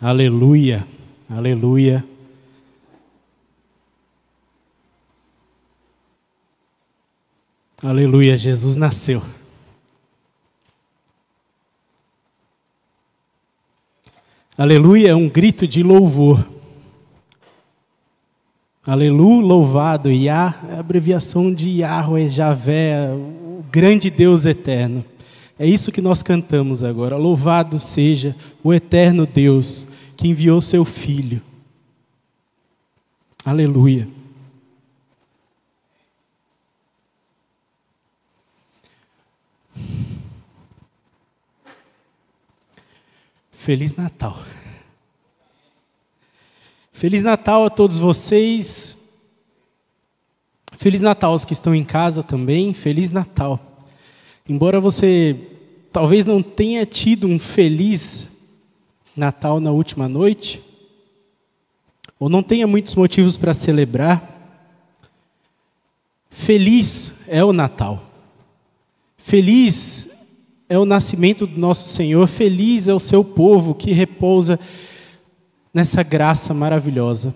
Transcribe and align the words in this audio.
Aleluia, 0.00 0.86
aleluia. 1.28 2.04
Aleluia, 7.82 8.36
Jesus 8.36 8.76
nasceu. 8.76 9.20
Aleluia 14.56 15.10
é 15.10 15.14
um 15.16 15.28
grito 15.28 15.66
de 15.66 15.82
louvor. 15.82 16.46
Aleluia, 18.86 19.44
louvado, 19.44 20.12
Yah 20.12 20.60
é 20.70 20.76
a 20.76 20.80
abreviação 20.80 21.52
de 21.52 21.70
Yahweh, 21.70 22.28
Javé, 22.28 23.10
o 23.12 23.64
grande 23.68 24.10
Deus 24.10 24.46
eterno. 24.46 25.04
É 25.58 25.66
isso 25.66 25.90
que 25.90 26.00
nós 26.00 26.22
cantamos 26.22 26.84
agora. 26.84 27.16
Louvado 27.16 27.80
seja 27.80 28.36
o 28.62 28.72
eterno 28.72 29.26
Deus 29.26 29.86
que 30.16 30.28
enviou 30.28 30.60
seu 30.60 30.84
Filho. 30.84 31.42
Aleluia. 33.44 34.08
Feliz 43.50 43.96
Natal. 43.96 44.42
Feliz 46.92 47.22
Natal 47.22 47.66
a 47.66 47.70
todos 47.70 47.98
vocês. 47.98 48.96
Feliz 50.72 51.00
Natal 51.00 51.32
aos 51.32 51.44
que 51.44 51.52
estão 51.52 51.74
em 51.74 51.84
casa 51.84 52.22
também. 52.22 52.72
Feliz 52.72 53.10
Natal. 53.10 53.60
Embora 54.48 54.80
você 54.80 55.47
talvez 55.92 56.24
não 56.24 56.42
tenha 56.42 56.84
tido 56.86 57.26
um 57.26 57.38
feliz 57.38 58.28
Natal 59.16 59.58
na 59.58 59.72
última 59.72 60.08
noite, 60.08 60.62
ou 62.20 62.28
não 62.28 62.42
tenha 62.42 62.66
muitos 62.66 62.94
motivos 62.94 63.36
para 63.36 63.52
celebrar, 63.52 64.66
feliz 66.30 67.12
é 67.26 67.44
o 67.44 67.52
Natal. 67.52 68.04
Feliz 69.16 70.08
é 70.68 70.78
o 70.78 70.84
nascimento 70.84 71.46
do 71.46 71.60
nosso 71.60 71.88
Senhor, 71.88 72.26
feliz 72.26 72.88
é 72.88 72.94
o 72.94 73.00
seu 73.00 73.24
povo 73.24 73.74
que 73.74 73.92
repousa 73.92 74.58
nessa 75.72 76.02
graça 76.02 76.54
maravilhosa. 76.54 77.34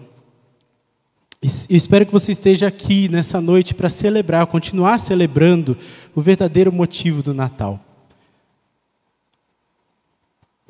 Eu 1.42 1.77
espero 1.77 2.06
que 2.06 2.12
você 2.12 2.30
esteja 2.30 2.69
aqui 2.69 3.08
nessa 3.08 3.41
noite 3.41 3.75
para 3.75 3.89
celebrar, 3.89 4.47
continuar 4.47 4.98
celebrando 4.98 5.77
o 6.14 6.20
verdadeiro 6.20 6.73
motivo 6.73 7.23
do 7.23 7.34
Natal. 7.34 7.92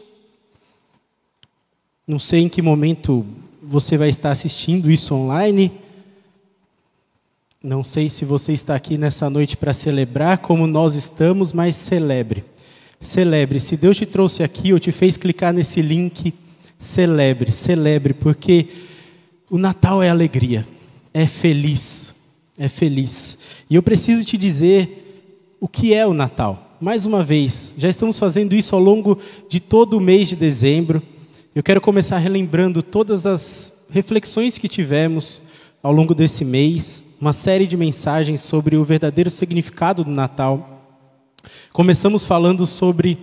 Não 2.06 2.19
sei 2.19 2.41
em 2.41 2.48
que 2.48 2.62
momento 2.62 3.25
você 3.62 3.97
vai 3.97 4.09
estar 4.09 4.31
assistindo 4.31 4.91
isso 4.91 5.15
online. 5.15 5.72
Não 7.62 7.84
sei 7.84 8.09
se 8.09 8.25
você 8.25 8.53
está 8.53 8.75
aqui 8.75 8.97
nessa 8.97 9.28
noite 9.28 9.56
para 9.56 9.75
celebrar 9.75 10.38
como 10.38 10.66
nós 10.66 10.94
estamos, 10.94 11.53
mas 11.53 11.76
celebre. 11.76 12.44
Celebre. 13.00 13.60
Se 13.60 13.76
Deus 13.76 13.97
te 13.97 14.06
trouxe 14.06 14.42
aqui 14.42 14.72
ou 14.72 14.78
te 14.78 14.91
fez 14.91 15.16
clicar 15.16 15.53
nesse 15.53 15.82
link, 15.82 16.32
celebre, 16.78 17.53
celebre, 17.53 18.15
porque 18.15 18.69
o 19.50 19.59
Natal 19.59 20.03
é 20.03 20.09
alegria, 20.09 20.66
é 21.12 21.26
feliz, 21.26 22.07
é 22.58 22.69
feliz. 22.69 23.38
E 23.70 23.76
eu 23.76 23.82
preciso 23.82 24.24
te 24.24 24.36
dizer 24.36 25.56
o 25.60 25.69
que 25.69 25.94
é 25.94 26.06
o 26.06 26.12
Natal. 26.12 26.76
Mais 26.80 27.06
uma 27.06 27.22
vez, 27.22 27.74
já 27.78 27.88
estamos 27.88 28.19
fazendo 28.19 28.54
isso 28.54 28.74
ao 28.74 28.80
longo 28.80 29.19
de 29.48 29.60
todo 29.60 29.96
o 29.96 30.00
mês 30.00 30.28
de 30.28 30.36
dezembro. 30.36 31.02
Eu 31.54 31.62
quero 31.62 31.80
começar 31.80 32.18
relembrando 32.18 32.82
todas 32.82 33.26
as 33.26 33.72
reflexões 33.88 34.58
que 34.58 34.68
tivemos 34.68 35.41
ao 35.82 35.92
longo 35.92 36.14
desse 36.14 36.44
mês 36.44 37.02
uma 37.20 37.32
série 37.32 37.66
de 37.66 37.76
mensagens 37.76 38.41
sobre 38.41 38.76
o 38.76 38.84
verdadeiro 38.84 39.30
significado 39.30 40.04
do 40.04 40.10
Natal. 40.10 40.84
Começamos 41.72 42.24
falando 42.24 42.64
sobre 42.64 43.18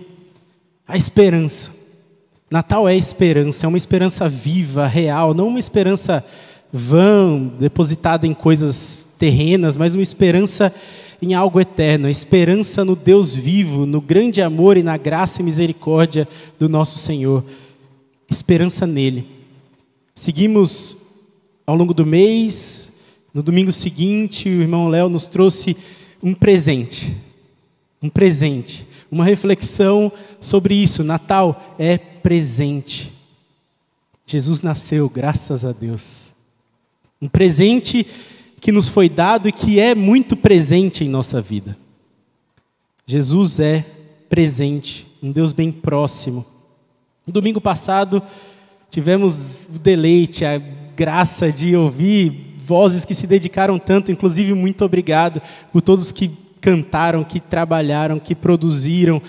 a 0.86 0.96
esperança. 0.96 1.70
Natal 2.50 2.86
é 2.86 2.94
esperança, 2.94 3.64
é 3.64 3.68
uma 3.68 3.78
esperança 3.78 4.28
viva, 4.28 4.86
real, 4.86 5.32
não 5.32 5.48
uma 5.48 5.58
esperança 5.58 6.22
vã, 6.70 7.50
depositada 7.58 8.26
em 8.26 8.34
coisas 8.34 9.05
terrenas, 9.18 9.76
mas 9.76 9.94
uma 9.94 10.02
esperança 10.02 10.72
em 11.20 11.34
algo 11.34 11.60
eterno, 11.60 12.06
a 12.06 12.10
esperança 12.10 12.84
no 12.84 12.94
Deus 12.94 13.34
vivo, 13.34 13.86
no 13.86 14.00
grande 14.00 14.42
amor 14.42 14.76
e 14.76 14.82
na 14.82 14.96
graça 14.96 15.40
e 15.40 15.44
misericórdia 15.44 16.28
do 16.58 16.68
nosso 16.68 16.98
Senhor. 16.98 17.44
Esperança 18.30 18.86
nele. 18.86 19.26
Seguimos 20.14 20.96
ao 21.66 21.74
longo 21.74 21.94
do 21.94 22.04
mês 22.04 22.86
no 23.36 23.42
domingo 23.42 23.70
seguinte, 23.70 24.48
o 24.48 24.62
irmão 24.62 24.88
Léo 24.88 25.10
nos 25.10 25.26
trouxe 25.26 25.76
um 26.22 26.32
presente. 26.32 27.14
Um 28.00 28.08
presente. 28.08 28.86
Uma 29.10 29.26
reflexão 29.26 30.10
sobre 30.40 30.74
isso. 30.74 31.04
Natal 31.04 31.76
é 31.78 31.98
presente. 31.98 33.12
Jesus 34.26 34.62
nasceu, 34.62 35.06
graças 35.10 35.66
a 35.66 35.72
Deus. 35.72 36.28
Um 37.20 37.28
presente 37.28 38.06
que 38.60 38.72
nos 38.72 38.88
foi 38.88 39.08
dado 39.08 39.48
e 39.48 39.52
que 39.52 39.78
é 39.78 39.94
muito 39.94 40.36
presente 40.36 41.04
em 41.04 41.08
nossa 41.08 41.40
vida. 41.40 41.76
Jesus 43.06 43.60
é 43.60 43.84
presente, 44.28 45.06
um 45.22 45.30
Deus 45.30 45.52
bem 45.52 45.70
próximo. 45.70 46.44
No 47.26 47.32
domingo 47.32 47.60
passado, 47.60 48.22
tivemos 48.90 49.60
o 49.68 49.78
deleite, 49.78 50.44
a 50.44 50.58
graça 50.58 51.52
de 51.52 51.76
ouvir 51.76 52.54
vozes 52.58 53.04
que 53.04 53.14
se 53.14 53.26
dedicaram 53.26 53.78
tanto, 53.78 54.10
inclusive 54.10 54.54
muito 54.54 54.84
obrigado 54.84 55.40
por 55.72 55.80
todos 55.80 56.10
que 56.10 56.30
cantaram, 56.60 57.22
que 57.22 57.38
trabalharam, 57.38 58.18
que 58.18 58.34
produziram. 58.34 59.22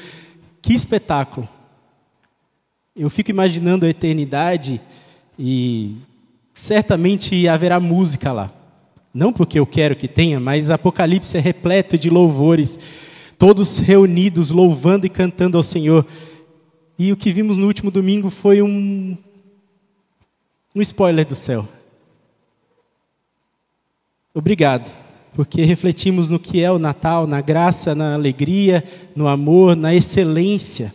Que 0.62 0.74
espetáculo! 0.74 1.48
Eu 2.96 3.12
fico 3.12 3.30
imaginando 3.30 3.86
a 3.86 3.90
eternidade 3.90 4.82
e 5.38 5.98
certamente 6.56 7.48
haverá 7.48 7.80
música 7.80 8.32
lá. 8.32 8.52
Não 9.18 9.34
porque 9.34 9.58
eu 9.58 9.66
quero 9.66 9.96
que 9.96 10.08
tenha, 10.08 10.40
mas 10.40 10.70
Apocalipse 10.70 11.36
é 11.36 11.40
repleto 11.40 11.98
de 11.98 12.08
louvores, 12.08 12.78
todos 13.36 13.80
reunidos 13.80 14.52
louvando 14.52 15.08
e 15.08 15.10
cantando 15.10 15.58
ao 15.58 15.64
Senhor. 15.64 16.06
E 17.00 17.12
o 17.12 17.18
que 17.18 17.34
vimos 17.34 17.58
no 17.58 17.66
último 17.66 17.90
domingo 17.90 18.30
foi 18.30 18.62
um, 18.62 19.18
um 20.76 20.82
spoiler 20.84 21.26
do 21.26 21.34
céu. 21.34 21.68
Obrigado, 24.36 24.96
porque 25.34 25.66
refletimos 25.66 26.30
no 26.30 26.38
que 26.38 26.62
é 26.62 26.72
o 26.72 26.78
Natal, 26.78 27.26
na 27.26 27.42
graça, 27.42 27.96
na 27.96 28.14
alegria, 28.14 28.84
no 29.16 29.28
amor, 29.28 29.76
na 29.76 29.96
excelência. 29.96 30.94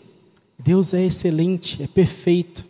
Deus 0.57 0.95
é 0.95 1.05
excelente, 1.05 1.83
é 1.83 1.89
perfeito. 1.89 2.65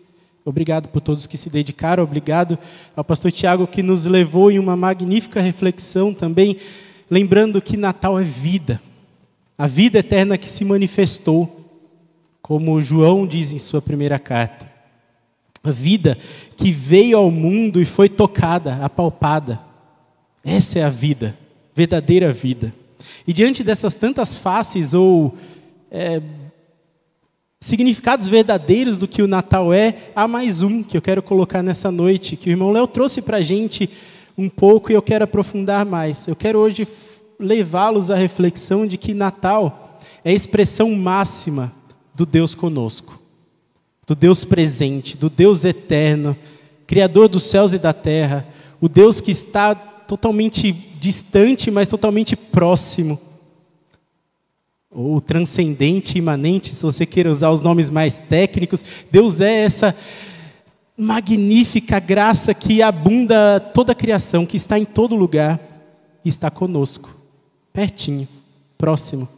Obrigado 0.44 0.88
por 0.88 1.00
todos 1.00 1.26
que 1.26 1.36
se 1.36 1.48
dedicaram, 1.48 2.02
obrigado 2.02 2.58
ao 2.96 3.04
pastor 3.04 3.30
Tiago 3.30 3.66
que 3.66 3.82
nos 3.82 4.04
levou 4.04 4.50
em 4.50 4.58
uma 4.58 4.76
magnífica 4.76 5.40
reflexão 5.40 6.12
também, 6.12 6.56
lembrando 7.08 7.62
que 7.62 7.76
Natal 7.76 8.18
é 8.18 8.24
vida, 8.24 8.82
a 9.56 9.68
vida 9.68 10.00
eterna 10.00 10.36
que 10.36 10.50
se 10.50 10.64
manifestou, 10.64 11.60
como 12.42 12.80
João 12.80 13.24
diz 13.24 13.52
em 13.52 13.58
sua 13.58 13.80
primeira 13.80 14.18
carta. 14.18 14.68
A 15.62 15.70
vida 15.70 16.18
que 16.56 16.72
veio 16.72 17.18
ao 17.18 17.30
mundo 17.30 17.80
e 17.80 17.84
foi 17.84 18.08
tocada, 18.08 18.84
apalpada. 18.84 19.60
Essa 20.44 20.80
é 20.80 20.82
a 20.82 20.90
vida, 20.90 21.38
verdadeira 21.72 22.32
vida. 22.32 22.74
E 23.24 23.32
diante 23.32 23.62
dessas 23.62 23.94
tantas 23.94 24.34
faces 24.34 24.92
ou 24.92 25.36
é, 25.88 26.20
significados 27.62 28.26
verdadeiros 28.26 28.98
do 28.98 29.06
que 29.06 29.22
o 29.22 29.28
Natal 29.28 29.72
é, 29.72 30.10
há 30.16 30.26
mais 30.26 30.62
um 30.62 30.82
que 30.82 30.96
eu 30.96 31.00
quero 31.00 31.22
colocar 31.22 31.62
nessa 31.62 31.92
noite, 31.92 32.36
que 32.36 32.48
o 32.48 32.50
irmão 32.50 32.72
Léo 32.72 32.88
trouxe 32.88 33.22
para 33.22 33.36
a 33.36 33.42
gente 33.42 33.88
um 34.36 34.48
pouco 34.48 34.90
e 34.90 34.96
eu 34.96 35.00
quero 35.00 35.22
aprofundar 35.22 35.86
mais. 35.86 36.26
Eu 36.26 36.34
quero 36.34 36.58
hoje 36.58 36.88
levá-los 37.38 38.10
à 38.10 38.16
reflexão 38.16 38.84
de 38.84 38.98
que 38.98 39.14
Natal 39.14 40.00
é 40.24 40.30
a 40.30 40.34
expressão 40.34 40.90
máxima 40.90 41.72
do 42.12 42.26
Deus 42.26 42.52
conosco, 42.52 43.20
do 44.08 44.16
Deus 44.16 44.44
presente, 44.44 45.16
do 45.16 45.30
Deus 45.30 45.64
eterno, 45.64 46.36
Criador 46.84 47.28
dos 47.28 47.44
céus 47.44 47.72
e 47.72 47.78
da 47.78 47.92
terra, 47.92 48.44
o 48.80 48.88
Deus 48.88 49.20
que 49.20 49.30
está 49.30 49.72
totalmente 49.72 50.72
distante, 50.72 51.70
mas 51.70 51.88
totalmente 51.88 52.34
próximo, 52.34 53.20
ou 54.94 55.20
transcendente, 55.20 56.18
imanente, 56.18 56.74
se 56.74 56.82
você 56.82 57.06
queira 57.06 57.30
usar 57.30 57.50
os 57.50 57.62
nomes 57.62 57.88
mais 57.88 58.18
técnicos. 58.18 58.84
Deus 59.10 59.40
é 59.40 59.64
essa 59.64 59.94
magnífica 60.96 61.98
graça 61.98 62.52
que 62.52 62.82
abunda 62.82 63.58
toda 63.58 63.92
a 63.92 63.94
criação, 63.94 64.44
que 64.44 64.56
está 64.56 64.78
em 64.78 64.84
todo 64.84 65.16
lugar 65.16 65.58
e 66.24 66.28
está 66.28 66.50
conosco, 66.50 67.14
pertinho, 67.72 68.28
próximo. 68.76 69.28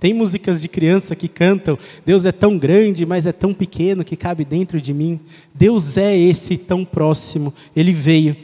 Tem 0.00 0.14
músicas 0.14 0.62
de 0.62 0.68
criança 0.68 1.16
que 1.16 1.28
cantam: 1.28 1.76
Deus 2.06 2.24
é 2.24 2.32
tão 2.32 2.56
grande, 2.56 3.04
mas 3.04 3.26
é 3.26 3.32
tão 3.32 3.52
pequeno 3.52 4.04
que 4.04 4.16
cabe 4.16 4.44
dentro 4.44 4.80
de 4.80 4.94
mim. 4.94 5.20
Deus 5.52 5.96
é 5.96 6.16
esse 6.16 6.56
tão 6.56 6.84
próximo. 6.84 7.52
Ele 7.74 7.92
veio, 7.92 8.36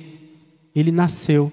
ele 0.74 0.90
nasceu. 0.90 1.52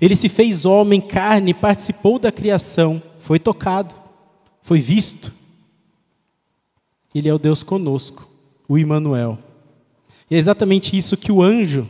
Ele 0.00 0.14
se 0.14 0.28
fez 0.28 0.64
homem, 0.64 1.00
carne, 1.00 1.54
participou 1.54 2.18
da 2.18 2.30
criação, 2.30 3.02
foi 3.28 3.38
tocado, 3.38 3.94
foi 4.62 4.78
visto. 4.78 5.30
Ele 7.14 7.28
é 7.28 7.34
o 7.34 7.38
Deus 7.38 7.62
conosco, 7.62 8.26
o 8.66 8.78
Imanuel. 8.78 9.38
E 10.30 10.34
é 10.34 10.38
exatamente 10.38 10.96
isso 10.96 11.14
que 11.14 11.30
o 11.30 11.42
anjo 11.42 11.86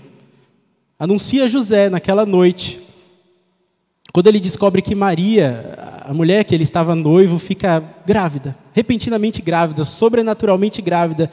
anuncia 0.99 1.45
a 1.45 1.47
José 1.47 1.89
naquela 1.89 2.27
noite. 2.27 2.85
Quando 4.13 4.27
ele 4.27 4.41
descobre 4.41 4.83
que 4.83 4.97
Maria, 4.97 6.03
a 6.05 6.13
mulher 6.13 6.43
que 6.43 6.53
ele 6.53 6.65
estava 6.65 6.93
noivo, 6.97 7.39
fica 7.39 7.85
grávida, 8.05 8.57
repentinamente 8.73 9.41
grávida, 9.41 9.85
sobrenaturalmente 9.85 10.83
grávida. 10.83 11.31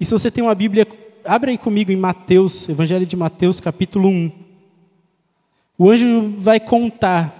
E 0.00 0.04
se 0.04 0.10
você 0.10 0.32
tem 0.32 0.42
uma 0.42 0.54
Bíblia, 0.56 0.84
abre 1.24 1.52
aí 1.52 1.58
comigo 1.58 1.92
em 1.92 1.96
Mateus, 1.96 2.68
Evangelho 2.68 3.06
de 3.06 3.14
Mateus, 3.14 3.60
capítulo 3.60 4.08
1. 4.08 4.32
O 5.78 5.88
anjo 5.88 6.34
vai 6.38 6.58
contar 6.58 7.37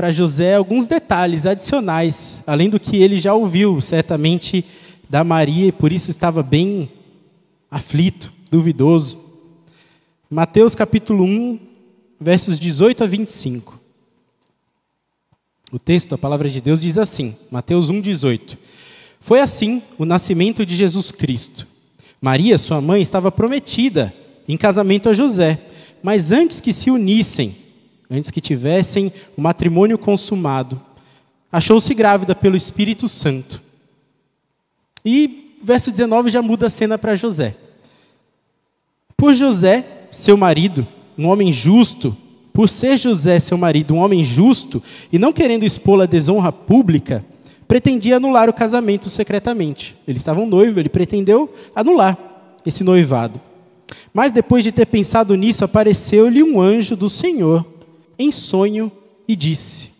para 0.00 0.10
José 0.10 0.54
alguns 0.54 0.86
detalhes 0.86 1.44
adicionais, 1.44 2.42
além 2.46 2.70
do 2.70 2.80
que 2.80 2.96
ele 2.96 3.20
já 3.20 3.34
ouviu, 3.34 3.82
certamente, 3.82 4.64
da 5.10 5.22
Maria, 5.22 5.66
e 5.66 5.72
por 5.72 5.92
isso 5.92 6.08
estava 6.08 6.42
bem 6.42 6.90
aflito, 7.70 8.32
duvidoso. 8.50 9.22
Mateus 10.30 10.74
capítulo 10.74 11.22
1, 11.22 11.58
versos 12.18 12.58
18 12.58 13.04
a 13.04 13.06
25. 13.06 13.78
O 15.70 15.78
texto, 15.78 16.14
a 16.14 16.18
palavra 16.18 16.48
de 16.48 16.62
Deus 16.62 16.80
diz 16.80 16.96
assim, 16.96 17.36
Mateus 17.50 17.90
1, 17.90 18.00
18. 18.00 18.56
Foi 19.20 19.38
assim 19.38 19.82
o 19.98 20.06
nascimento 20.06 20.64
de 20.64 20.76
Jesus 20.76 21.12
Cristo. 21.12 21.66
Maria, 22.22 22.56
sua 22.56 22.80
mãe, 22.80 23.02
estava 23.02 23.30
prometida 23.30 24.14
em 24.48 24.56
casamento 24.56 25.10
a 25.10 25.12
José, 25.12 25.58
mas 26.02 26.32
antes 26.32 26.58
que 26.58 26.72
se 26.72 26.90
unissem, 26.90 27.54
antes 28.10 28.30
que 28.30 28.40
tivessem 28.40 29.12
o 29.36 29.40
matrimônio 29.40 29.96
consumado, 29.96 30.80
achou-se 31.52 31.92
grávida 31.94 32.34
pelo 32.34 32.56
Espírito 32.56 33.08
Santo. 33.08 33.62
E 35.04 35.56
verso 35.62 35.90
19 35.90 36.30
já 36.30 36.42
muda 36.42 36.66
a 36.66 36.70
cena 36.70 36.98
para 36.98 37.16
José. 37.16 37.56
Por 39.16 39.34
José, 39.34 39.84
seu 40.10 40.36
marido, 40.36 40.86
um 41.16 41.28
homem 41.28 41.52
justo, 41.52 42.16
por 42.52 42.68
ser 42.68 42.98
José, 42.98 43.38
seu 43.38 43.56
marido, 43.56 43.94
um 43.94 43.98
homem 43.98 44.24
justo, 44.24 44.82
e 45.12 45.18
não 45.18 45.32
querendo 45.32 45.64
expô-la 45.64 46.04
à 46.04 46.06
desonra 46.06 46.50
pública, 46.50 47.24
pretendia 47.68 48.16
anular 48.16 48.48
o 48.48 48.52
casamento 48.52 49.08
secretamente. 49.08 49.96
Eles 50.08 50.22
estavam 50.22 50.46
noivo, 50.46 50.80
ele 50.80 50.88
pretendeu 50.88 51.54
anular 51.74 52.18
esse 52.66 52.82
noivado. 52.82 53.40
Mas 54.12 54.32
depois 54.32 54.64
de 54.64 54.72
ter 54.72 54.86
pensado 54.86 55.34
nisso, 55.36 55.64
apareceu-lhe 55.64 56.42
um 56.42 56.60
anjo 56.60 56.96
do 56.96 57.08
Senhor 57.08 57.64
em 58.20 58.30
sonho 58.30 58.92
e 59.26 59.34
disse: 59.34 59.90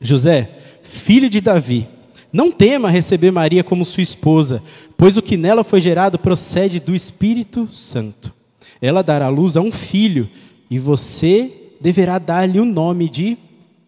José, 0.00 0.50
filho 0.82 1.30
de 1.30 1.40
Davi, 1.40 1.88
não 2.32 2.52
tema 2.52 2.90
receber 2.90 3.30
Maria 3.30 3.64
como 3.64 3.84
sua 3.84 4.02
esposa, 4.02 4.62
pois 4.96 5.16
o 5.16 5.22
que 5.22 5.36
nela 5.36 5.64
foi 5.64 5.80
gerado 5.80 6.18
procede 6.18 6.78
do 6.78 6.94
Espírito 6.94 7.66
Santo. 7.72 8.34
Ela 8.80 9.02
dará 9.02 9.28
luz 9.28 9.56
a 9.56 9.60
um 9.62 9.72
filho, 9.72 10.28
e 10.70 10.78
você 10.78 11.50
deverá 11.80 12.18
dar-lhe 12.18 12.60
o 12.60 12.64
nome 12.64 13.08
de 13.08 13.38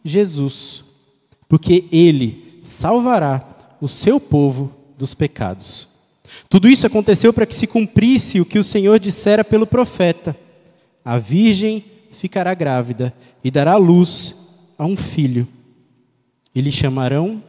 Jesus, 0.03 0.83
porque 1.49 1.85
ele 1.93 2.61
salvará 2.63 3.77
o 3.81 3.89
seu 3.89 4.19
povo 4.19 4.73
dos 4.97 5.13
pecados. 5.13 5.87
Tudo 6.49 6.69
isso 6.69 6.87
aconteceu 6.87 7.33
para 7.33 7.47
que 7.47 7.55
se 7.55 7.67
cumprisse 7.67 8.41
o 8.41 8.45
que 8.47 8.59
o 8.59 8.65
Senhor 8.65 8.99
dissera 8.99 9.45
pelo 9.45 9.67
profeta: 9.67 10.35
a 11.05 11.19
virgem 11.19 11.85
ficará 12.19 12.53
grávida 12.53 13.15
e 13.45 13.51
dará 13.51 13.77
luz 13.77 14.35
a 14.77 14.85
um 14.85 14.97
filho, 14.97 15.47
e 16.55 16.61
lhe 16.61 16.73
chamarão 16.73 17.43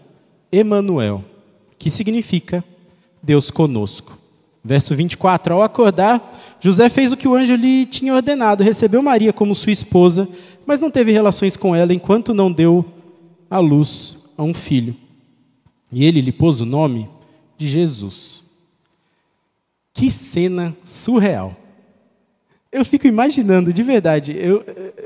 Emanuel, 0.51 1.23
que 1.77 1.89
significa 1.89 2.63
Deus 3.21 3.49
conosco. 3.49 4.17
Verso 4.63 4.95
24: 4.95 5.55
Ao 5.55 5.61
acordar, 5.63 6.57
José 6.59 6.87
fez 6.89 7.11
o 7.11 7.17
que 7.17 7.27
o 7.27 7.35
anjo 7.35 7.55
lhe 7.55 7.85
tinha 7.87 8.13
ordenado, 8.13 8.63
recebeu 8.63 9.01
Maria 9.01 9.33
como 9.33 9.55
sua 9.55 9.71
esposa, 9.71 10.27
mas 10.65 10.79
não 10.79 10.91
teve 10.91 11.11
relações 11.11 11.57
com 11.57 11.75
ela 11.75 11.93
enquanto 11.93 12.33
não 12.33 12.51
deu 12.51 12.85
à 13.49 13.57
luz 13.57 14.17
a 14.37 14.43
um 14.43 14.53
filho. 14.53 14.95
E 15.91 16.05
ele 16.05 16.21
lhe 16.21 16.31
pôs 16.31 16.61
o 16.61 16.65
nome 16.65 17.09
de 17.57 17.67
Jesus. 17.67 18.43
Que 19.93 20.11
cena 20.11 20.75
surreal. 20.83 21.55
Eu 22.71 22.85
fico 22.85 23.07
imaginando, 23.07 23.73
de 23.73 23.81
verdade. 23.81 24.31
Eu, 24.37 24.63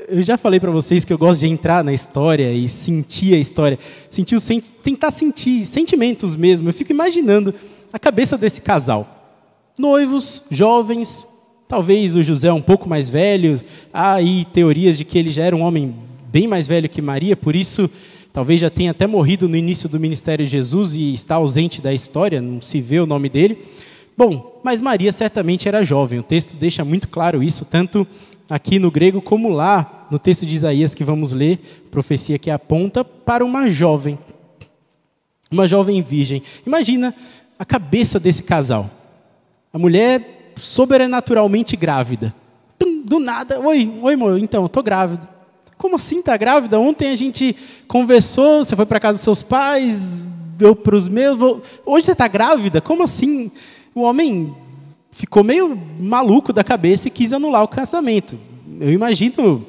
eu 0.09 0.21
já 0.21 0.37
falei 0.37 0.59
para 0.59 0.69
vocês 0.69 1.05
que 1.05 1.13
eu 1.13 1.17
gosto 1.17 1.39
de 1.39 1.47
entrar 1.47 1.81
na 1.81 1.93
história 1.93 2.51
e 2.51 2.67
sentir 2.67 3.33
a 3.33 3.37
história, 3.37 3.79
sentir 4.11 4.35
o, 4.35 4.41
tentar 4.83 5.11
sentir 5.11 5.65
sentimentos 5.65 6.35
mesmo. 6.35 6.67
Eu 6.67 6.73
fico 6.73 6.91
imaginando 6.91 7.55
a 7.91 7.97
cabeça 7.97 8.37
desse 8.37 8.59
casal. 8.59 9.39
Noivos, 9.77 10.43
jovens, 10.51 11.25
talvez 11.65 12.17
o 12.17 12.21
José 12.21 12.51
um 12.51 12.61
pouco 12.61 12.89
mais 12.89 13.07
velho. 13.07 13.61
Há 13.93 14.15
aí 14.15 14.43
teorias 14.51 14.97
de 14.97 15.05
que 15.05 15.17
ele 15.17 15.31
já 15.31 15.43
era 15.43 15.55
um 15.55 15.61
homem 15.61 15.95
bem 16.29 16.47
mais 16.47 16.67
velho 16.67 16.89
que 16.89 17.01
Maria, 17.01 17.37
por 17.37 17.55
isso 17.55 17.89
talvez 18.33 18.59
já 18.59 18.69
tenha 18.69 18.91
até 18.91 19.07
morrido 19.07 19.47
no 19.47 19.55
início 19.55 19.87
do 19.87 19.99
ministério 19.99 20.43
de 20.43 20.51
Jesus 20.51 20.95
e 20.95 21.13
está 21.13 21.35
ausente 21.35 21.79
da 21.79 21.93
história, 21.93 22.41
não 22.41 22.61
se 22.61 22.81
vê 22.81 22.99
o 22.99 23.05
nome 23.05 23.29
dele. 23.29 23.59
Bom, 24.15 24.61
mas 24.63 24.79
Maria 24.79 25.11
certamente 25.11 25.67
era 25.67 25.83
jovem, 25.83 26.19
o 26.19 26.23
texto 26.23 26.55
deixa 26.55 26.85
muito 26.85 27.07
claro 27.07 27.41
isso, 27.41 27.65
tanto 27.65 28.07
aqui 28.49 28.77
no 28.77 28.91
grego 28.91 29.21
como 29.21 29.49
lá 29.49 30.07
no 30.11 30.19
texto 30.19 30.45
de 30.45 30.55
Isaías 30.55 30.93
que 30.93 31.03
vamos 31.03 31.31
ler, 31.31 31.87
profecia 31.89 32.37
que 32.37 32.51
aponta 32.51 33.03
para 33.03 33.43
uma 33.43 33.67
jovem, 33.67 34.19
uma 35.49 35.67
jovem 35.67 36.01
virgem. 36.01 36.43
Imagina 36.65 37.15
a 37.57 37.65
cabeça 37.65 38.19
desse 38.19 38.43
casal. 38.43 38.89
A 39.71 39.79
mulher 39.79 40.53
sobrenaturalmente 40.57 41.75
grávida. 41.75 42.33
Do 43.05 43.19
nada, 43.19 43.59
oi, 43.59 43.91
oi, 44.01 44.13
amor, 44.13 44.37
então, 44.39 44.65
estou 44.65 44.83
grávida. 44.83 45.27
Como 45.77 45.95
assim 45.95 46.19
está 46.19 46.37
grávida? 46.37 46.79
Ontem 46.79 47.11
a 47.11 47.15
gente 47.15 47.55
conversou, 47.87 48.63
você 48.63 48.75
foi 48.75 48.85
para 48.85 48.99
casa 48.99 49.17
dos 49.17 49.23
seus 49.23 49.43
pais, 49.43 50.23
eu 50.59 50.75
para 50.75 50.95
os 50.95 51.07
meus. 51.07 51.37
Hoje 51.85 52.05
você 52.05 52.11
está 52.13 52.27
grávida? 52.27 52.79
Como 52.79 53.03
assim? 53.03 53.51
O 53.93 54.01
homem 54.01 54.55
ficou 55.11 55.43
meio 55.43 55.77
maluco 55.99 56.51
da 56.51 56.63
cabeça 56.63 57.07
e 57.07 57.11
quis 57.11 57.31
anular 57.33 57.63
o 57.63 57.67
casamento. 57.67 58.37
Eu 58.79 58.91
imagino 58.91 59.65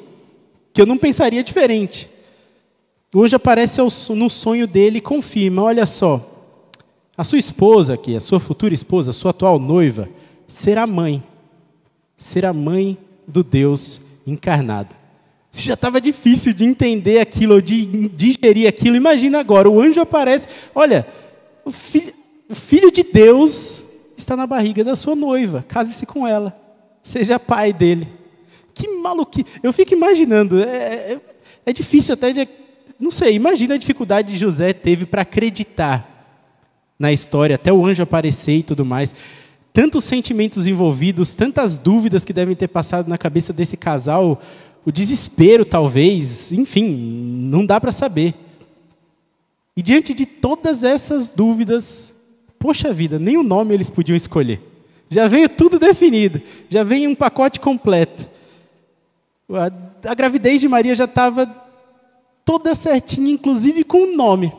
que 0.72 0.80
eu 0.80 0.86
não 0.86 0.96
pensaria 0.96 1.42
diferente. 1.42 2.08
Hoje 3.14 3.36
aparece 3.36 3.80
no 4.14 4.28
sonho 4.28 4.66
dele 4.66 4.98
e 4.98 5.02
confirma: 5.02 5.62
olha 5.62 5.86
só, 5.86 6.48
a 7.16 7.22
sua 7.22 7.38
esposa, 7.38 7.96
que 7.96 8.14
é 8.14 8.16
a 8.16 8.20
sua 8.20 8.40
futura 8.40 8.74
esposa, 8.74 9.10
a 9.10 9.14
sua 9.14 9.30
atual 9.30 9.58
noiva, 9.58 10.08
será 10.48 10.86
mãe. 10.86 11.22
Será 12.16 12.52
mãe 12.52 12.96
do 13.26 13.44
Deus 13.44 14.00
encarnado. 14.26 14.94
Se 15.52 15.62
já 15.62 15.74
estava 15.74 16.00
difícil 16.00 16.52
de 16.52 16.64
entender 16.64 17.20
aquilo, 17.20 17.62
de 17.62 18.08
digerir 18.08 18.66
aquilo, 18.66 18.96
imagina 18.96 19.38
agora, 19.38 19.70
o 19.70 19.80
anjo 19.80 20.00
aparece, 20.00 20.48
olha, 20.74 21.06
o 21.64 21.70
o 22.48 22.54
filho 22.54 22.90
de 22.90 23.02
Deus 23.02 23.83
está 24.24 24.36
na 24.36 24.46
barriga 24.46 24.82
da 24.82 24.96
sua 24.96 25.14
noiva, 25.14 25.64
case-se 25.68 26.04
com 26.04 26.26
ela, 26.26 26.56
seja 27.02 27.38
pai 27.38 27.72
dele. 27.72 28.08
Que 28.74 28.88
maluquice. 28.88 29.46
Eu 29.62 29.72
fico 29.72 29.94
imaginando, 29.94 30.60
é, 30.60 31.12
é, 31.12 31.20
é 31.66 31.72
difícil 31.72 32.14
até 32.14 32.32
de. 32.32 32.48
Não 32.98 33.10
sei, 33.10 33.34
imagina 33.34 33.74
a 33.74 33.78
dificuldade 33.78 34.32
que 34.32 34.38
José 34.38 34.72
teve 34.72 35.06
para 35.06 35.22
acreditar 35.22 36.10
na 36.98 37.12
história, 37.12 37.56
até 37.56 37.72
o 37.72 37.84
anjo 37.84 38.02
aparecer 38.02 38.58
e 38.58 38.62
tudo 38.62 38.84
mais. 38.84 39.14
Tantos 39.72 40.04
sentimentos 40.04 40.66
envolvidos, 40.66 41.34
tantas 41.34 41.78
dúvidas 41.78 42.24
que 42.24 42.32
devem 42.32 42.54
ter 42.54 42.68
passado 42.68 43.08
na 43.08 43.18
cabeça 43.18 43.52
desse 43.52 43.76
casal, 43.76 44.40
o 44.84 44.92
desespero 44.92 45.64
talvez, 45.64 46.52
enfim, 46.52 47.42
não 47.44 47.66
dá 47.66 47.80
para 47.80 47.90
saber. 47.90 48.34
E 49.76 49.82
diante 49.82 50.14
de 50.14 50.24
todas 50.24 50.84
essas 50.84 51.30
dúvidas, 51.30 52.13
poxa 52.64 52.94
vida, 52.94 53.18
nem 53.18 53.36
o 53.36 53.42
nome 53.42 53.74
eles 53.74 53.90
podiam 53.90 54.16
escolher. 54.16 54.58
Já 55.10 55.28
veio 55.28 55.50
tudo 55.50 55.78
definido, 55.78 56.40
já 56.70 56.82
veio 56.82 57.10
um 57.10 57.14
pacote 57.14 57.60
completo. 57.60 58.26
A, 59.50 60.10
a 60.10 60.14
gravidez 60.14 60.62
de 60.62 60.66
Maria 60.66 60.94
já 60.94 61.04
estava 61.04 61.44
toda 62.42 62.74
certinha, 62.74 63.30
inclusive 63.30 63.84
com 63.84 64.04
o 64.04 64.16
nome. 64.16 64.50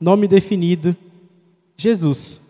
Nome 0.00 0.26
definido, 0.26 0.96
Jesus. 1.76 2.40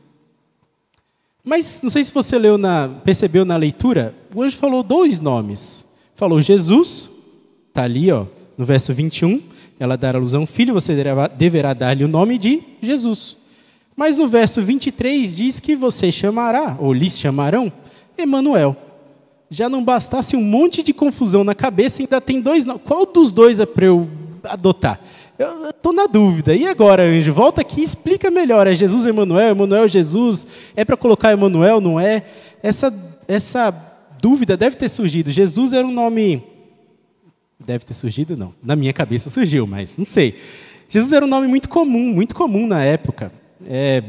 Mas 1.42 1.82
não 1.82 1.90
sei 1.90 2.04
se 2.04 2.12
você 2.12 2.38
leu 2.38 2.56
na, 2.56 2.88
percebeu 2.88 3.44
na 3.44 3.56
leitura, 3.56 4.14
o 4.32 4.44
anjo 4.44 4.56
falou 4.58 4.84
dois 4.84 5.18
nomes. 5.18 5.84
Falou 6.14 6.40
Jesus, 6.40 7.10
está 7.66 7.82
ali 7.82 8.12
ó, 8.12 8.26
no 8.56 8.64
verso 8.64 8.94
21, 8.94 9.42
ela 9.80 9.96
dará 9.96 10.18
alusão 10.18 10.42
ao 10.42 10.46
filho, 10.46 10.72
você 10.72 10.94
deverá, 10.94 11.26
deverá 11.26 11.74
dar-lhe 11.74 12.04
o 12.04 12.08
nome 12.08 12.38
de 12.38 12.62
Jesus. 12.80 13.41
Mas 13.96 14.16
no 14.16 14.26
verso 14.26 14.62
23 14.62 15.34
diz 15.34 15.60
que 15.60 15.76
você 15.76 16.10
chamará, 16.10 16.76
ou 16.78 16.92
lhes 16.92 17.18
chamarão, 17.18 17.72
Emanuel. 18.16 18.76
Já 19.50 19.68
não 19.68 19.84
bastasse 19.84 20.34
um 20.34 20.42
monte 20.42 20.82
de 20.82 20.92
confusão 20.92 21.44
na 21.44 21.54
cabeça, 21.54 22.00
ainda 22.00 22.20
tem 22.20 22.40
dois. 22.40 22.64
Qual 22.84 23.04
dos 23.04 23.30
dois 23.30 23.60
é 23.60 23.66
para 23.66 23.84
eu 23.84 24.08
adotar? 24.44 24.98
Eu 25.38 25.70
estou 25.70 25.92
na 25.92 26.06
dúvida. 26.06 26.54
E 26.54 26.66
agora, 26.66 27.06
anjo? 27.06 27.32
Volta 27.32 27.60
aqui 27.60 27.82
e 27.82 27.84
explica 27.84 28.30
melhor. 28.30 28.66
É 28.66 28.74
Jesus 28.74 29.04
Emanuel? 29.04 29.50
Emanuel 29.50 29.88
Jesus? 29.88 30.46
É 30.74 30.84
para 30.84 30.96
colocar 30.96 31.32
Emanuel? 31.32 31.80
Não 31.80 32.00
é? 32.00 32.24
Essa, 32.62 32.92
essa 33.28 33.74
dúvida 34.20 34.56
deve 34.56 34.76
ter 34.76 34.88
surgido. 34.88 35.30
Jesus 35.30 35.72
era 35.72 35.86
um 35.86 35.92
nome 35.92 36.42
Deve 37.66 37.84
ter 37.84 37.94
surgido, 37.94 38.36
não. 38.36 38.54
Na 38.62 38.74
minha 38.74 38.92
cabeça 38.92 39.30
surgiu, 39.30 39.66
mas 39.66 39.96
não 39.96 40.04
sei. 40.04 40.34
Jesus 40.88 41.12
era 41.12 41.24
um 41.24 41.28
nome 41.28 41.46
muito 41.46 41.68
comum, 41.68 42.12
muito 42.12 42.34
comum 42.34 42.66
na 42.66 42.84
época. 42.84 43.32
É, 43.66 44.02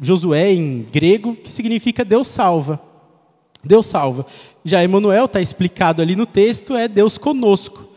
Josué 0.00 0.52
em 0.52 0.86
grego, 0.92 1.34
que 1.34 1.52
significa 1.52 2.04
Deus 2.04 2.28
salva. 2.28 2.80
Deus 3.64 3.86
salva. 3.86 4.26
Já 4.64 4.82
Emanuel 4.82 5.24
está 5.24 5.40
explicado 5.40 6.02
ali 6.02 6.14
no 6.14 6.26
texto, 6.26 6.74
é 6.74 6.86
Deus 6.86 7.18
conosco. 7.18 7.88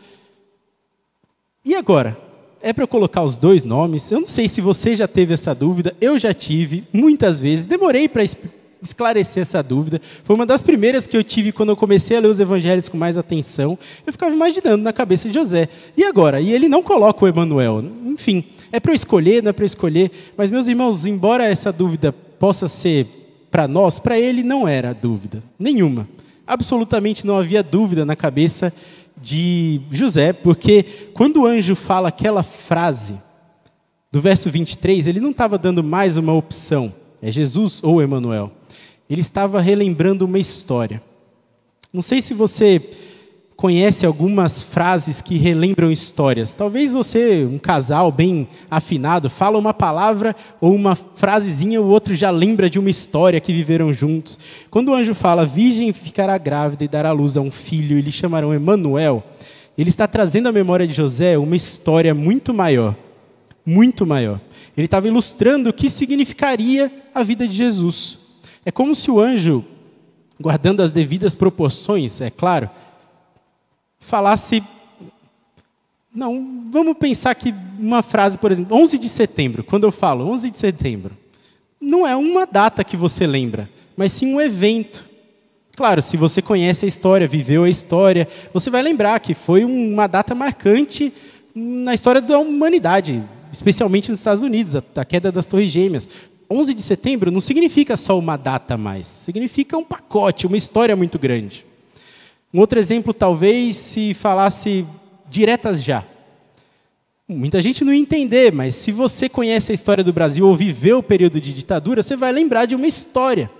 E 1.63 1.75
agora? 1.75 2.17
É 2.61 2.73
para 2.73 2.83
eu 2.83 2.87
colocar 2.87 3.23
os 3.23 3.37
dois 3.37 3.63
nomes? 3.63 4.11
Eu 4.11 4.19
não 4.19 4.27
sei 4.27 4.47
se 4.47 4.59
você 4.59 4.95
já 4.95 5.07
teve 5.07 5.33
essa 5.33 5.53
dúvida, 5.53 5.95
eu 6.01 6.19
já 6.19 6.33
tive, 6.33 6.85
muitas 6.91 7.39
vezes. 7.39 7.65
Demorei 7.65 8.09
para 8.09 8.23
esclarecer 8.81 9.41
essa 9.41 9.61
dúvida. 9.61 10.01
Foi 10.23 10.35
uma 10.35 10.45
das 10.45 10.61
primeiras 10.61 11.07
que 11.07 11.15
eu 11.15 11.23
tive 11.23 11.51
quando 11.51 11.69
eu 11.69 11.77
comecei 11.77 12.17
a 12.17 12.19
ler 12.19 12.27
os 12.27 12.39
evangelhos 12.39 12.89
com 12.89 12.97
mais 12.97 13.17
atenção. 13.17 13.77
Eu 14.05 14.11
ficava 14.11 14.33
imaginando 14.33 14.83
na 14.83 14.91
cabeça 14.91 15.29
de 15.29 15.35
José. 15.35 15.69
E 15.95 16.03
agora? 16.03 16.41
E 16.41 16.51
ele 16.51 16.67
não 16.67 16.83
coloca 16.83 17.23
o 17.23 17.27
Emanuel. 17.27 17.83
Enfim, 18.05 18.43
é 18.71 18.79
para 18.79 18.91
eu 18.91 18.95
escolher, 18.95 19.43
não 19.43 19.49
é 19.49 19.53
para 19.53 19.63
eu 19.63 19.67
escolher. 19.67 20.11
Mas, 20.37 20.49
meus 20.49 20.67
irmãos, 20.67 21.05
embora 21.05 21.45
essa 21.45 21.71
dúvida 21.71 22.11
possa 22.11 22.67
ser 22.67 23.47
para 23.51 23.67
nós, 23.67 23.99
para 23.99 24.19
ele 24.19 24.43
não 24.43 24.67
era 24.67 24.93
dúvida 24.93 25.43
nenhuma. 25.57 26.07
Absolutamente 26.45 27.25
não 27.25 27.37
havia 27.37 27.63
dúvida 27.63 28.05
na 28.05 28.15
cabeça 28.15 28.73
de 29.21 29.81
José, 29.91 30.33
porque 30.33 30.83
quando 31.13 31.41
o 31.41 31.45
anjo 31.45 31.75
fala 31.75 32.09
aquela 32.09 32.43
frase 32.43 33.15
do 34.11 34.21
verso 34.21 34.49
23, 34.49 35.07
ele 35.07 35.19
não 35.19 35.31
estava 35.31 35.57
dando 35.57 35.83
mais 35.83 36.17
uma 36.17 36.33
opção. 36.33 36.93
É 37.21 37.31
Jesus 37.31 37.83
ou 37.83 38.01
Emanuel 38.01 38.53
ele 39.09 39.21
estava 39.21 39.59
relembrando 39.59 40.23
uma 40.23 40.37
história. 40.37 41.01
Não 41.91 42.03
sei 42.03 42.21
se 42.21 42.33
você 42.33 42.91
conhece 43.59 44.05
algumas 44.05 44.61
frases 44.61 45.21
que 45.21 45.37
relembram 45.37 45.91
histórias. 45.91 46.53
Talvez 46.53 46.93
você, 46.93 47.43
um 47.43 47.57
casal 47.57 48.09
bem 48.09 48.47
afinado, 48.71 49.29
fala 49.29 49.57
uma 49.57 49.73
palavra 49.73 50.33
ou 50.61 50.73
uma 50.73 50.95
frasezinha, 50.95 51.81
o 51.81 51.87
outro 51.87 52.15
já 52.15 52.31
lembra 52.31 52.69
de 52.69 52.79
uma 52.79 52.89
história 52.89 53.41
que 53.41 53.51
viveram 53.51 53.91
juntos. 53.91 54.39
Quando 54.71 54.87
o 54.87 54.95
anjo 54.95 55.13
fala, 55.13 55.45
virgem 55.45 55.91
ficará 55.91 56.37
grávida 56.37 56.85
e 56.85 56.87
dará 56.87 57.11
luz 57.11 57.35
a 57.35 57.41
um 57.41 57.51
filho 57.51 57.99
e 57.99 58.01
lhe 58.01 58.13
chamarão 58.13 58.53
Emanuel, 58.53 59.21
ele 59.77 59.89
está 59.89 60.07
trazendo 60.07 60.47
à 60.47 60.53
memória 60.53 60.87
de 60.87 60.93
José 60.93 61.37
uma 61.37 61.57
história 61.57 62.15
muito 62.15 62.53
maior, 62.53 62.95
muito 63.65 64.05
maior. 64.05 64.39
Ele 64.77 64.85
estava 64.85 65.09
ilustrando 65.09 65.69
o 65.69 65.73
que 65.73 65.89
significaria 65.89 66.89
a 67.13 67.23
vida 67.23 67.45
de 67.45 67.57
Jesus. 67.57 68.19
É 68.65 68.71
como 68.71 68.95
se 68.95 69.11
o 69.11 69.19
anjo, 69.19 69.65
guardando 70.39 70.81
as 70.81 70.93
devidas 70.93 71.35
proporções, 71.35 72.21
é 72.21 72.29
claro, 72.29 72.69
falasse. 73.99 74.63
Não, 76.13 76.65
vamos 76.71 76.97
pensar 76.97 77.35
que 77.35 77.53
uma 77.77 78.01
frase, 78.01 78.37
por 78.37 78.51
exemplo, 78.51 78.75
11 78.75 78.97
de 78.97 79.07
setembro, 79.07 79.63
quando 79.63 79.83
eu 79.83 79.91
falo 79.91 80.27
11 80.29 80.49
de 80.49 80.57
setembro, 80.57 81.15
não 81.79 82.05
é 82.05 82.15
uma 82.15 82.45
data 82.45 82.83
que 82.83 82.97
você 82.97 83.25
lembra, 83.25 83.69
mas 83.95 84.11
sim 84.11 84.33
um 84.33 84.41
evento. 84.41 85.07
Claro, 85.75 86.01
se 86.01 86.17
você 86.17 86.41
conhece 86.41 86.83
a 86.83 86.87
história, 86.87 87.27
viveu 87.27 87.63
a 87.63 87.69
história, 87.69 88.27
você 88.53 88.69
vai 88.69 88.81
lembrar 88.81 89.19
que 89.19 89.33
foi 89.33 89.63
uma 89.63 90.07
data 90.07 90.35
marcante 90.35 91.13
na 91.55 91.93
história 91.93 92.19
da 92.19 92.37
humanidade, 92.37 93.23
especialmente 93.51 94.09
nos 94.09 94.19
Estados 94.19 94.43
Unidos, 94.43 94.75
a, 94.75 95.05
queda 95.05 95.31
das 95.31 95.45
Torres 95.45 95.71
Gêmeas. 95.71 96.09
11 96.51 96.73
de 96.73 96.81
setembro 96.81 97.31
não 97.31 97.39
significa 97.39 97.95
só 97.95 98.17
uma 98.17 98.35
data 98.35 98.75
mais, 98.75 99.07
significa 99.07 99.77
um 99.77 99.83
pacote, 99.83 100.47
uma 100.47 100.57
história 100.57 100.95
muito 100.95 101.17
grande. 101.19 101.65
Um 102.51 102.59
outro 102.59 102.79
exemplo, 102.79 103.13
talvez, 103.13 103.77
se 103.77 104.13
falasse 104.15 104.85
diretas 105.29 105.83
já. 105.83 106.03
Muita 107.27 107.61
gente 107.61 107.83
não 107.83 107.93
ia 107.93 107.99
entender, 107.99 108.51
mas 108.51 108.75
se 108.75 108.91
você 108.91 109.29
conhece 109.29 109.71
a 109.71 109.75
história 109.75 110.03
do 110.03 110.11
Brasil 110.11 110.47
ou 110.47 110.55
viveu 110.55 110.97
o 110.97 111.03
período 111.03 111.39
de 111.39 111.53
ditadura, 111.53 112.01
você 112.01 112.15
vai 112.15 112.31
lembrar 112.31 112.65
de 112.65 112.73
uma 112.73 112.87
história, 112.87 113.51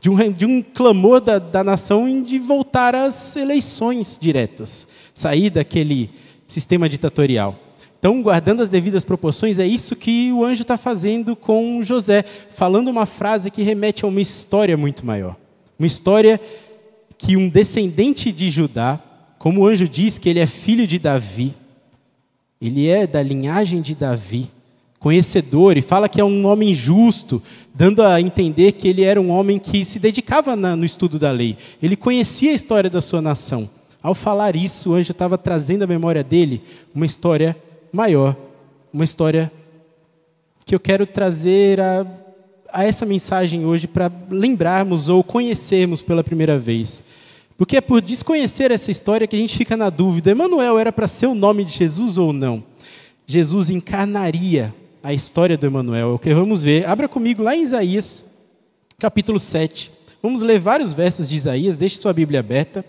de 0.00 0.08
um, 0.08 0.30
de 0.30 0.46
um 0.46 0.62
clamor 0.62 1.20
da, 1.20 1.40
da 1.40 1.64
nação 1.64 2.22
de 2.22 2.38
voltar 2.38 2.94
às 2.94 3.34
eleições 3.34 4.16
diretas, 4.20 4.86
sair 5.12 5.50
daquele 5.50 6.10
sistema 6.46 6.88
ditatorial. 6.88 7.58
Então, 7.98 8.22
guardando 8.22 8.62
as 8.62 8.68
devidas 8.68 9.04
proporções, 9.04 9.58
é 9.58 9.66
isso 9.66 9.96
que 9.96 10.30
o 10.30 10.44
anjo 10.44 10.62
está 10.62 10.78
fazendo 10.78 11.34
com 11.34 11.82
José, 11.82 12.24
falando 12.54 12.86
uma 12.86 13.04
frase 13.04 13.50
que 13.50 13.64
remete 13.64 14.04
a 14.04 14.08
uma 14.08 14.20
história 14.20 14.76
muito 14.76 15.04
maior. 15.04 15.34
Uma 15.76 15.88
história 15.88 16.40
que 17.18 17.36
um 17.36 17.48
descendente 17.48 18.30
de 18.30 18.48
Judá, 18.48 19.00
como 19.38 19.60
o 19.60 19.66
anjo 19.66 19.88
diz 19.88 20.16
que 20.16 20.28
ele 20.28 20.38
é 20.38 20.46
filho 20.46 20.86
de 20.86 20.98
Davi, 20.98 21.52
ele 22.60 22.88
é 22.88 23.06
da 23.06 23.22
linhagem 23.22 23.82
de 23.82 23.94
Davi, 23.94 24.48
conhecedor, 24.98 25.76
e 25.76 25.82
fala 25.82 26.08
que 26.08 26.20
é 26.20 26.24
um 26.24 26.46
homem 26.46 26.72
justo, 26.74 27.42
dando 27.74 28.02
a 28.02 28.20
entender 28.20 28.72
que 28.72 28.88
ele 28.88 29.04
era 29.04 29.20
um 29.20 29.30
homem 29.30 29.58
que 29.58 29.84
se 29.84 29.98
dedicava 29.98 30.56
na, 30.56 30.74
no 30.74 30.84
estudo 30.84 31.18
da 31.18 31.30
lei. 31.30 31.56
Ele 31.82 31.96
conhecia 31.96 32.50
a 32.50 32.54
história 32.54 32.88
da 32.88 33.00
sua 33.00 33.20
nação. 33.20 33.68
Ao 34.02 34.14
falar 34.14 34.56
isso, 34.56 34.90
o 34.90 34.94
anjo 34.94 35.12
estava 35.12 35.36
trazendo 35.36 35.82
à 35.82 35.86
memória 35.86 36.24
dele 36.24 36.62
uma 36.94 37.06
história 37.06 37.56
maior, 37.92 38.36
uma 38.92 39.04
história 39.04 39.52
que 40.64 40.74
eu 40.74 40.80
quero 40.80 41.06
trazer 41.06 41.80
a, 41.80 42.06
a 42.72 42.84
essa 42.84 43.06
mensagem 43.06 43.64
hoje 43.64 43.86
para 43.86 44.10
lembrarmos 44.30 45.08
ou 45.08 45.24
conhecermos 45.24 46.02
pela 46.02 46.22
primeira 46.22 46.58
vez. 46.58 47.02
Porque 47.56 47.76
é 47.76 47.80
por 47.80 48.00
desconhecer 48.00 48.70
essa 48.70 48.90
história 48.90 49.26
que 49.26 49.34
a 49.34 49.38
gente 49.38 49.56
fica 49.56 49.76
na 49.76 49.90
dúvida: 49.90 50.30
Emanuel 50.30 50.78
era 50.78 50.92
para 50.92 51.08
ser 51.08 51.26
o 51.26 51.34
nome 51.34 51.64
de 51.64 51.72
Jesus 51.72 52.16
ou 52.16 52.32
não? 52.32 52.62
Jesus 53.26 53.68
encarnaria 53.68 54.74
a 55.02 55.12
história 55.12 55.56
do 55.56 55.66
Emanuel. 55.66 56.10
É 56.10 56.14
o 56.14 56.18
que 56.18 56.32
vamos 56.32 56.62
ver. 56.62 56.86
Abra 56.86 57.08
comigo 57.08 57.42
lá 57.42 57.56
em 57.56 57.62
Isaías, 57.62 58.24
capítulo 58.98 59.38
7. 59.38 59.90
Vamos 60.22 60.40
ler 60.40 60.58
vários 60.58 60.92
versos 60.92 61.28
de 61.28 61.36
Isaías, 61.36 61.76
deixe 61.76 61.98
sua 61.98 62.12
Bíblia 62.12 62.40
aberta. 62.40 62.84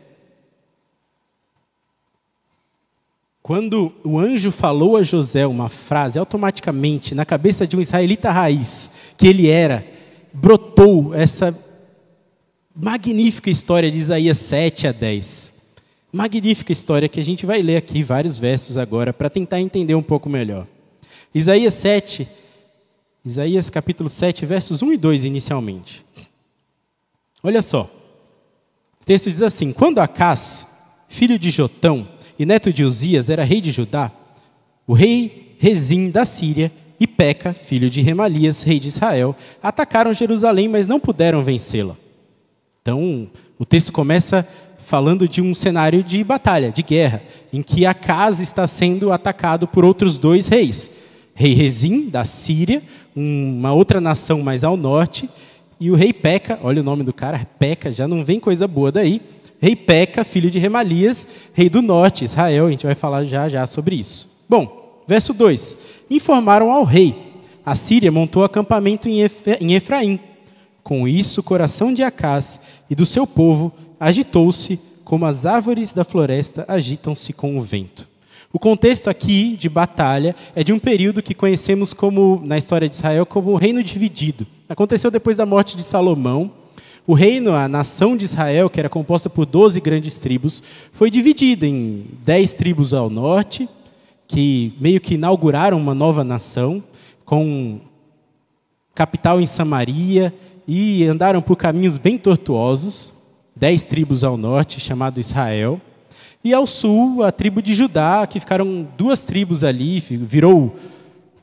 Quando 3.41 3.93
o 4.03 4.19
anjo 4.19 4.51
falou 4.51 4.97
a 4.97 5.03
José 5.03 5.47
uma 5.47 5.69
frase, 5.69 6.19
automaticamente, 6.19 7.15
na 7.15 7.25
cabeça 7.25 7.65
de 7.65 7.75
um 7.75 7.81
israelita 7.81 8.31
raiz, 8.31 8.89
que 9.17 9.27
ele 9.27 9.47
era, 9.47 9.85
brotou 10.33 11.13
essa 11.15 11.57
magnífica 12.75 13.49
história 13.49 13.89
de 13.89 13.97
Isaías 13.97 14.37
7 14.37 14.87
a 14.87 14.91
10. 14.91 15.53
Magnífica 16.11 16.71
história 16.71 17.09
que 17.09 17.19
a 17.19 17.23
gente 17.23 17.45
vai 17.45 17.61
ler 17.61 17.77
aqui 17.77 18.03
vários 18.03 18.37
versos 18.37 18.77
agora 18.77 19.13
para 19.13 19.29
tentar 19.29 19.59
entender 19.59 19.95
um 19.95 20.03
pouco 20.03 20.29
melhor. 20.29 20.67
Isaías 21.33 21.75
7, 21.75 22.27
Isaías 23.23 23.69
capítulo 23.69 24.09
7, 24.09 24.45
versos 24.45 24.81
1 24.81 24.93
e 24.93 24.97
2 24.97 25.23
inicialmente. 25.23 26.03
Olha 27.43 27.61
só. 27.61 27.89
O 29.01 29.05
texto 29.05 29.31
diz 29.31 29.41
assim: 29.41 29.71
Quando 29.71 29.99
Acás, 29.99 30.67
filho 31.07 31.37
de 31.37 31.49
Jotão, 31.51 32.07
e 32.39 32.45
neto 32.45 32.71
de 32.71 32.85
Uzias 32.85 33.29
era 33.29 33.43
rei 33.43 33.59
de 33.59 33.69
Judá, 33.69 34.11
o 34.87 34.93
rei 34.93 35.55
Rezim 35.59 36.09
da 36.09 36.23
Síria 36.23 36.71
e 36.97 37.05
Peca, 37.05 37.53
filho 37.53 37.89
de 37.89 38.01
Remalias, 38.01 38.63
rei 38.63 38.79
de 38.79 38.87
Israel, 38.87 39.35
atacaram 39.61 40.13
Jerusalém, 40.13 40.69
mas 40.69 40.87
não 40.87 41.01
puderam 41.01 41.43
vencê-la. 41.43 41.97
Então, 42.81 43.27
o 43.57 43.65
texto 43.65 43.91
começa 43.91 44.47
falando 44.77 45.27
de 45.27 45.41
um 45.41 45.53
cenário 45.53 46.01
de 46.01 46.23
batalha, 46.23 46.71
de 46.71 46.81
guerra, 46.81 47.21
em 47.51 47.61
que 47.61 47.85
a 47.85 47.93
casa 47.93 48.41
está 48.41 48.65
sendo 48.65 49.11
atacado 49.11 49.67
por 49.67 49.83
outros 49.83 50.17
dois 50.17 50.47
reis, 50.47 50.89
rei 51.35 51.53
Rezim, 51.53 52.09
da 52.09 52.23
Síria, 52.23 52.81
uma 53.13 53.73
outra 53.73 53.99
nação 53.99 54.41
mais 54.41 54.63
ao 54.63 54.77
norte, 54.77 55.29
e 55.79 55.91
o 55.91 55.95
rei 55.95 56.11
Peca, 56.11 56.57
olha 56.63 56.81
o 56.81 56.85
nome 56.85 57.03
do 57.03 57.13
cara, 57.13 57.45
Peca, 57.59 57.91
já 57.91 58.07
não 58.07 58.23
vem 58.23 58.39
coisa 58.39 58.67
boa 58.67 58.91
daí. 58.91 59.21
Rei 59.61 59.75
Peca, 59.75 60.23
filho 60.23 60.49
de 60.49 60.57
Remalias, 60.57 61.27
rei 61.53 61.69
do 61.69 61.81
norte, 61.81 62.23
Israel, 62.23 62.67
a 62.67 62.71
gente 62.71 62.85
vai 62.85 62.95
falar 62.95 63.25
já 63.25 63.49
já 63.49 63.65
sobre 63.65 63.95
isso. 63.95 64.29
Bom, 64.47 65.03
verso 65.07 65.33
2: 65.33 65.77
Informaram 66.09 66.71
ao 66.71 66.83
rei: 66.83 67.15
A 67.65 67.75
Síria 67.75 68.11
montou 68.11 68.43
acampamento 68.43 69.09
em 69.09 69.73
Efraim. 69.73 70.19
Com 70.81 71.07
isso, 71.07 71.41
o 71.41 71.43
coração 71.43 71.93
de 71.93 72.01
Acás 72.01 72.59
e 72.89 72.95
do 72.95 73.05
seu 73.05 73.27
povo 73.27 73.71
agitou-se, 73.99 74.79
como 75.03 75.25
as 75.25 75.45
árvores 75.45 75.93
da 75.93 76.03
floresta 76.03 76.65
agitam-se 76.67 77.33
com 77.33 77.57
o 77.57 77.61
vento. 77.61 78.07
O 78.51 78.57
contexto 78.57 79.09
aqui 79.09 79.55
de 79.55 79.69
batalha 79.69 80.35
é 80.55 80.63
de 80.63 80.73
um 80.73 80.79
período 80.79 81.21
que 81.21 81.35
conhecemos 81.35 81.93
como, 81.93 82.41
na 82.43 82.57
história 82.57 82.89
de 82.89 82.95
Israel, 82.95 83.25
como 83.25 83.51
o 83.51 83.55
reino 83.55 83.83
dividido. 83.83 84.47
Aconteceu 84.67 85.11
depois 85.11 85.37
da 85.37 85.45
morte 85.45 85.77
de 85.77 85.83
Salomão. 85.83 86.51
O 87.09 87.15
reino, 87.15 87.55
a 87.55 87.67
nação 87.67 88.15
de 88.15 88.25
Israel, 88.25 88.69
que 88.69 88.79
era 88.79 88.87
composta 88.87 89.31
por 89.31 89.43
12 89.43 89.81
grandes 89.81 90.19
tribos, 90.19 90.61
foi 90.91 91.09
dividida 91.09 91.65
em 91.65 92.05
10 92.23 92.53
tribos 92.53 92.93
ao 92.93 93.09
norte, 93.09 93.67
que 94.27 94.75
meio 94.79 95.01
que 95.01 95.15
inauguraram 95.15 95.75
uma 95.75 95.95
nova 95.95 96.23
nação, 96.23 96.83
com 97.25 97.79
capital 98.93 99.41
em 99.41 99.47
Samaria, 99.47 100.31
e 100.67 101.03
andaram 101.05 101.41
por 101.41 101.55
caminhos 101.55 101.97
bem 101.97 102.15
tortuosos. 102.15 103.11
Dez 103.55 103.87
tribos 103.87 104.23
ao 104.23 104.37
norte, 104.37 104.79
chamado 104.79 105.19
Israel. 105.19 105.81
E 106.43 106.53
ao 106.53 106.67
sul, 106.67 107.23
a 107.23 107.31
tribo 107.31 107.59
de 107.59 107.73
Judá, 107.73 108.27
que 108.27 108.39
ficaram 108.39 108.87
duas 108.95 109.23
tribos 109.23 109.63
ali, 109.63 109.99
virou 109.99 110.75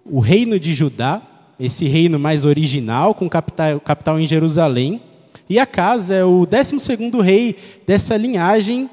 o 0.04 0.20
reino 0.20 0.60
de 0.60 0.72
Judá, 0.72 1.20
esse 1.58 1.88
reino 1.88 2.20
mais 2.20 2.44
original, 2.44 3.16
com 3.16 3.28
capital, 3.28 3.80
capital 3.80 4.20
em 4.20 4.28
Jerusalém. 4.28 5.02
E 5.48 5.58
Acas 5.58 6.10
é 6.10 6.24
o 6.24 6.46
12 6.46 6.76
rei 7.22 7.56
dessa 7.86 8.16
linhagem 8.16 8.90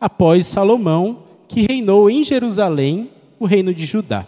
após 0.00 0.46
Salomão, 0.46 1.24
que 1.48 1.66
reinou 1.66 2.08
em 2.10 2.22
Jerusalém, 2.24 3.10
o 3.38 3.46
reino 3.46 3.74
de 3.74 3.84
Judá. 3.84 4.26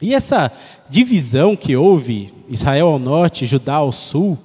E 0.00 0.14
essa 0.14 0.52
divisão 0.88 1.56
que 1.56 1.76
houve, 1.76 2.32
Israel 2.48 2.88
ao 2.88 2.98
norte, 2.98 3.46
Judá 3.46 3.76
ao 3.76 3.92
sul, 3.92 4.38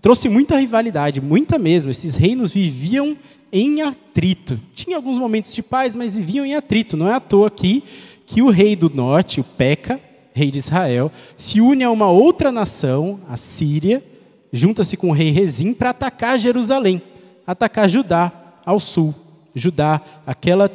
trouxe 0.00 0.28
muita 0.28 0.58
rivalidade, 0.58 1.20
muita 1.20 1.58
mesmo. 1.58 1.90
Esses 1.90 2.14
reinos 2.14 2.52
viviam 2.52 3.16
em 3.52 3.82
atrito. 3.82 4.60
Tinha 4.74 4.96
alguns 4.96 5.18
momentos 5.18 5.54
de 5.54 5.62
paz, 5.62 5.94
mas 5.94 6.14
viviam 6.14 6.44
em 6.44 6.54
atrito. 6.54 6.96
Não 6.96 7.08
é 7.08 7.14
à 7.14 7.20
toa 7.20 7.48
aqui 7.48 7.82
que 8.26 8.42
o 8.42 8.50
rei 8.50 8.76
do 8.76 8.90
norte, 8.90 9.40
o 9.40 9.44
Peca, 9.44 9.98
rei 10.34 10.50
de 10.50 10.58
Israel, 10.58 11.10
se 11.36 11.60
une 11.60 11.82
a 11.82 11.90
uma 11.90 12.10
outra 12.10 12.52
nação, 12.52 13.20
a 13.28 13.36
Síria, 13.36 14.04
junta-se 14.52 14.96
com 14.96 15.10
o 15.10 15.12
rei 15.12 15.30
Rezim 15.30 15.72
para 15.72 15.90
atacar 15.90 16.38
Jerusalém, 16.38 17.02
atacar 17.46 17.88
Judá 17.88 18.32
ao 18.64 18.80
sul. 18.80 19.14
Judá, 19.54 20.00
aquela, 20.26 20.70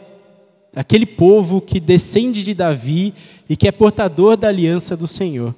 aquele 0.76 1.06
povo 1.06 1.62
que 1.62 1.80
descende 1.80 2.44
de 2.44 2.54
Davi 2.54 3.14
e 3.50 3.56
que 3.56 3.68
é 3.68 3.72
portador 3.72 4.36
da 4.36 4.48
aliança 4.48 4.98
do 4.98 5.08
Senhor. 5.08 5.56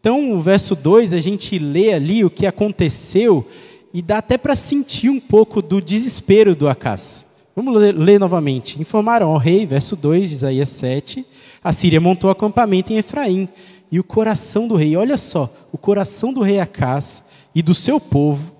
Então, 0.00 0.32
o 0.32 0.40
verso 0.40 0.76
2, 0.76 1.12
a 1.12 1.20
gente 1.20 1.58
lê 1.58 1.92
ali 1.92 2.24
o 2.24 2.30
que 2.30 2.46
aconteceu 2.46 3.46
e 3.92 4.00
dá 4.00 4.18
até 4.18 4.38
para 4.38 4.54
sentir 4.54 5.08
um 5.10 5.18
pouco 5.18 5.60
do 5.60 5.80
desespero 5.80 6.54
do 6.54 6.68
Acas. 6.68 7.26
Vamos 7.56 7.74
ler, 7.74 7.92
ler, 7.96 8.20
novamente. 8.20 8.80
Informaram 8.80 9.30
ao 9.30 9.38
rei, 9.38 9.66
verso 9.66 9.96
2 9.96 10.28
de 10.28 10.36
Isaías 10.36 10.68
7, 10.68 11.26
a 11.62 11.72
Síria 11.72 12.00
montou 12.00 12.30
acampamento 12.30 12.92
em 12.92 12.98
Efraim, 12.98 13.48
e 13.90 13.98
o 13.98 14.04
coração 14.04 14.68
do 14.68 14.76
rei, 14.76 14.96
olha 14.96 15.16
só, 15.16 15.52
o 15.72 15.78
coração 15.78 16.32
do 16.32 16.42
rei 16.42 16.60
Acas 16.60 17.22
e 17.58 17.62
do 17.62 17.74
seu 17.74 17.98
povo 17.98 18.54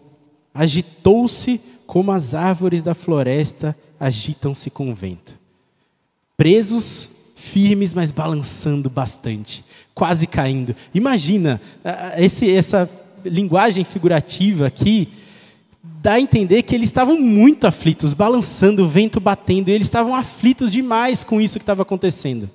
agitou-se 0.52 1.60
como 1.86 2.10
as 2.10 2.34
árvores 2.34 2.82
da 2.82 2.94
floresta 2.94 3.76
agitam-se 3.98 4.70
com 4.70 4.90
o 4.90 4.92
vento. 4.92 5.38
Presos, 6.36 7.08
firmes, 7.36 7.94
mas 7.94 8.10
balançando 8.10 8.90
bastante, 8.90 9.64
quase 9.94 10.26
caindo. 10.26 10.74
Imagina, 10.92 11.60
esse, 12.16 12.52
essa 12.52 12.90
linguagem 13.24 13.84
figurativa 13.84 14.66
aqui 14.66 15.10
dá 16.02 16.14
a 16.14 16.20
entender 16.20 16.64
que 16.64 16.74
eles 16.74 16.88
estavam 16.88 17.20
muito 17.20 17.68
aflitos, 17.68 18.12
balançando, 18.14 18.82
o 18.82 18.88
vento 18.88 19.20
batendo, 19.20 19.68
e 19.68 19.72
eles 19.74 19.86
estavam 19.86 20.12
aflitos 20.12 20.72
demais 20.72 21.22
com 21.22 21.40
isso 21.40 21.60
que 21.60 21.62
estava 21.62 21.82
acontecendo. 21.82 22.50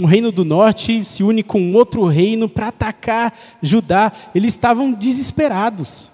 O 0.00 0.06
reino 0.06 0.32
do 0.32 0.44
norte 0.44 1.04
se 1.04 1.22
une 1.22 1.42
com 1.42 1.72
outro 1.74 2.06
reino 2.06 2.48
para 2.48 2.68
atacar 2.68 3.36
Judá. 3.60 4.12
Eles 4.34 4.54
estavam 4.54 4.92
desesperados, 4.92 6.10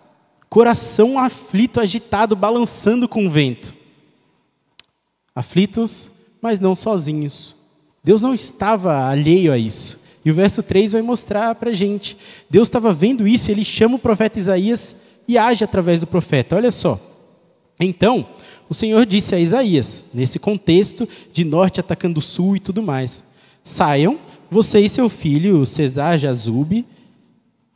coração 0.49 1.19
aflito, 1.19 1.81
agitado, 1.81 2.35
balançando 2.35 3.09
com 3.09 3.27
o 3.27 3.31
vento. 3.31 3.77
Aflitos, 5.35 6.11
mas 6.43 6.59
não 6.59 6.75
sozinhos. 6.75 7.55
Deus 8.03 8.23
não 8.23 8.35
estava 8.35 9.09
alheio 9.09 9.53
a 9.53 9.59
isso. 9.59 9.99
E 10.25 10.31
o 10.31 10.35
verso 10.35 10.62
3 10.62 10.93
vai 10.93 11.03
mostrar 11.03 11.55
para 11.55 11.71
a 11.71 11.75
gente. 11.75 12.17
Deus 12.51 12.67
estava 12.67 12.93
vendo 12.93 13.29
isso, 13.29 13.51
ele 13.51 13.64
chama 13.64 13.97
o 13.97 14.01
profeta 14.01 14.38
Isaías 14.38 14.97
e 15.27 15.38
age 15.38 15.62
através 15.62 16.01
do 16.01 16.07
profeta. 16.07 16.57
Olha 16.57 16.73
só. 16.73 17.01
Então, 17.79 18.29
o 18.69 18.75
Senhor 18.75 19.07
disse 19.07 19.35
a 19.35 19.38
Isaías, 19.38 20.05
nesse 20.12 20.38
contexto 20.38 21.09
de 21.33 21.45
norte 21.45 21.79
atacando 21.79 22.21
sul 22.21 22.57
e 22.57 22.61
tudo 22.61 22.83
mais: 22.83 23.23
Saiam, 23.68 24.18
você 24.50 24.81
e 24.81 24.88
seu 24.88 25.09
filho, 25.09 25.66
Cesar 25.66 26.18
Jazube, 26.18 26.87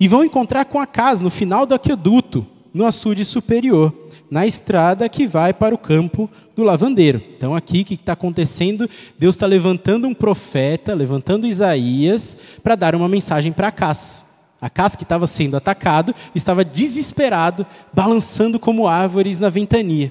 e 0.01 0.09
vão 0.09 0.25
encontrar 0.25 0.65
com 0.65 0.81
a 0.81 0.87
casa 0.87 1.23
no 1.23 1.31
final 1.31 1.67
do 1.67 1.75
aqueduto, 1.75 2.47
no 2.73 2.87
açude 2.87 3.25
superior 3.25 3.95
na 4.33 4.47
estrada 4.47 5.07
que 5.11 5.27
vai 5.27 5.53
para 5.53 5.75
o 5.75 5.79
campo 5.79 6.27
do 6.57 6.63
lavandeiro. 6.63 7.23
Então, 7.37 7.55
aqui, 7.55 7.83
o 7.83 7.85
que 7.85 7.93
está 7.93 8.15
acontecendo? 8.15 8.89
Deus 9.19 9.35
está 9.35 9.45
levantando 9.45 10.09
um 10.09 10.15
profeta, 10.15 10.95
levantando 10.95 11.47
Isaías, 11.47 12.35
para 12.63 12.75
dar 12.75 12.95
uma 12.95 13.11
mensagem 13.11 13.53
para 13.53 13.69
Acás. 13.69 14.25
Acás, 14.59 14.97
que 14.97 15.03
estava 15.03 15.27
sendo 15.27 15.55
atacado, 15.55 16.15
estava 16.35 16.65
desesperado, 16.65 17.67
balançando 17.93 18.59
como 18.59 18.89
árvores 18.89 19.39
na 19.39 19.51
ventania. 19.51 20.11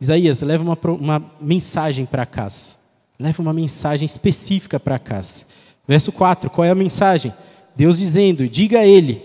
Isaías, 0.00 0.40
leva 0.40 0.62
uma, 0.62 0.78
uma 0.92 1.32
mensagem 1.40 2.06
para 2.06 2.22
Acás. 2.22 2.77
Leva 3.18 3.42
uma 3.42 3.52
mensagem 3.52 4.06
específica 4.06 4.78
para 4.78 4.96
Acás. 4.96 5.44
Verso 5.86 6.12
4, 6.12 6.50
qual 6.50 6.64
é 6.64 6.70
a 6.70 6.74
mensagem? 6.74 7.32
Deus 7.74 7.98
dizendo: 7.98 8.48
diga 8.48 8.80
a 8.80 8.86
ele, 8.86 9.22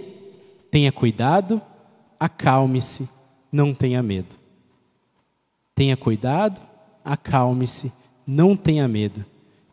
tenha 0.72 0.92
cuidado, 0.92 1.62
acalme-se 2.20 3.08
não 3.54 3.72
tenha 3.72 4.02
medo. 4.02 4.36
Tenha 5.76 5.96
cuidado, 5.96 6.60
acalme-se, 7.06 7.92
não 8.26 8.56
tenha 8.56 8.88
medo. 8.88 9.24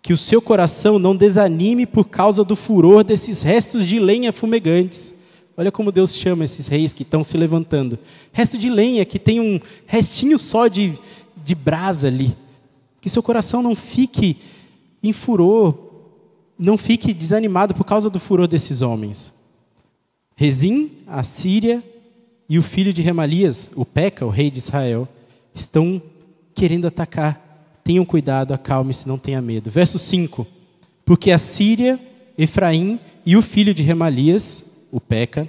Que 0.02 0.12
o 0.12 0.18
seu 0.18 0.42
coração 0.42 0.98
não 0.98 1.16
desanime 1.16 1.86
por 1.86 2.08
causa 2.08 2.44
do 2.44 2.54
furor 2.54 3.02
desses 3.02 3.42
restos 3.42 3.86
de 3.86 3.98
lenha 3.98 4.32
fumegantes. 4.32 5.14
Olha 5.56 5.72
como 5.72 5.90
Deus 5.90 6.14
chama 6.14 6.44
esses 6.44 6.66
reis 6.66 6.92
que 6.92 7.02
estão 7.02 7.24
se 7.24 7.36
levantando. 7.36 7.98
Resto 8.32 8.58
de 8.58 8.68
lenha, 8.68 9.04
que 9.04 9.18
tem 9.18 9.40
um 9.40 9.58
restinho 9.86 10.38
só 10.38 10.68
de, 10.68 10.98
de 11.42 11.54
brasa 11.54 12.08
ali. 12.08 12.36
Que 13.00 13.08
seu 13.08 13.22
coração 13.22 13.62
não 13.62 13.74
fique 13.74 14.38
em 15.02 15.12
furor, 15.12 15.74
não 16.58 16.76
fique 16.76 17.14
desanimado 17.14 17.74
por 17.74 17.84
causa 17.84 18.10
do 18.10 18.20
furor 18.20 18.46
desses 18.46 18.82
homens. 18.82 19.32
Rezim, 20.36 20.90
a 21.06 21.22
Síria, 21.22 21.82
e 22.50 22.58
o 22.58 22.62
filho 22.62 22.92
de 22.92 23.00
Remalias, 23.00 23.70
o 23.76 23.84
Peca, 23.84 24.26
o 24.26 24.28
rei 24.28 24.50
de 24.50 24.58
Israel, 24.58 25.06
estão 25.54 26.02
querendo 26.52 26.86
atacar. 26.86 27.78
Tenham 27.84 28.04
cuidado, 28.04 28.52
acalme-se, 28.52 29.06
não 29.06 29.18
tenha 29.18 29.40
medo. 29.40 29.70
Verso 29.70 30.00
5. 30.00 30.44
Porque 31.04 31.30
a 31.30 31.38
Síria, 31.38 31.98
Efraim 32.36 32.98
e 33.24 33.36
o 33.36 33.42
filho 33.42 33.72
de 33.72 33.84
Remalias, 33.84 34.64
o 34.90 35.00
Peca, 35.00 35.48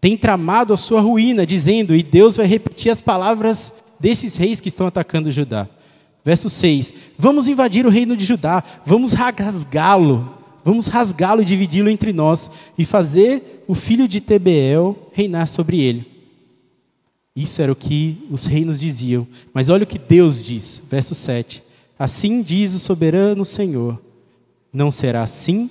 têm 0.00 0.16
tramado 0.16 0.72
a 0.72 0.76
sua 0.76 1.02
ruína, 1.02 1.46
dizendo, 1.46 1.94
e 1.94 2.02
Deus 2.02 2.36
vai 2.36 2.46
repetir 2.46 2.90
as 2.90 3.02
palavras 3.02 3.70
desses 4.00 4.34
reis 4.34 4.58
que 4.58 4.68
estão 4.68 4.86
atacando 4.86 5.30
Judá. 5.30 5.68
Verso 6.24 6.48
6: 6.48 6.92
Vamos 7.18 7.48
invadir 7.48 7.86
o 7.86 7.90
reino 7.90 8.16
de 8.16 8.24
Judá, 8.24 8.62
vamos 8.86 9.12
rasgá-lo, 9.12 10.34
vamos 10.64 10.86
rasgá-lo 10.86 11.42
e 11.42 11.44
dividi-lo 11.44 11.88
entre 11.88 12.12
nós, 12.12 12.50
e 12.78 12.84
fazer 12.84 13.64
o 13.66 13.74
filho 13.74 14.06
de 14.06 14.20
Tebeel 14.20 15.10
reinar 15.12 15.48
sobre 15.48 15.80
ele. 15.80 16.06
Isso 17.34 17.62
era 17.62 17.72
o 17.72 17.76
que 17.76 18.26
os 18.30 18.44
reinos 18.44 18.78
diziam. 18.78 19.26
Mas 19.54 19.68
olha 19.68 19.84
o 19.84 19.86
que 19.86 19.98
Deus 19.98 20.44
diz, 20.44 20.82
verso 20.88 21.14
7. 21.14 21.62
Assim 21.98 22.42
diz 22.42 22.74
o 22.74 22.78
soberano 22.78 23.44
Senhor: 23.44 24.00
não 24.72 24.90
será 24.90 25.22
assim, 25.22 25.70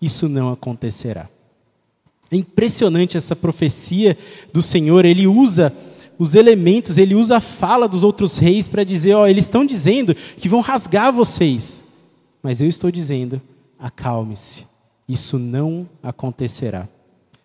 isso 0.00 0.28
não 0.28 0.52
acontecerá. 0.52 1.28
É 2.30 2.36
impressionante 2.36 3.16
essa 3.16 3.34
profecia 3.34 4.18
do 4.52 4.62
Senhor, 4.62 5.04
ele 5.04 5.26
usa 5.26 5.72
os 6.18 6.34
elementos, 6.34 6.98
ele 6.98 7.14
usa 7.14 7.36
a 7.36 7.40
fala 7.40 7.86
dos 7.88 8.02
outros 8.02 8.36
reis 8.36 8.66
para 8.66 8.82
dizer: 8.82 9.14
ó, 9.14 9.26
eles 9.26 9.44
estão 9.44 9.64
dizendo 9.64 10.14
que 10.14 10.48
vão 10.48 10.60
rasgar 10.60 11.12
vocês, 11.12 11.80
mas 12.42 12.60
eu 12.60 12.68
estou 12.68 12.90
dizendo 12.90 13.40
acalme-se, 13.78 14.66
isso 15.08 15.38
não 15.38 15.88
acontecerá. 16.02 16.88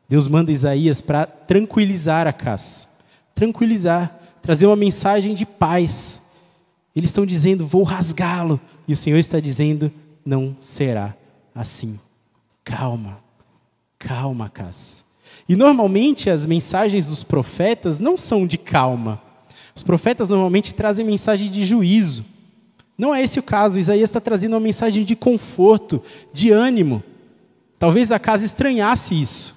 Deus 0.09 0.27
manda 0.27 0.51
Isaías 0.51 1.01
para 1.01 1.25
tranquilizar 1.25 2.27
a 2.27 2.33
casa, 2.33 2.87
tranquilizar, 3.35 4.19
trazer 4.41 4.65
uma 4.65 4.75
mensagem 4.75 5.35
de 5.35 5.45
paz. 5.45 6.21
Eles 6.95 7.09
estão 7.09 7.25
dizendo, 7.25 7.65
vou 7.65 7.83
rasgá-lo, 7.83 8.59
e 8.87 8.93
o 8.93 8.97
Senhor 8.97 9.17
está 9.17 9.39
dizendo, 9.39 9.91
não 10.25 10.55
será 10.59 11.15
assim. 11.55 11.99
Calma, 12.63 13.19
calma, 13.97 14.49
casa. 14.49 15.02
E 15.47 15.55
normalmente 15.55 16.29
as 16.29 16.45
mensagens 16.45 17.05
dos 17.05 17.23
profetas 17.23 17.99
não 17.99 18.15
são 18.15 18.47
de 18.47 18.57
calma. 18.57 19.21
Os 19.75 19.83
profetas 19.83 20.29
normalmente 20.29 20.73
trazem 20.73 21.05
mensagem 21.05 21.49
de 21.49 21.65
juízo. 21.65 22.23
Não 22.97 23.13
é 23.13 23.23
esse 23.23 23.39
o 23.39 23.43
caso. 23.43 23.79
Isaías 23.79 24.09
está 24.09 24.19
trazendo 24.19 24.53
uma 24.53 24.59
mensagem 24.59 25.03
de 25.03 25.15
conforto, 25.15 26.01
de 26.31 26.51
ânimo. 26.51 27.03
Talvez 27.79 28.11
a 28.11 28.19
casa 28.19 28.45
estranhasse 28.45 29.19
isso. 29.19 29.55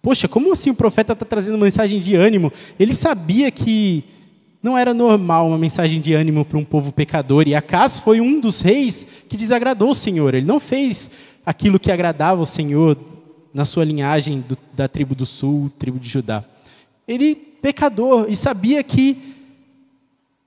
Poxa, 0.00 0.28
como 0.28 0.52
assim 0.52 0.70
o 0.70 0.74
profeta 0.74 1.12
está 1.12 1.24
trazendo 1.24 1.56
uma 1.56 1.64
mensagem 1.64 1.98
de 1.98 2.14
ânimo? 2.14 2.52
Ele 2.78 2.94
sabia 2.94 3.50
que 3.50 4.04
não 4.62 4.78
era 4.78 4.94
normal 4.94 5.48
uma 5.48 5.58
mensagem 5.58 6.00
de 6.00 6.14
ânimo 6.14 6.44
para 6.44 6.58
um 6.58 6.64
povo 6.64 6.92
pecador. 6.92 7.46
E 7.46 7.54
Acas 7.54 7.98
foi 7.98 8.20
um 8.20 8.40
dos 8.40 8.60
reis 8.60 9.06
que 9.28 9.36
desagradou 9.36 9.90
o 9.90 9.94
Senhor. 9.94 10.34
Ele 10.34 10.46
não 10.46 10.60
fez 10.60 11.10
aquilo 11.44 11.78
que 11.78 11.90
agradava 11.90 12.40
o 12.40 12.46
Senhor 12.46 12.96
na 13.56 13.64
sua 13.64 13.86
linhagem 13.86 14.44
do, 14.46 14.58
da 14.74 14.86
tribo 14.86 15.14
do 15.14 15.24
sul, 15.24 15.72
tribo 15.78 15.98
de 15.98 16.06
Judá. 16.06 16.44
Ele 17.08 17.34
pecador 17.34 18.26
e 18.28 18.36
sabia 18.36 18.84
que 18.84 19.34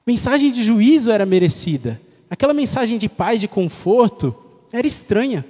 mensagem 0.06 0.52
de 0.52 0.64
juízo 0.64 1.10
era 1.10 1.26
merecida. 1.26 2.00
Aquela 2.30 2.54
mensagem 2.54 3.00
de 3.00 3.10
paz, 3.10 3.40
de 3.40 3.48
conforto, 3.48 4.36
era 4.72 4.86
estranha, 4.86 5.44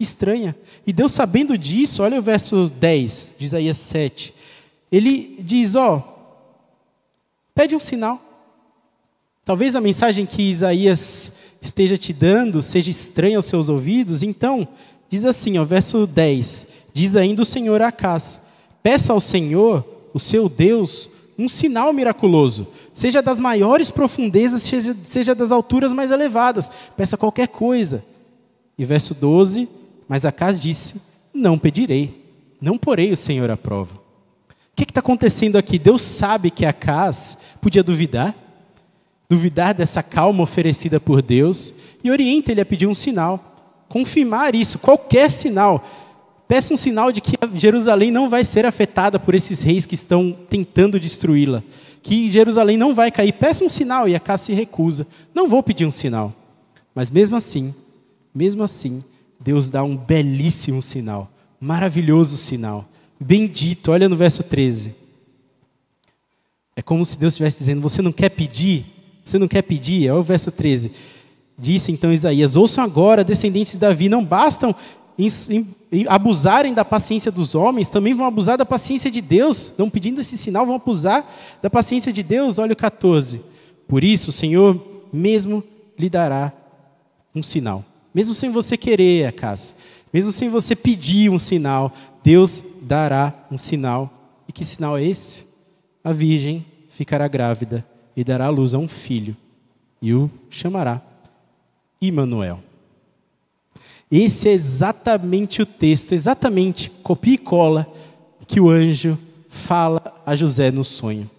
estranha. 0.00 0.56
E 0.86 0.92
Deus 0.92 1.12
sabendo 1.12 1.58
disso, 1.58 2.02
olha 2.02 2.18
o 2.18 2.22
verso 2.22 2.72
10 2.80 3.32
de 3.38 3.44
Isaías 3.44 3.76
7. 3.76 4.32
Ele 4.90 5.36
diz, 5.40 5.74
ó, 5.74 6.16
pede 7.54 7.76
um 7.76 7.78
sinal. 7.78 8.22
Talvez 9.44 9.76
a 9.76 9.82
mensagem 9.82 10.24
que 10.24 10.50
Isaías 10.50 11.30
esteja 11.60 11.98
te 11.98 12.14
dando 12.14 12.62
seja 12.62 12.90
estranha 12.90 13.36
aos 13.36 13.44
seus 13.44 13.68
ouvidos, 13.68 14.22
então, 14.22 14.66
diz 15.10 15.26
assim, 15.26 15.58
ó, 15.58 15.64
verso 15.64 16.06
10, 16.06 16.71
diz 16.92 17.16
ainda 17.16 17.42
o 17.42 17.46
Senhor 17.46 17.80
a 17.82 17.88
Acás, 17.88 18.40
peça 18.82 19.12
ao 19.12 19.20
Senhor, 19.20 19.84
o 20.12 20.18
seu 20.18 20.48
Deus, 20.48 21.08
um 21.38 21.48
sinal 21.48 21.92
miraculoso, 21.92 22.66
seja 22.94 23.22
das 23.22 23.40
maiores 23.40 23.90
profundezas, 23.90 24.62
seja, 24.62 24.96
seja 25.04 25.34
das 25.34 25.50
alturas 25.50 25.92
mais 25.92 26.10
elevadas, 26.10 26.70
peça 26.96 27.16
qualquer 27.16 27.48
coisa. 27.48 28.04
E 28.76 28.84
verso 28.84 29.14
12, 29.14 29.68
mas 30.08 30.24
Acas 30.24 30.60
disse: 30.60 30.94
Não 31.32 31.58
pedirei, 31.58 32.22
não 32.60 32.78
porei 32.78 33.12
o 33.12 33.16
Senhor 33.16 33.50
à 33.50 33.56
prova. 33.56 33.94
O 33.94 34.76
que 34.76 34.84
está 34.84 35.00
acontecendo 35.00 35.56
aqui? 35.56 35.78
Deus 35.78 36.02
sabe 36.02 36.50
que 36.50 36.64
Acas 36.64 37.36
podia 37.60 37.82
duvidar, 37.82 38.34
duvidar 39.28 39.74
dessa 39.74 40.02
calma 40.02 40.42
oferecida 40.42 40.98
por 40.98 41.22
Deus, 41.22 41.74
e 42.02 42.10
orienta 42.10 42.50
ele 42.50 42.60
a 42.60 42.66
pedir 42.66 42.86
um 42.86 42.94
sinal, 42.94 43.84
confirmar 43.88 44.54
isso, 44.54 44.78
qualquer 44.78 45.30
sinal. 45.30 45.84
Peça 46.52 46.74
um 46.74 46.76
sinal 46.76 47.10
de 47.10 47.22
que 47.22 47.32
Jerusalém 47.54 48.10
não 48.10 48.28
vai 48.28 48.44
ser 48.44 48.66
afetada 48.66 49.18
por 49.18 49.34
esses 49.34 49.62
reis 49.62 49.86
que 49.86 49.94
estão 49.94 50.36
tentando 50.50 51.00
destruí-la. 51.00 51.62
Que 52.02 52.30
Jerusalém 52.30 52.76
não 52.76 52.94
vai 52.94 53.10
cair. 53.10 53.32
Peça 53.32 53.64
um 53.64 53.70
sinal 53.70 54.06
e 54.06 54.14
a 54.14 54.20
casa 54.20 54.44
se 54.44 54.52
recusa. 54.52 55.06
Não 55.34 55.48
vou 55.48 55.62
pedir 55.62 55.86
um 55.86 55.90
sinal. 55.90 56.30
Mas 56.94 57.10
mesmo 57.10 57.36
assim, 57.36 57.74
mesmo 58.34 58.62
assim, 58.62 59.00
Deus 59.40 59.70
dá 59.70 59.82
um 59.82 59.96
belíssimo 59.96 60.82
sinal. 60.82 61.32
Maravilhoso 61.58 62.36
sinal. 62.36 62.86
Bendito. 63.18 63.90
Olha 63.90 64.06
no 64.06 64.14
verso 64.14 64.42
13. 64.42 64.94
É 66.76 66.82
como 66.82 67.02
se 67.06 67.16
Deus 67.16 67.32
estivesse 67.32 67.60
dizendo: 67.60 67.80
Você 67.80 68.02
não 68.02 68.12
quer 68.12 68.28
pedir? 68.28 68.84
Você 69.24 69.38
não 69.38 69.48
quer 69.48 69.62
pedir? 69.62 70.10
Olha 70.10 70.20
o 70.20 70.22
verso 70.22 70.50
13. 70.50 70.92
Disse 71.58 71.90
então 71.90 72.12
Isaías: 72.12 72.56
Ouçam 72.56 72.84
agora, 72.84 73.24
descendentes 73.24 73.72
de 73.72 73.78
Davi, 73.78 74.10
não 74.10 74.22
bastam 74.22 74.76
abusarem 76.08 76.72
da 76.72 76.84
paciência 76.84 77.30
dos 77.30 77.54
homens, 77.54 77.88
também 77.88 78.14
vão 78.14 78.26
abusar 78.26 78.56
da 78.56 78.64
paciência 78.64 79.10
de 79.10 79.20
Deus. 79.20 79.68
Estão 79.68 79.90
pedindo 79.90 80.20
esse 80.20 80.38
sinal, 80.38 80.64
vão 80.64 80.76
abusar 80.76 81.24
da 81.60 81.68
paciência 81.68 82.12
de 82.12 82.22
Deus. 82.22 82.58
Olha 82.58 82.72
o 82.72 82.76
14. 82.76 83.42
Por 83.86 84.02
isso, 84.02 84.30
o 84.30 84.32
Senhor 84.32 84.80
mesmo 85.12 85.62
lhe 85.98 86.08
dará 86.08 86.52
um 87.34 87.42
sinal. 87.42 87.84
Mesmo 88.14 88.34
sem 88.34 88.50
você 88.50 88.76
querer, 88.76 89.32
casa. 89.32 89.74
Mesmo 90.12 90.32
sem 90.32 90.48
você 90.48 90.74
pedir 90.76 91.30
um 91.30 91.38
sinal, 91.38 91.92
Deus 92.22 92.62
dará 92.80 93.46
um 93.50 93.58
sinal. 93.58 94.10
E 94.48 94.52
que 94.52 94.64
sinal 94.64 94.98
é 94.98 95.04
esse? 95.04 95.44
A 96.02 96.12
virgem 96.12 96.64
ficará 96.90 97.28
grávida 97.28 97.84
e 98.16 98.22
dará 98.22 98.46
à 98.46 98.50
luz 98.50 98.74
a 98.74 98.78
um 98.78 98.88
filho, 98.88 99.36
e 100.00 100.12
o 100.12 100.30
chamará 100.50 101.00
Imanuel. 102.00 102.60
Esse 104.14 104.50
é 104.50 104.52
exatamente 104.52 105.62
o 105.62 105.66
texto, 105.66 106.12
exatamente, 106.12 106.90
copia 107.02 107.32
e 107.32 107.38
cola, 107.38 107.90
que 108.46 108.60
o 108.60 108.68
anjo 108.68 109.18
fala 109.48 110.20
a 110.26 110.36
José 110.36 110.70
no 110.70 110.84
sonho. 110.84 111.30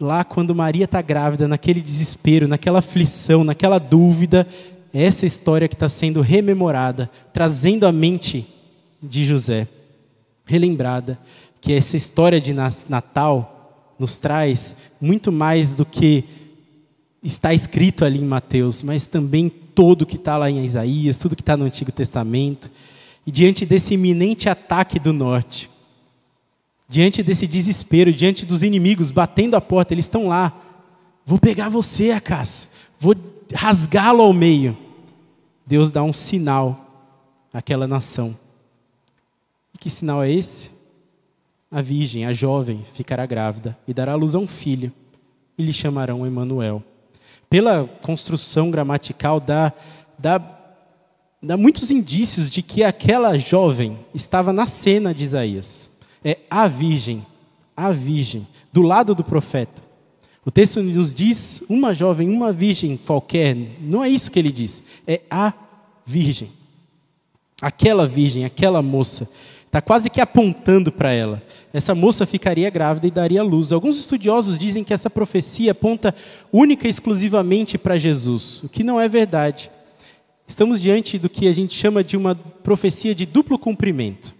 Lá, 0.00 0.24
quando 0.24 0.56
Maria 0.56 0.86
está 0.86 1.00
grávida, 1.00 1.46
naquele 1.46 1.80
desespero, 1.80 2.48
naquela 2.48 2.80
aflição, 2.80 3.44
naquela 3.44 3.78
dúvida, 3.78 4.44
é 4.92 5.04
essa 5.04 5.24
história 5.24 5.68
que 5.68 5.76
está 5.76 5.88
sendo 5.88 6.20
rememorada, 6.20 7.08
trazendo 7.32 7.86
à 7.86 7.92
mente 7.92 8.44
de 9.00 9.24
José, 9.24 9.68
relembrada, 10.44 11.16
que 11.60 11.72
essa 11.72 11.96
história 11.96 12.40
de 12.40 12.52
Natal 12.52 13.94
nos 14.00 14.18
traz 14.18 14.74
muito 15.00 15.30
mais 15.30 15.76
do 15.76 15.86
que 15.86 16.24
está 17.22 17.54
escrito 17.54 18.04
ali 18.04 18.18
em 18.18 18.26
Mateus, 18.26 18.82
mas 18.82 19.06
também 19.06 19.61
todo 19.74 20.06
que 20.06 20.16
está 20.16 20.36
lá 20.36 20.50
em 20.50 20.64
Isaías, 20.64 21.18
tudo 21.18 21.36
que 21.36 21.42
está 21.42 21.56
no 21.56 21.64
Antigo 21.64 21.92
Testamento. 21.92 22.70
E 23.26 23.30
diante 23.30 23.64
desse 23.64 23.94
iminente 23.94 24.48
ataque 24.48 24.98
do 24.98 25.12
norte, 25.12 25.70
diante 26.88 27.22
desse 27.22 27.46
desespero, 27.46 28.12
diante 28.12 28.44
dos 28.44 28.62
inimigos 28.62 29.10
batendo 29.10 29.54
a 29.54 29.60
porta, 29.60 29.94
eles 29.94 30.04
estão 30.04 30.28
lá. 30.28 30.60
Vou 31.24 31.38
pegar 31.38 31.68
você, 31.68 32.10
Acas, 32.10 32.68
vou 32.98 33.14
rasgá-lo 33.54 34.22
ao 34.22 34.32
meio. 34.32 34.76
Deus 35.66 35.90
dá 35.90 36.02
um 36.02 36.12
sinal 36.12 37.10
àquela 37.52 37.86
nação. 37.86 38.36
E 39.74 39.78
que 39.78 39.88
sinal 39.88 40.22
é 40.22 40.30
esse? 40.30 40.70
A 41.70 41.80
virgem, 41.80 42.26
a 42.26 42.32
jovem, 42.32 42.84
ficará 42.92 43.24
grávida 43.24 43.78
e 43.86 43.94
dará 43.94 44.12
à 44.12 44.16
luz 44.16 44.34
a 44.34 44.38
um 44.38 44.46
filho, 44.46 44.92
e 45.56 45.62
lhe 45.62 45.72
chamarão 45.72 46.26
Emanuel 46.26 46.82
pela 47.52 47.86
construção 48.00 48.70
gramatical, 48.70 49.38
dá, 49.38 49.74
dá, 50.18 50.40
dá 51.42 51.54
muitos 51.54 51.90
indícios 51.90 52.50
de 52.50 52.62
que 52.62 52.82
aquela 52.82 53.36
jovem 53.36 53.98
estava 54.14 54.54
na 54.54 54.66
cena 54.66 55.12
de 55.12 55.22
Isaías. 55.22 55.90
É 56.24 56.38
a 56.48 56.66
virgem, 56.66 57.26
a 57.76 57.92
virgem, 57.92 58.48
do 58.72 58.80
lado 58.80 59.14
do 59.14 59.22
profeta. 59.22 59.82
O 60.46 60.50
texto 60.50 60.82
nos 60.82 61.12
diz 61.12 61.62
uma 61.68 61.92
jovem, 61.92 62.26
uma 62.26 62.54
virgem 62.54 62.96
qualquer, 62.96 63.54
não 63.82 64.02
é 64.02 64.08
isso 64.08 64.30
que 64.30 64.38
ele 64.38 64.50
diz, 64.50 64.82
é 65.06 65.20
a 65.30 65.52
virgem. 66.06 66.50
Aquela 67.60 68.06
virgem, 68.08 68.46
aquela 68.46 68.80
moça 68.80 69.28
Está 69.72 69.80
quase 69.80 70.10
que 70.10 70.20
apontando 70.20 70.92
para 70.92 71.12
ela. 71.12 71.42
Essa 71.72 71.94
moça 71.94 72.26
ficaria 72.26 72.68
grávida 72.68 73.06
e 73.06 73.10
daria 73.10 73.42
luz. 73.42 73.72
Alguns 73.72 73.98
estudiosos 73.98 74.58
dizem 74.58 74.84
que 74.84 74.92
essa 74.92 75.08
profecia 75.08 75.72
aponta 75.72 76.14
única 76.52 76.86
e 76.86 76.90
exclusivamente 76.90 77.78
para 77.78 77.96
Jesus, 77.96 78.62
o 78.62 78.68
que 78.68 78.84
não 78.84 79.00
é 79.00 79.08
verdade. 79.08 79.70
Estamos 80.46 80.78
diante 80.78 81.18
do 81.18 81.30
que 81.30 81.48
a 81.48 81.54
gente 81.54 81.74
chama 81.74 82.04
de 82.04 82.18
uma 82.18 82.34
profecia 82.34 83.14
de 83.14 83.24
duplo 83.24 83.58
cumprimento. 83.58 84.34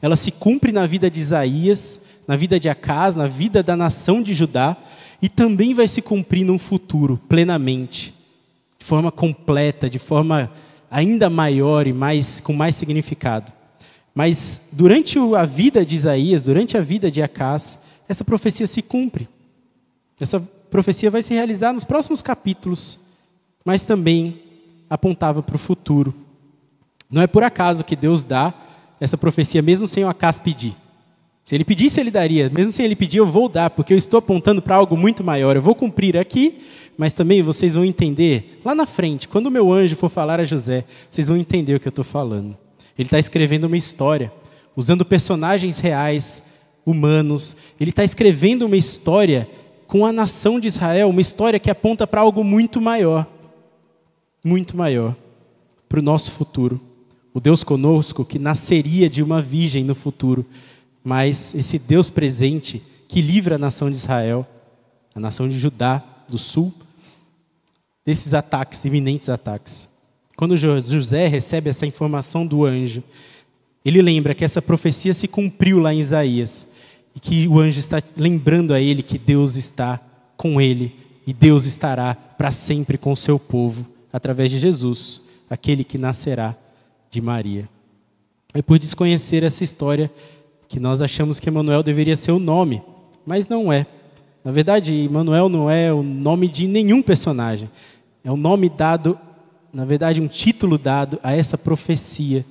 Ela 0.00 0.16
se 0.16 0.30
cumpre 0.30 0.72
na 0.72 0.86
vida 0.86 1.10
de 1.10 1.20
Isaías, 1.20 2.00
na 2.26 2.34
vida 2.34 2.58
de 2.58 2.70
Acás, 2.70 3.14
na 3.14 3.26
vida 3.26 3.62
da 3.62 3.76
nação 3.76 4.22
de 4.22 4.32
Judá, 4.32 4.74
e 5.20 5.28
também 5.28 5.74
vai 5.74 5.86
se 5.86 6.00
cumprir 6.00 6.46
num 6.46 6.58
futuro, 6.58 7.20
plenamente, 7.28 8.14
de 8.78 8.86
forma 8.86 9.12
completa, 9.12 9.90
de 9.90 9.98
forma 9.98 10.50
ainda 10.90 11.28
maior 11.28 11.86
e 11.86 11.92
mais, 11.92 12.40
com 12.40 12.54
mais 12.54 12.74
significado. 12.74 13.57
Mas 14.18 14.60
durante 14.72 15.16
a 15.16 15.44
vida 15.44 15.86
de 15.86 15.94
Isaías, 15.94 16.42
durante 16.42 16.76
a 16.76 16.80
vida 16.80 17.08
de 17.08 17.22
Acás, 17.22 17.78
essa 18.08 18.24
profecia 18.24 18.66
se 18.66 18.82
cumpre. 18.82 19.28
Essa 20.18 20.40
profecia 20.40 21.08
vai 21.08 21.22
se 21.22 21.32
realizar 21.32 21.72
nos 21.72 21.84
próximos 21.84 22.20
capítulos, 22.20 22.98
mas 23.64 23.86
também 23.86 24.42
apontava 24.90 25.40
para 25.40 25.54
o 25.54 25.58
futuro. 25.58 26.12
Não 27.08 27.22
é 27.22 27.28
por 27.28 27.44
acaso 27.44 27.84
que 27.84 27.94
Deus 27.94 28.24
dá 28.24 28.52
essa 28.98 29.16
profecia, 29.16 29.62
mesmo 29.62 29.86
sem 29.86 30.04
o 30.04 30.08
Acás 30.08 30.36
pedir. 30.36 30.74
Se 31.44 31.54
ele 31.54 31.64
pedisse, 31.64 32.00
ele 32.00 32.10
daria. 32.10 32.50
Mesmo 32.50 32.72
sem 32.72 32.84
ele 32.84 32.96
pedir, 32.96 33.18
eu 33.18 33.26
vou 33.28 33.48
dar, 33.48 33.70
porque 33.70 33.92
eu 33.92 33.96
estou 33.96 34.18
apontando 34.18 34.60
para 34.60 34.74
algo 34.74 34.96
muito 34.96 35.22
maior. 35.22 35.54
Eu 35.54 35.62
vou 35.62 35.76
cumprir 35.76 36.16
aqui, 36.16 36.58
mas 36.96 37.12
também 37.12 37.40
vocês 37.40 37.74
vão 37.74 37.84
entender 37.84 38.60
lá 38.64 38.74
na 38.74 38.84
frente, 38.84 39.28
quando 39.28 39.46
o 39.46 39.50
meu 39.52 39.72
anjo 39.72 39.94
for 39.94 40.08
falar 40.08 40.40
a 40.40 40.44
José, 40.44 40.84
vocês 41.08 41.28
vão 41.28 41.36
entender 41.36 41.76
o 41.76 41.78
que 41.78 41.86
eu 41.86 41.90
estou 41.90 42.04
falando. 42.04 42.58
Ele 42.98 43.06
está 43.06 43.18
escrevendo 43.18 43.64
uma 43.64 43.76
história, 43.76 44.32
usando 44.74 45.04
personagens 45.04 45.78
reais, 45.78 46.42
humanos. 46.84 47.54
Ele 47.80 47.90
está 47.90 48.02
escrevendo 48.02 48.66
uma 48.66 48.76
história 48.76 49.48
com 49.86 50.04
a 50.04 50.12
nação 50.12 50.58
de 50.58 50.68
Israel, 50.68 51.08
uma 51.08 51.20
história 51.20 51.58
que 51.58 51.70
aponta 51.70 52.06
para 52.06 52.20
algo 52.20 52.42
muito 52.42 52.80
maior 52.80 53.26
muito 54.42 54.76
maior 54.76 55.16
para 55.88 56.00
o 56.00 56.02
nosso 56.02 56.30
futuro. 56.30 56.80
O 57.32 57.40
Deus 57.40 57.62
conosco 57.62 58.24
que 58.24 58.38
nasceria 58.38 59.08
de 59.08 59.22
uma 59.22 59.40
virgem 59.40 59.84
no 59.84 59.94
futuro, 59.94 60.44
mas 61.04 61.54
esse 61.54 61.78
Deus 61.78 62.10
presente 62.10 62.82
que 63.06 63.20
livra 63.20 63.54
a 63.54 63.58
nação 63.58 63.90
de 63.90 63.96
Israel, 63.96 64.46
a 65.14 65.20
nação 65.20 65.48
de 65.48 65.58
Judá 65.58 66.02
do 66.28 66.38
sul, 66.38 66.72
desses 68.04 68.34
ataques, 68.34 68.84
iminentes 68.84 69.28
ataques. 69.28 69.88
Quando 70.38 70.56
José 70.56 71.26
recebe 71.26 71.68
essa 71.68 71.84
informação 71.84 72.46
do 72.46 72.64
anjo, 72.64 73.02
ele 73.84 74.00
lembra 74.00 74.36
que 74.36 74.44
essa 74.44 74.62
profecia 74.62 75.12
se 75.12 75.26
cumpriu 75.26 75.80
lá 75.80 75.92
em 75.92 75.98
Isaías 75.98 76.64
e 77.12 77.18
que 77.18 77.48
o 77.48 77.58
anjo 77.58 77.80
está 77.80 78.00
lembrando 78.16 78.72
a 78.72 78.80
ele 78.80 79.02
que 79.02 79.18
Deus 79.18 79.56
está 79.56 80.00
com 80.36 80.60
ele 80.60 80.94
e 81.26 81.32
Deus 81.32 81.64
estará 81.64 82.14
para 82.14 82.52
sempre 82.52 82.96
com 82.96 83.10
o 83.10 83.16
seu 83.16 83.36
povo 83.36 83.84
através 84.12 84.48
de 84.48 84.60
Jesus, 84.60 85.20
aquele 85.50 85.82
que 85.82 85.98
nascerá 85.98 86.54
de 87.10 87.20
Maria. 87.20 87.68
É 88.54 88.62
por 88.62 88.78
desconhecer 88.78 89.42
essa 89.42 89.64
história 89.64 90.08
que 90.68 90.78
nós 90.78 91.02
achamos 91.02 91.40
que 91.40 91.48
Emanuel 91.48 91.82
deveria 91.82 92.16
ser 92.16 92.30
o 92.30 92.38
nome, 92.38 92.80
mas 93.26 93.48
não 93.48 93.72
é. 93.72 93.88
Na 94.44 94.52
verdade, 94.52 94.94
Emanuel 94.94 95.48
não 95.48 95.68
é 95.68 95.92
o 95.92 96.00
nome 96.00 96.46
de 96.46 96.68
nenhum 96.68 97.02
personagem. 97.02 97.68
É 98.22 98.30
um 98.30 98.36
nome 98.36 98.68
dado, 98.68 99.18
na 99.72 99.84
verdade, 99.84 100.20
um 100.20 100.28
título 100.28 100.78
dado 100.78 101.18
a 101.22 101.32
essa 101.32 101.58
profecia 101.58 102.44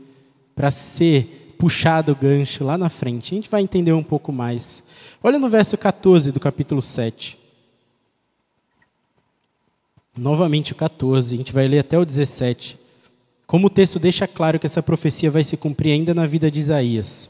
para 0.55 0.71
ser 0.71 1.55
puxado 1.57 2.11
o 2.11 2.15
gancho 2.15 2.63
lá 2.63 2.77
na 2.77 2.89
frente. 2.89 3.33
A 3.33 3.35
gente 3.35 3.49
vai 3.49 3.61
entender 3.61 3.93
um 3.93 4.03
pouco 4.03 4.31
mais. 4.31 4.83
Olha 5.23 5.39
no 5.39 5.49
verso 5.49 5.77
14 5.77 6.31
do 6.31 6.39
capítulo 6.39 6.81
7 6.81 7.47
novamente 10.17 10.71
o 10.71 10.75
14, 10.75 11.33
a 11.33 11.37
gente 11.37 11.53
vai 11.53 11.67
ler 11.67 11.79
até 11.79 11.97
o 11.97 12.05
17. 12.05 12.77
Como 13.45 13.67
o 13.67 13.69
texto 13.69 13.99
deixa 13.99 14.27
claro 14.27 14.59
que 14.59 14.65
essa 14.65 14.83
profecia 14.83 15.31
vai 15.31 15.43
se 15.43 15.55
cumprir 15.55 15.91
ainda 15.91 16.13
na 16.13 16.25
vida 16.25 16.49
de 16.51 16.59
Isaías. 16.59 17.29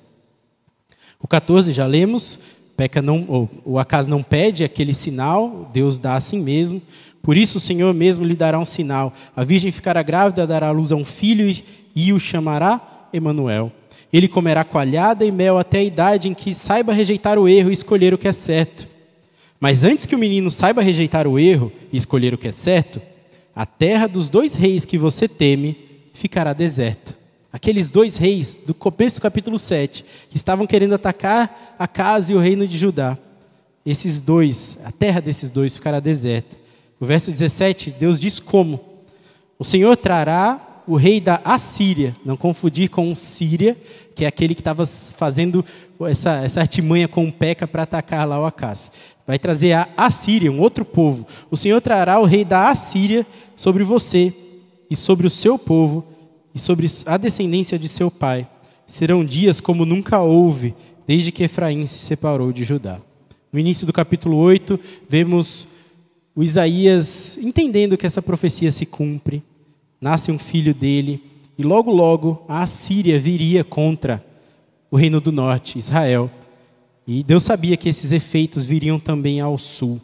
O 1.20 1.28
14 1.28 1.72
já 1.74 1.86
lemos, 1.86 2.40
Peca 2.78 3.02
não, 3.02 3.50
o 3.66 3.80
acaso 3.80 4.08
não 4.08 4.22
pede 4.22 4.64
aquele 4.64 4.94
sinal, 4.94 5.68
Deus 5.74 5.98
dá 5.98 6.16
assim 6.16 6.40
mesmo. 6.40 6.80
Por 7.24 7.36
isso 7.36 7.58
o 7.58 7.60
Senhor 7.60 7.92
mesmo 7.92 8.24
lhe 8.24 8.36
dará 8.36 8.60
um 8.60 8.66
sinal. 8.66 9.12
A 9.36 9.44
virgem 9.44 9.72
ficará 9.72 10.04
grávida, 10.04 10.46
dará 10.46 10.68
à 10.68 10.72
luz 10.72 10.92
a 10.92 10.96
um 10.96 11.04
filho 11.04 11.52
e 11.96 12.14
o 12.14 12.20
chamará 12.20 13.10
Emanuel. 13.12 13.72
Ele 14.14 14.28
comerá 14.28 14.64
coalhada 14.64 15.26
e 15.26 15.32
mel 15.32 15.58
até 15.58 15.80
a 15.80 15.84
idade 15.84 16.30
em 16.30 16.36
que 16.36 16.54
saiba 16.54 16.94
rejeitar 16.94 17.40
o 17.40 17.50
erro 17.50 17.72
e 17.72 17.74
escolher 17.74 18.14
o 18.14 18.18
que 18.18 18.28
é 18.28 18.32
certo. 18.32 18.88
Mas 19.60 19.84
antes 19.84 20.06
que 20.06 20.16
o 20.16 20.20
menino 20.20 20.52
saiba 20.52 20.84
rejeitar 20.84 21.28
o 21.28 21.40
erro 21.40 21.72
e 21.92 21.98
escolher 21.98 22.32
o 22.32 22.38
que 22.38 22.48
é 22.48 22.52
certo, 22.52 23.02
a 23.56 23.66
terra 23.66 24.06
dos 24.06 24.30
dois 24.30 24.54
reis 24.54 24.86
que 24.86 25.00
você 25.00 25.28
teme 25.28 25.76
ficará 26.14 26.54
deserta. 26.54 27.17
Aqueles 27.58 27.90
dois 27.90 28.18
reis 28.18 28.56
do 28.68 28.72
começo 28.72 29.16
do 29.16 29.22
capítulo 29.22 29.58
7, 29.58 30.06
que 30.30 30.36
estavam 30.36 30.68
querendo 30.68 30.94
atacar 30.94 31.74
a 31.80 31.88
casa 31.88 32.32
e 32.32 32.36
o 32.36 32.40
reino 32.40 32.68
de 32.68 32.78
Judá. 32.78 33.18
Esses 33.84 34.22
dois, 34.22 34.78
a 34.86 34.92
terra 34.92 35.20
desses 35.20 35.50
dois 35.50 35.76
ficará 35.76 36.00
deserta. 36.00 36.56
O 37.00 37.06
verso 37.08 37.32
17, 37.32 37.96
Deus 38.00 38.20
diz 38.20 38.40
como: 38.40 38.80
O 39.58 39.64
Senhor 39.64 39.98
trará 39.98 40.84
o 40.86 40.96
rei 40.96 41.20
da 41.20 41.42
Assíria, 41.44 42.16
não 42.24 42.38
confundir 42.38 42.92
com 42.92 43.16
Síria, 43.16 43.76
que 44.14 44.24
é 44.24 44.28
aquele 44.28 44.54
que 44.54 44.62
estava 44.62 44.86
fazendo 44.86 45.66
essa, 46.02 46.36
essa 46.44 46.60
artimanha 46.60 47.08
com 47.08 47.28
o 47.28 47.34
Peca 47.34 47.66
para 47.66 47.82
atacar 47.82 48.28
lá 48.28 48.40
o 48.40 48.46
Acás 48.46 48.92
vai 49.26 49.40
trazer 49.40 49.74
a 49.74 49.90
Assíria, 49.98 50.52
um 50.52 50.62
outro 50.62 50.86
povo. 50.86 51.28
O 51.52 51.58
Senhor 51.58 51.82
trará 51.82 52.20
o 52.20 52.24
rei 52.24 52.46
da 52.46 52.70
Assíria 52.70 53.28
sobre 53.56 53.84
você 53.84 54.32
e 54.90 54.96
sobre 54.96 55.26
o 55.26 55.30
seu 55.30 55.58
povo 55.58 56.17
e 56.54 56.60
sobre 56.60 56.88
a 57.06 57.18
descendência 57.18 57.78
de 57.78 57.88
seu 57.88 58.10
pai. 58.10 58.48
Serão 58.86 59.24
dias 59.24 59.60
como 59.60 59.86
nunca 59.86 60.22
houve, 60.22 60.74
desde 61.06 61.32
que 61.32 61.44
Efraim 61.44 61.86
se 61.86 62.00
separou 62.00 62.52
de 62.52 62.64
Judá. 62.64 63.00
No 63.52 63.60
início 63.60 63.86
do 63.86 63.94
capítulo 63.94 64.38
8, 64.38 64.80
vemos 65.10 65.68
o 66.36 66.44
Isaías 66.44 67.38
entendendo 67.38 67.98
que 67.98 68.06
essa 68.06 68.22
profecia 68.22 68.72
se 68.72 68.86
cumpre. 68.86 69.44
Nasce 70.00 70.32
um 70.32 70.38
filho 70.38 70.74
dele 70.74 71.24
e 71.58 71.64
logo 71.64 71.92
logo 71.92 72.44
a 72.48 72.62
Assíria 72.62 73.20
viria 73.20 73.64
contra 73.64 74.24
o 74.92 74.96
reino 74.96 75.20
do 75.20 75.32
norte, 75.32 75.80
Israel. 75.80 76.30
E 77.08 77.24
Deus 77.24 77.44
sabia 77.44 77.78
que 77.78 77.90
esses 77.90 78.12
efeitos 78.12 78.66
viriam 78.66 79.00
também 79.00 79.40
ao 79.40 79.58
sul. 79.58 80.00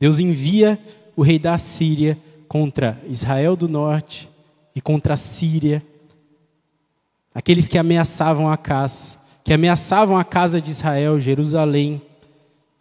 Deus 0.00 0.18
envia 0.18 0.78
o 1.14 1.22
rei 1.22 1.38
da 1.38 1.58
Síria 1.58 2.18
contra 2.48 3.00
Israel 3.08 3.56
do 3.56 3.68
norte 3.68 4.28
e 4.76 4.80
contra 4.82 5.14
a 5.14 5.16
Síria, 5.16 5.82
aqueles 7.34 7.66
que 7.66 7.78
ameaçavam 7.78 8.52
a 8.52 8.58
casa, 8.58 9.16
que 9.42 9.54
ameaçavam 9.54 10.18
a 10.18 10.24
casa 10.24 10.60
de 10.60 10.70
Israel, 10.70 11.18
Jerusalém, 11.18 12.02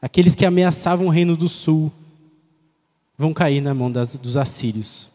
aqueles 0.01 0.35
que 0.35 0.45
ameaçavam 0.45 1.07
o 1.07 1.09
reino 1.09 1.37
do 1.37 1.47
sul, 1.47 1.89
vão 3.17 3.33
cair 3.33 3.61
na 3.61 3.73
mão 3.73 3.89
das, 3.89 4.17
dos 4.17 4.35
assírios. 4.35 5.09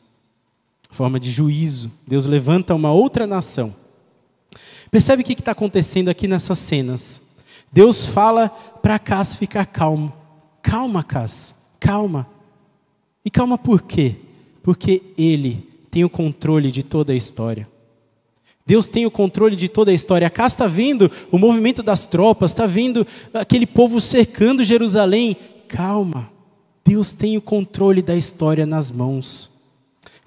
Forma 0.90 1.20
de 1.20 1.30
juízo. 1.30 1.92
Deus 2.08 2.24
levanta 2.24 2.74
uma 2.74 2.90
outra 2.90 3.26
nação. 3.26 3.76
Percebe 4.90 5.22
o 5.22 5.24
que 5.24 5.34
está 5.34 5.52
acontecendo 5.52 6.08
aqui 6.08 6.26
nessas 6.26 6.58
cenas? 6.58 7.20
Deus 7.70 8.06
fala 8.06 8.48
para 8.48 8.98
Cas 8.98 9.36
ficar 9.36 9.66
calmo. 9.66 10.12
Calma, 10.62 11.04
Cas, 11.04 11.54
calma. 11.78 12.26
E 13.22 13.30
calma 13.30 13.58
por 13.58 13.82
quê? 13.82 14.16
Porque 14.62 15.02
Ele 15.18 15.69
tem 15.90 16.04
o 16.04 16.10
controle 16.10 16.70
de 16.70 16.82
toda 16.82 17.12
a 17.12 17.16
história. 17.16 17.68
Deus 18.66 18.86
tem 18.86 19.04
o 19.04 19.10
controle 19.10 19.56
de 19.56 19.68
toda 19.68 19.90
a 19.90 19.94
história. 19.94 20.30
Cas 20.30 20.52
está 20.52 20.66
vendo 20.66 21.10
o 21.32 21.38
movimento 21.38 21.82
das 21.82 22.06
tropas, 22.06 22.52
está 22.52 22.66
vendo 22.66 23.06
aquele 23.34 23.66
povo 23.66 24.00
cercando 24.00 24.62
Jerusalém. 24.62 25.36
Calma, 25.66 26.30
Deus 26.84 27.12
tem 27.12 27.36
o 27.36 27.42
controle 27.42 28.02
da 28.02 28.14
história 28.14 28.64
nas 28.64 28.90
mãos. 28.90 29.50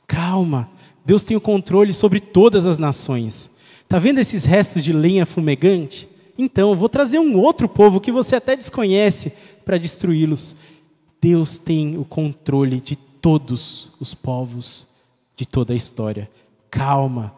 Calma, 0.06 0.70
Deus 1.06 1.24
tem 1.24 1.38
o 1.38 1.42
controle 1.42 1.94
sobre 1.94 2.20
todas 2.20 2.66
as 2.66 2.78
nações. 2.78 3.50
Está 3.84 4.00
vendo 4.00 4.20
esses 4.20 4.44
restos 4.44 4.84
de 4.84 4.92
lenha 4.92 5.26
fumegante? 5.26 6.08
Então, 6.38 6.72
eu 6.72 6.76
vou 6.76 6.90
trazer 6.90 7.20
um 7.20 7.38
outro 7.38 7.70
povo 7.70 8.02
que 8.02 8.12
você 8.12 8.36
até 8.36 8.56
desconhece 8.56 9.32
para 9.64 9.78
destruí-los. 9.78 10.56
Deus 11.22 11.58
tem 11.58 11.98
o 11.98 12.04
controle 12.04 12.82
de 12.82 12.96
todos 12.96 13.90
os 14.00 14.14
povos, 14.14 14.88
de 15.36 15.46
toda 15.46 15.74
a 15.74 15.76
história. 15.76 16.30
Calma, 16.70 17.34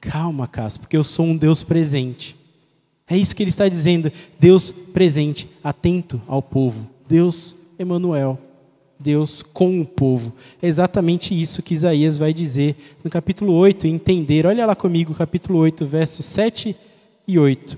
calma, 0.00 0.46
Cas, 0.46 0.76
porque 0.76 0.96
eu 0.96 1.04
sou 1.04 1.26
um 1.26 1.36
Deus 1.36 1.62
presente. 1.62 2.36
É 3.08 3.16
isso 3.16 3.34
que 3.34 3.42
ele 3.42 3.50
está 3.50 3.68
dizendo. 3.68 4.10
Deus 4.38 4.70
presente, 4.70 5.48
atento 5.62 6.20
ao 6.26 6.42
povo. 6.42 6.88
Deus 7.08 7.54
Emanuel. 7.78 8.38
Deus 8.98 9.42
com 9.42 9.80
o 9.80 9.84
povo. 9.84 10.32
É 10.62 10.66
exatamente 10.66 11.38
isso 11.38 11.62
que 11.62 11.74
Isaías 11.74 12.16
vai 12.16 12.32
dizer 12.32 12.96
no 13.02 13.10
capítulo 13.10 13.52
8, 13.52 13.86
entender. 13.86 14.46
Olha 14.46 14.64
lá 14.64 14.74
comigo, 14.74 15.14
capítulo 15.14 15.58
8, 15.58 15.84
versos 15.84 16.24
7 16.24 16.76
e 17.26 17.38
8. 17.38 17.76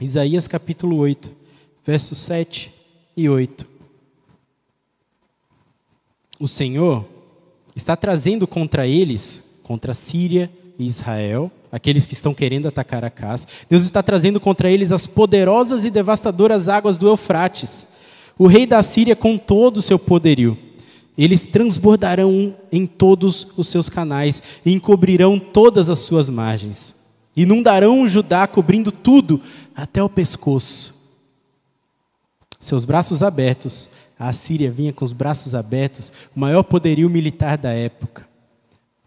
Isaías 0.00 0.46
capítulo 0.46 0.96
8, 0.96 1.32
versos 1.84 2.18
7 2.18 2.72
e 3.16 3.28
8. 3.28 3.66
O 6.38 6.46
Senhor 6.46 7.04
está 7.78 7.96
trazendo 7.96 8.46
contra 8.46 8.86
eles, 8.86 9.42
contra 9.62 9.92
a 9.92 9.94
Síria 9.94 10.50
e 10.78 10.86
Israel, 10.86 11.50
aqueles 11.70 12.04
que 12.06 12.12
estão 12.12 12.34
querendo 12.34 12.68
atacar 12.68 13.04
a 13.04 13.10
casa, 13.10 13.46
Deus 13.68 13.82
está 13.82 14.02
trazendo 14.02 14.40
contra 14.40 14.70
eles 14.70 14.92
as 14.92 15.06
poderosas 15.06 15.84
e 15.84 15.90
devastadoras 15.90 16.68
águas 16.68 16.96
do 16.96 17.08
Eufrates, 17.08 17.86
o 18.36 18.46
rei 18.46 18.66
da 18.66 18.82
Síria 18.82 19.16
com 19.16 19.38
todo 19.38 19.78
o 19.78 19.82
seu 19.82 19.98
poderio. 19.98 20.58
Eles 21.16 21.46
transbordarão 21.46 22.54
em 22.70 22.86
todos 22.86 23.48
os 23.56 23.66
seus 23.68 23.88
canais 23.88 24.42
e 24.64 24.72
encobrirão 24.72 25.38
todas 25.38 25.90
as 25.90 25.98
suas 26.00 26.28
margens. 26.30 26.94
Inundarão 27.36 28.06
Judá, 28.06 28.46
cobrindo 28.46 28.92
tudo 28.92 29.40
até 29.74 30.02
o 30.02 30.08
pescoço. 30.08 30.94
Seus 32.60 32.84
braços 32.84 33.22
abertos, 33.22 33.88
a 34.18 34.32
Síria 34.32 34.70
vinha 34.70 34.92
com 34.92 35.04
os 35.04 35.12
braços 35.12 35.54
abertos, 35.54 36.12
o 36.34 36.40
maior 36.40 36.62
poderio 36.62 37.08
militar 37.08 37.56
da 37.56 37.70
época. 37.70 38.26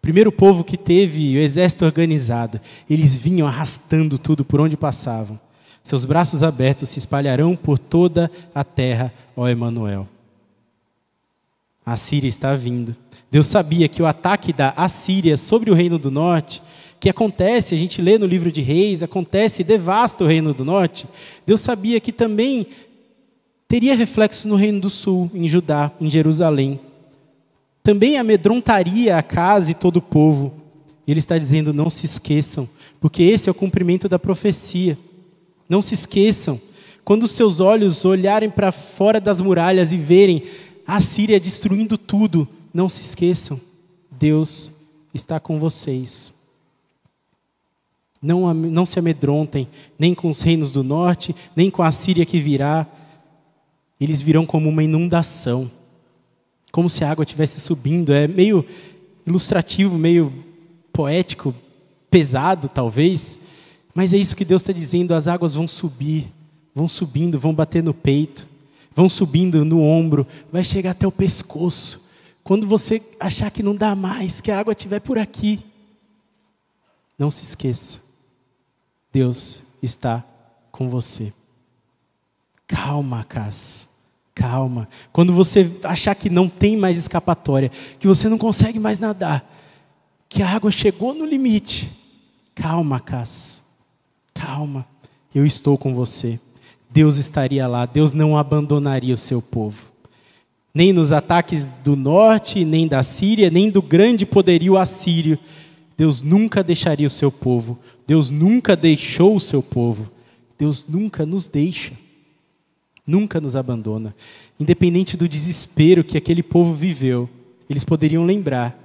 Primeiro 0.01 0.31
povo 0.31 0.63
que 0.63 0.77
teve 0.77 1.37
o 1.37 1.41
exército 1.41 1.85
organizado, 1.85 2.59
eles 2.89 3.13
vinham 3.13 3.47
arrastando 3.47 4.17
tudo 4.17 4.43
por 4.43 4.59
onde 4.59 4.75
passavam. 4.75 5.39
Seus 5.83 6.05
braços 6.05 6.43
abertos 6.43 6.89
se 6.89 6.99
espalharão 6.99 7.55
por 7.55 7.77
toda 7.77 8.31
a 8.53 8.63
terra, 8.63 9.13
ó 9.35 9.47
Emanuel. 9.47 10.07
A 11.85 11.97
Síria 11.97 12.29
está 12.29 12.55
vindo. 12.55 12.95
Deus 13.29 13.47
sabia 13.47 13.87
que 13.87 14.01
o 14.01 14.05
ataque 14.05 14.53
da 14.53 14.69
Assíria 14.75 15.37
sobre 15.37 15.71
o 15.71 15.73
reino 15.73 15.97
do 15.97 16.11
norte, 16.11 16.61
que 16.99 17.09
acontece, 17.09 17.73
a 17.73 17.77
gente 17.77 18.01
lê 18.01 18.17
no 18.17 18.25
livro 18.25 18.51
de 18.51 18.61
Reis, 18.61 19.01
acontece 19.01 19.61
e 19.61 19.65
devasta 19.65 20.23
o 20.23 20.27
reino 20.27 20.53
do 20.53 20.63
norte. 20.63 21.07
Deus 21.45 21.61
sabia 21.61 21.99
que 21.99 22.11
também 22.11 22.67
teria 23.71 23.95
reflexo 23.95 24.49
no 24.49 24.57
reino 24.57 24.81
do 24.81 24.89
sul, 24.89 25.31
em 25.33 25.47
Judá, 25.47 25.93
em 26.01 26.09
Jerusalém. 26.09 26.77
Também 27.81 28.17
amedrontaria 28.17 29.17
a 29.17 29.23
casa 29.23 29.71
e 29.71 29.73
todo 29.73 29.95
o 29.95 30.01
povo. 30.01 30.51
Ele 31.07 31.19
está 31.19 31.37
dizendo: 31.37 31.71
não 31.71 31.89
se 31.89 32.05
esqueçam, 32.05 32.67
porque 32.99 33.23
esse 33.23 33.47
é 33.47 33.51
o 33.51 33.55
cumprimento 33.55 34.09
da 34.09 34.19
profecia. 34.19 34.97
Não 35.69 35.81
se 35.81 35.93
esqueçam, 35.93 36.59
quando 37.05 37.23
os 37.23 37.31
seus 37.31 37.61
olhos 37.61 38.03
olharem 38.03 38.49
para 38.49 38.73
fora 38.73 39.21
das 39.21 39.39
muralhas 39.39 39.93
e 39.93 39.97
verem 39.97 40.43
a 40.85 40.99
Síria 40.99 41.39
destruindo 41.39 41.97
tudo, 41.97 42.45
não 42.73 42.89
se 42.89 43.01
esqueçam, 43.01 43.57
Deus 44.11 44.69
está 45.13 45.39
com 45.39 45.57
vocês. 45.57 46.33
Não, 48.21 48.53
não 48.53 48.85
se 48.85 48.99
amedrontem, 48.99 49.65
nem 49.97 50.13
com 50.13 50.27
os 50.27 50.41
reinos 50.41 50.71
do 50.71 50.83
norte, 50.83 51.33
nem 51.55 51.71
com 51.71 51.81
a 51.81 51.91
Síria 51.91 52.25
que 52.25 52.41
virá. 52.41 52.85
Eles 54.01 54.19
virão 54.19 54.47
como 54.47 54.67
uma 54.67 54.83
inundação, 54.83 55.69
como 56.71 56.89
se 56.89 57.03
a 57.03 57.11
água 57.11 57.21
estivesse 57.23 57.59
subindo. 57.59 58.11
É 58.11 58.27
meio 58.27 58.65
ilustrativo, 59.27 59.95
meio 59.95 60.33
poético, 60.91 61.53
pesado 62.09 62.67
talvez, 62.67 63.37
mas 63.93 64.11
é 64.11 64.17
isso 64.17 64.35
que 64.35 64.43
Deus 64.43 64.63
está 64.63 64.73
dizendo: 64.73 65.13
as 65.13 65.27
águas 65.27 65.53
vão 65.53 65.67
subir, 65.67 66.33
vão 66.73 66.87
subindo, 66.87 67.39
vão 67.39 67.53
bater 67.53 67.83
no 67.83 67.93
peito, 67.93 68.47
vão 68.95 69.07
subindo 69.07 69.63
no 69.63 69.83
ombro, 69.83 70.25
vai 70.51 70.63
chegar 70.63 70.91
até 70.91 71.05
o 71.05 71.11
pescoço. 71.11 72.03
Quando 72.43 72.65
você 72.65 73.03
achar 73.19 73.51
que 73.51 73.61
não 73.61 73.75
dá 73.75 73.93
mais, 73.93 74.41
que 74.41 74.49
a 74.49 74.59
água 74.59 74.73
estiver 74.73 74.99
por 74.99 75.19
aqui, 75.19 75.63
não 77.19 77.29
se 77.29 77.43
esqueça, 77.43 77.99
Deus 79.13 79.61
está 79.79 80.25
com 80.71 80.89
você. 80.89 81.31
Calma, 82.65 83.23
Cass. 83.25 83.90
Calma. 84.33 84.87
Quando 85.11 85.33
você 85.33 85.69
achar 85.83 86.15
que 86.15 86.29
não 86.29 86.47
tem 86.47 86.77
mais 86.77 86.97
escapatória, 86.97 87.71
que 87.99 88.07
você 88.07 88.29
não 88.29 88.37
consegue 88.37 88.79
mais 88.79 88.99
nadar, 88.99 89.49
que 90.29 90.41
a 90.41 90.49
água 90.49 90.71
chegou 90.71 91.13
no 91.13 91.25
limite, 91.25 91.91
calma, 92.55 92.99
Cass. 92.99 93.61
Calma, 94.33 94.85
eu 95.35 95.45
estou 95.45 95.77
com 95.77 95.93
você. 95.93 96.39
Deus 96.89 97.17
estaria 97.17 97.67
lá, 97.67 97.85
Deus 97.85 98.13
não 98.13 98.37
abandonaria 98.37 99.13
o 99.13 99.17
seu 99.17 99.41
povo. 99.41 99.91
Nem 100.73 100.93
nos 100.93 101.11
ataques 101.11 101.73
do 101.83 101.95
norte, 101.95 102.63
nem 102.63 102.87
da 102.87 103.03
Síria, 103.03 103.49
nem 103.49 103.69
do 103.69 103.81
grande 103.81 104.25
poderio 104.25 104.77
assírio. 104.77 105.37
Deus 105.97 106.21
nunca 106.21 106.63
deixaria 106.63 107.07
o 107.07 107.09
seu 107.11 107.31
povo. 107.31 107.77
Deus 108.07 108.29
nunca 108.29 108.75
deixou 108.75 109.35
o 109.35 109.39
seu 109.39 109.61
povo. 109.61 110.09
Deus 110.57 110.85
nunca 110.87 111.25
nos 111.25 111.45
deixa. 111.45 111.93
Nunca 113.05 113.41
nos 113.41 113.55
abandona. 113.55 114.15
Independente 114.59 115.17
do 115.17 115.27
desespero 115.27 116.03
que 116.03 116.17
aquele 116.17 116.43
povo 116.43 116.73
viveu, 116.73 117.29
eles 117.69 117.83
poderiam 117.83 118.25
lembrar 118.25 118.77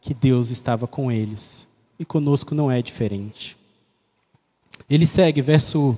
que 0.00 0.12
Deus 0.12 0.50
estava 0.50 0.86
com 0.86 1.10
eles. 1.10 1.66
E 1.98 2.04
conosco 2.04 2.54
não 2.54 2.70
é 2.70 2.82
diferente. 2.82 3.56
Ele 4.88 5.06
segue, 5.06 5.40
verso 5.40 5.96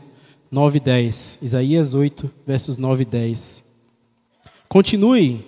9 0.50 0.76
e 0.76 0.80
10. 0.80 1.38
Isaías 1.42 1.94
8, 1.94 2.30
versos 2.46 2.76
9 2.76 3.02
e 3.02 3.06
10. 3.06 3.64
Continue 4.68 5.44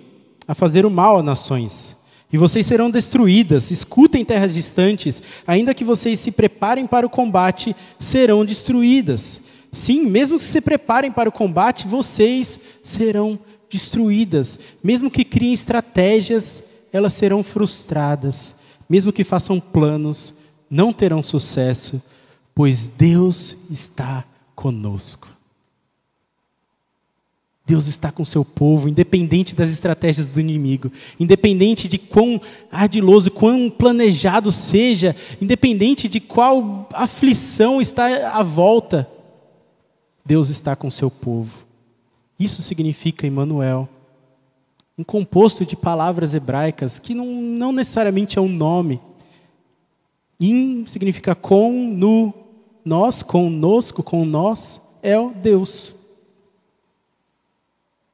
a 0.47 0.55
fazer 0.55 0.85
o 0.85 0.89
mal 0.89 1.19
a 1.19 1.23
nações, 1.23 1.95
e 2.31 2.37
vocês 2.37 2.65
serão 2.65 2.89
destruídas. 2.89 3.71
Escutem 3.71 4.25
terras 4.25 4.53
distantes, 4.53 5.21
ainda 5.45 5.73
que 5.73 5.83
vocês 5.83 6.19
se 6.19 6.31
preparem 6.31 6.87
para 6.87 7.05
o 7.05 7.09
combate, 7.09 7.75
serão 7.99 8.45
destruídas. 8.45 9.41
Sim, 9.71 10.05
mesmo 10.05 10.37
que 10.37 10.43
se 10.43 10.61
preparem 10.61 11.11
para 11.11 11.29
o 11.29 11.31
combate, 11.31 11.87
vocês 11.87 12.59
serão 12.83 13.37
destruídas. 13.69 14.57
Mesmo 14.83 15.11
que 15.11 15.23
criem 15.23 15.53
estratégias, 15.53 16.63
elas 16.91 17.13
serão 17.13 17.43
frustradas. 17.43 18.55
Mesmo 18.89 19.13
que 19.13 19.23
façam 19.23 19.59
planos, 19.59 20.33
não 20.69 20.91
terão 20.91 21.21
sucesso 21.21 22.01
pois 22.59 22.87
Deus 22.87 23.55
está 23.69 24.25
conosco. 24.53 25.29
Deus 27.65 27.87
está 27.87 28.11
com 28.11 28.25
seu 28.25 28.43
povo, 28.43 28.89
independente 28.89 29.55
das 29.55 29.69
estratégias 29.69 30.29
do 30.29 30.41
inimigo, 30.41 30.91
independente 31.17 31.87
de 31.87 31.97
quão 31.97 32.41
ardiloso, 32.69 33.31
quão 33.31 33.69
planejado 33.69 34.51
seja, 34.51 35.15
independente 35.41 36.09
de 36.09 36.19
qual 36.19 36.89
aflição 36.91 37.79
está 37.79 38.29
à 38.29 38.43
volta, 38.43 39.09
Deus 40.25 40.49
está 40.49 40.75
com 40.75 40.89
seu 40.91 41.09
povo. 41.09 41.65
Isso 42.39 42.61
significa 42.61 43.27
Emmanuel, 43.27 43.87
um 44.97 45.03
composto 45.03 45.65
de 45.65 45.75
palavras 45.75 46.33
hebraicas 46.33 46.99
que 46.99 47.13
não, 47.13 47.25
não 47.25 47.71
necessariamente 47.71 48.37
é 48.37 48.41
um 48.41 48.49
nome. 48.49 49.01
In 50.39 50.85
significa 50.87 51.35
com, 51.35 51.71
no, 51.71 52.33
nós, 52.83 53.21
conosco, 53.21 54.01
com 54.01 54.25
nós, 54.25 54.81
é 55.01 55.17
o 55.17 55.31
Deus. 55.31 55.93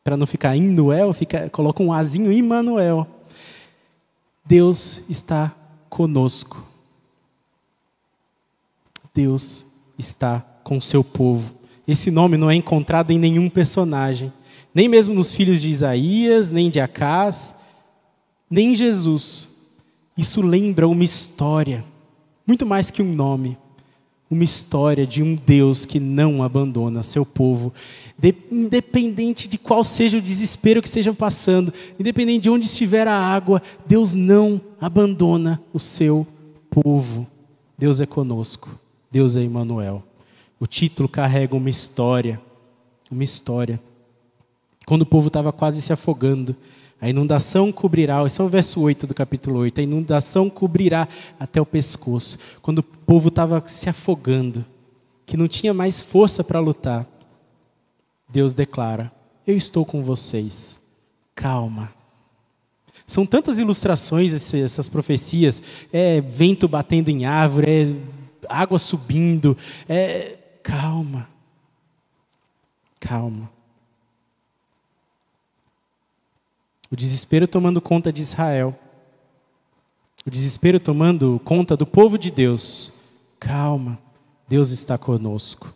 Para 0.04 0.18
não 0.18 0.28
ficar 0.28 0.56
Inuel, 0.56 1.14
fica, 1.14 1.50
coloca 1.50 1.82
um 1.82 1.92
azinho 1.92 2.32
Immanuel. 2.32 3.08
Deus 4.46 5.02
está 5.10 5.56
conosco. 5.90 6.64
Deus 9.14 9.66
está 9.98 10.42
com 10.64 10.80
seu 10.80 11.04
povo. 11.04 11.55
Esse 11.88 12.10
nome 12.10 12.38
não 12.38 12.50
é 12.50 12.56
encontrado 12.56 13.12
em 13.12 13.20
nenhum 13.20 13.50
personagem, 13.50 14.32
nem 14.74 14.88
mesmo 14.88 15.14
nos 15.14 15.34
filhos 15.34 15.62
de 15.62 15.70
Isaías, 15.70 16.52
nem 16.52 16.70
de 16.70 16.80
Acás, 16.80 17.54
nem 18.50 18.74
em 18.74 18.76
Jesus. 18.76 19.50
Isso 20.18 20.42
lembra 20.42 20.88
uma 20.88 21.04
história, 21.04 21.84
muito 22.48 22.66
mais 22.66 22.90
que 22.90 23.02
um 23.02 23.14
nome 23.14 23.58
uma 24.30 24.44
história 24.44 25.06
de 25.06 25.22
um 25.22 25.36
Deus 25.36 25.86
que 25.86 26.00
não 26.00 26.42
abandona 26.42 27.04
seu 27.04 27.26
povo, 27.26 27.74
de, 28.18 28.34
independente 28.52 29.48
de 29.48 29.58
qual 29.58 29.84
seja 29.84 30.18
o 30.18 30.22
desespero 30.22 30.82
que 30.82 30.88
estejam 30.88 31.14
passando, 31.14 31.74
independente 32.00 32.44
de 32.44 32.50
onde 32.50 32.66
estiver 32.66 33.08
a 33.08 33.16
água, 33.16 33.62
Deus 33.86 34.14
não 34.14 34.60
abandona 34.80 35.62
o 35.74 35.80
seu 35.80 36.26
povo. 36.70 37.28
Deus 37.78 38.00
é 38.00 38.06
conosco, 38.06 38.70
Deus 39.12 39.36
é 39.36 39.44
Emmanuel. 39.44 40.04
O 40.60 40.66
título 40.66 41.10
carrega 41.10 41.56
uma 41.56 41.70
história, 41.70 42.42
uma 43.12 43.24
história. 43.24 43.80
Quando 44.86 45.02
o 45.02 45.06
povo 45.06 45.28
estava 45.28 45.52
quase 45.52 45.82
se 45.82 45.92
afogando, 45.92 46.56
a 47.02 47.10
inundação 47.10 47.72
cobrirá, 47.72 48.26
esse 48.26 48.40
é 48.40 48.44
o 48.44 48.50
verso 48.50 48.80
8 48.80 49.06
do 49.06 49.14
capítulo 49.14 49.60
8, 49.60 49.80
a 49.80 49.84
inundação 49.84 50.50
cobrirá 50.50 51.08
até 51.40 51.60
o 51.60 51.66
pescoço. 51.66 52.38
Quando 52.62 52.80
o 52.80 52.84
povo 52.84 53.28
estava 53.28 53.62
se 53.68 53.90
afogando, 53.90 54.66
que 55.26 55.36
não 55.36 55.48
tinha 55.48 55.74
mais 55.74 56.00
força 56.00 56.44
para 56.44 56.60
lutar, 56.60 57.06
Deus 58.30 58.54
declara: 58.54 59.12
Eu 59.46 59.58
estou 59.58 59.86
com 59.86 60.02
vocês, 60.02 60.80
calma. 61.36 61.92
São 63.06 63.26
tantas 63.26 63.60
ilustrações 63.60 64.54
essas 64.54 64.88
profecias: 64.88 65.62
é 65.92 66.22
vento 66.22 66.68
batendo 66.68 67.10
em 67.10 67.26
árvore, 67.26 67.70
é 67.70 67.96
água 68.48 68.80
subindo, 68.80 69.58
é 69.90 70.38
calma, 70.66 71.30
calma. 73.00 73.52
O 76.90 76.96
desespero 76.96 77.48
tomando 77.48 77.80
conta 77.80 78.12
de 78.12 78.24
Israel. 78.24 78.76
O 80.26 80.32
desespero 80.32 80.80
tomando 80.80 81.40
conta 81.46 81.78
do 81.78 81.86
povo 81.86 82.18
de 82.18 82.32
Deus. 82.32 82.92
Calma, 83.40 84.00
Deus 84.48 84.72
está 84.72 84.98
conosco. 84.98 85.72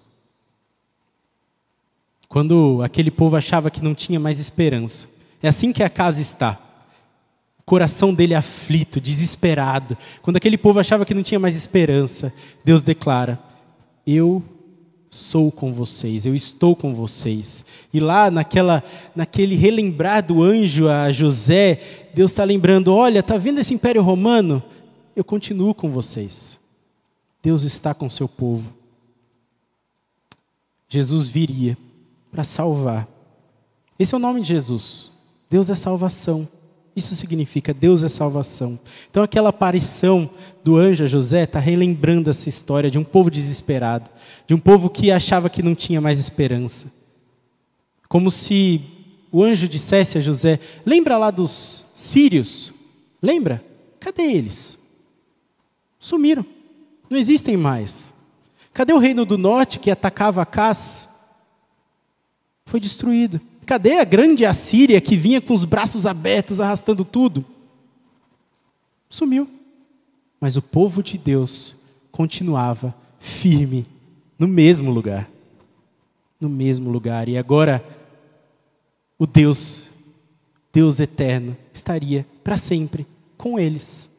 Quando 2.27 2.81
aquele 2.83 3.11
povo 3.11 3.35
achava 3.35 3.69
que 3.69 3.83
não 3.83 3.93
tinha 3.93 4.19
mais 4.19 4.39
esperança. 4.39 5.07
É 5.41 5.47
assim 5.47 5.71
que 5.71 5.83
a 5.83 5.89
casa 5.89 6.19
está. 6.19 6.59
O 7.59 7.63
coração 7.63 8.11
dele 8.11 8.33
aflito, 8.33 8.99
desesperado. 8.99 9.95
Quando 10.23 10.37
aquele 10.37 10.57
povo 10.57 10.79
achava 10.79 11.05
que 11.05 11.13
não 11.13 11.21
tinha 11.21 11.39
mais 11.39 11.55
esperança, 11.55 12.33
Deus 12.65 12.81
declara: 12.81 13.39
Eu 14.05 14.43
sou 15.11 15.51
com 15.51 15.73
vocês, 15.73 16.25
eu 16.25 16.35
estou 16.35 16.75
com 16.75 16.93
vocês. 16.93 17.65
E 17.93 17.99
lá 17.99 18.29
naquela, 18.29 18.83
naquele 19.15 19.55
relembrar 19.55 20.25
do 20.25 20.43
anjo 20.43 20.87
a 20.87 21.11
José, 21.11 22.09
Deus 22.13 22.31
está 22.31 22.43
lembrando: 22.43 22.93
olha, 22.93 23.19
está 23.19 23.37
vendo 23.37 23.59
esse 23.59 23.73
império 23.73 24.01
romano? 24.01 24.61
Eu 25.15 25.23
continuo 25.23 25.73
com 25.73 25.89
vocês. 25.89 26.59
Deus 27.41 27.63
está 27.63 27.93
com 27.93 28.09
seu 28.09 28.27
povo. 28.27 28.73
Jesus 30.87 31.29
viria 31.29 31.77
para 32.31 32.43
salvar. 32.43 33.07
Esse 33.97 34.13
é 34.13 34.17
o 34.17 34.19
nome 34.19 34.41
de 34.41 34.47
Jesus. 34.47 35.11
Deus 35.49 35.69
é 35.69 35.75
salvação. 35.75 36.47
Isso 36.99 37.15
significa 37.15 37.73
Deus 37.73 38.03
é 38.03 38.09
salvação. 38.09 38.77
Então, 39.09 39.23
aquela 39.23 39.49
aparição 39.49 40.29
do 40.61 40.75
anjo 40.75 41.05
a 41.05 41.07
José 41.07 41.43
está 41.43 41.57
relembrando 41.57 42.29
essa 42.29 42.49
história 42.49 42.91
de 42.91 42.99
um 42.99 43.05
povo 43.05 43.31
desesperado, 43.31 44.09
de 44.45 44.53
um 44.53 44.59
povo 44.59 44.89
que 44.89 45.09
achava 45.09 45.49
que 45.49 45.63
não 45.63 45.73
tinha 45.73 46.01
mais 46.01 46.19
esperança. 46.19 46.91
Como 48.09 48.29
se 48.29 48.81
o 49.31 49.41
anjo 49.41 49.65
dissesse 49.65 50.17
a 50.17 50.21
José: 50.21 50.59
Lembra 50.85 51.17
lá 51.17 51.31
dos 51.31 51.85
sírios? 51.95 52.73
Lembra? 53.21 53.63
Cadê 53.97 54.23
eles? 54.23 54.77
Sumiram. 56.01 56.45
Não 57.09 57.17
existem 57.17 57.55
mais. 57.55 58.13
Cadê 58.73 58.91
o 58.91 58.99
reino 58.99 59.23
do 59.23 59.37
norte 59.37 59.79
que 59.79 59.89
atacava 59.89 60.41
Acás? 60.41 61.07
Foi 62.65 62.79
destruído. 62.81 63.39
Cadê 63.69 63.99
a 63.99 64.03
grande 64.03 64.47
Assíria 64.47 64.99
que 64.99 65.15
vinha 65.15 65.39
com 65.39 65.53
os 65.53 65.63
braços 65.63 66.07
abertos, 66.07 66.59
arrastando 66.59 67.05
tudo? 67.05 67.45
Sumiu. 69.07 69.47
Mas 70.41 70.57
o 70.57 70.61
povo 70.63 71.03
de 71.03 71.19
Deus 71.19 71.75
continuava 72.11 72.95
firme 73.19 73.85
no 74.39 74.47
mesmo 74.47 74.89
lugar. 74.89 75.29
No 76.41 76.49
mesmo 76.49 76.89
lugar. 76.89 77.29
E 77.29 77.37
agora, 77.37 77.85
o 79.19 79.27
Deus, 79.27 79.85
Deus 80.73 80.99
eterno, 80.99 81.55
estaria 81.71 82.25
para 82.43 82.57
sempre 82.57 83.05
com 83.37 83.59
eles. 83.59 84.09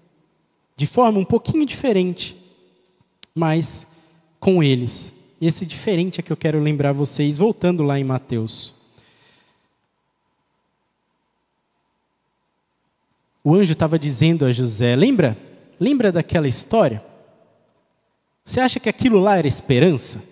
De 0.77 0.87
forma 0.87 1.19
um 1.19 1.25
pouquinho 1.25 1.67
diferente, 1.67 2.37
mas 3.35 3.85
com 4.39 4.63
eles. 4.63 5.13
E 5.41 5.49
esse 5.49 5.67
diferente 5.67 6.21
é 6.21 6.23
que 6.23 6.33
eu 6.33 6.37
quero 6.37 6.61
lembrar 6.61 6.93
vocês, 6.93 7.37
voltando 7.37 7.83
lá 7.83 7.99
em 7.99 8.05
Mateus. 8.05 8.79
O 13.43 13.55
anjo 13.55 13.73
estava 13.73 13.99
dizendo 13.99 14.45
a 14.45 14.53
José: 14.53 14.95
Lembra? 14.95 15.37
Lembra 15.79 16.13
daquela 16.13 16.47
história? 16.47 17.03
Você 18.45 18.61
acha 18.61 18.81
que 18.81 18.89
aquilo 18.89 19.19
lá 19.19 19.39
era 19.39 19.49
esperança? 19.49 20.23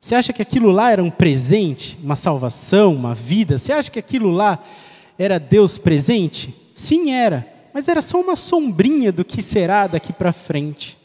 Você 0.00 0.14
acha 0.14 0.32
que 0.32 0.42
aquilo 0.42 0.70
lá 0.70 0.90
era 0.90 1.02
um 1.02 1.10
presente, 1.10 1.98
uma 2.02 2.16
salvação, 2.16 2.94
uma 2.94 3.14
vida? 3.14 3.56
Você 3.56 3.72
acha 3.72 3.90
que 3.90 3.98
aquilo 3.98 4.30
lá 4.30 4.62
era 5.18 5.38
Deus 5.38 5.78
presente? 5.78 6.54
Sim, 6.74 7.12
era, 7.12 7.46
mas 7.72 7.88
era 7.88 8.02
só 8.02 8.20
uma 8.20 8.36
sombrinha 8.36 9.10
do 9.12 9.24
que 9.24 9.40
será 9.40 9.86
daqui 9.86 10.12
para 10.12 10.32
frente. 10.32 10.98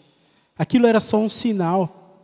Aquilo 0.58 0.88
era 0.88 1.00
só 1.00 1.18
um 1.18 1.30
sinal 1.30 2.18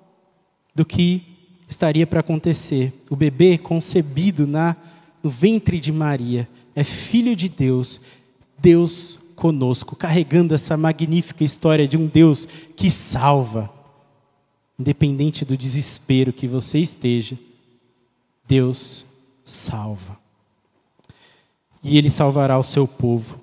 do 0.74 0.84
que 0.84 1.24
estaria 1.70 2.06
para 2.06 2.20
acontecer. 2.20 2.92
O 3.10 3.16
bebê 3.16 3.58
concebido 3.58 4.46
na, 4.46 4.76
no 5.24 5.30
ventre 5.30 5.80
de 5.80 5.92
Maria 5.92 6.48
é 6.76 6.84
filho 6.84 7.36
de 7.36 7.48
Deus 7.48 8.02
Deus 8.58 9.20
conosco, 9.36 9.96
carregando 9.96 10.56
essa 10.56 10.78
magnífica 10.78 11.44
história 11.44 11.88
de 11.88 11.98
um 11.98 12.08
Deus 12.08 12.48
que 12.76 12.90
salva, 12.90 13.70
independente 14.80 15.44
do 15.46 15.58
desespero 15.58 16.34
que 16.34 16.48
você 16.48 16.80
esteja, 16.80 17.38
Deus 18.48 19.06
salva. 19.44 20.18
E 21.84 21.98
Ele 21.98 22.10
salvará 22.10 22.58
o 22.58 22.64
seu 22.64 22.88
povo. 22.88 23.40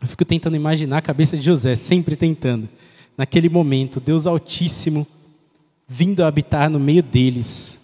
Eu 0.00 0.08
fico 0.08 0.24
tentando 0.24 0.56
imaginar 0.56 0.98
a 0.98 1.02
cabeça 1.02 1.36
de 1.36 1.44
José, 1.44 1.76
sempre 1.76 2.16
tentando. 2.16 2.68
Naquele 3.16 3.48
momento, 3.48 4.00
Deus 4.00 4.26
Altíssimo 4.26 5.06
vindo 5.86 6.24
habitar 6.24 6.68
no 6.68 6.80
meio 6.80 7.02
deles, 7.02 7.78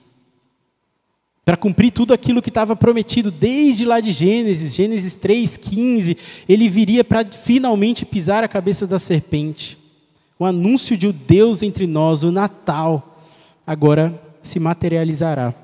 para 1.44 1.56
cumprir 1.56 1.90
tudo 1.90 2.12
aquilo 2.12 2.42
que 2.42 2.50
estava 2.50 2.76
prometido 2.76 3.30
desde 3.30 3.84
lá 3.84 4.00
de 4.00 4.12
Gênesis, 4.12 4.74
Gênesis 4.74 5.16
3:15, 5.16 6.16
ele 6.48 6.68
viria 6.68 7.02
para 7.02 7.24
finalmente 7.24 8.04
pisar 8.04 8.44
a 8.44 8.48
cabeça 8.48 8.86
da 8.86 8.98
serpente. 8.98 9.78
O 10.38 10.44
anúncio 10.44 10.96
de 10.96 11.08
o 11.08 11.12
Deus 11.12 11.62
entre 11.62 11.86
nós, 11.86 12.22
o 12.22 12.30
Natal, 12.30 13.20
agora 13.66 14.20
se 14.42 14.58
materializará. 14.58 15.54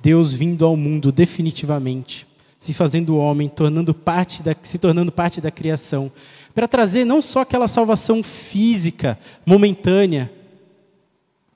Deus 0.00 0.32
vindo 0.32 0.64
ao 0.64 0.76
mundo 0.76 1.10
definitivamente, 1.10 2.26
se 2.60 2.72
fazendo 2.72 3.16
homem, 3.16 3.48
tornando 3.48 3.92
parte 3.94 4.42
da, 4.42 4.54
se 4.62 4.78
tornando 4.78 5.10
parte 5.10 5.40
da 5.40 5.50
criação, 5.50 6.12
para 6.54 6.68
trazer 6.68 7.04
não 7.04 7.20
só 7.20 7.40
aquela 7.40 7.66
salvação 7.66 8.22
física, 8.22 9.18
momentânea, 9.44 10.30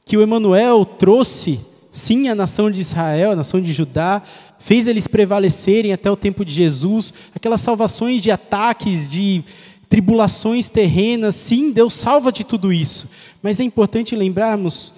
que 0.04 0.16
o 0.16 0.22
Emanuel 0.22 0.84
trouxe 0.84 1.60
sim, 1.90 2.28
a 2.28 2.34
nação 2.34 2.70
de 2.70 2.80
Israel, 2.80 3.32
a 3.32 3.36
nação 3.36 3.60
de 3.60 3.72
Judá, 3.72 4.22
fez 4.58 4.86
eles 4.86 5.06
prevalecerem 5.06 5.92
até 5.92 6.10
o 6.10 6.16
tempo 6.16 6.44
de 6.44 6.52
Jesus, 6.52 7.12
aquelas 7.34 7.60
salvações 7.60 8.22
de 8.22 8.30
ataques, 8.30 9.08
de 9.08 9.42
tribulações 9.88 10.68
terrenas, 10.68 11.34
sim, 11.34 11.72
Deus 11.72 11.94
salva 11.94 12.30
de 12.30 12.44
tudo 12.44 12.72
isso. 12.72 13.08
Mas 13.42 13.58
é 13.58 13.64
importante 13.64 14.14
lembrarmos 14.14 14.92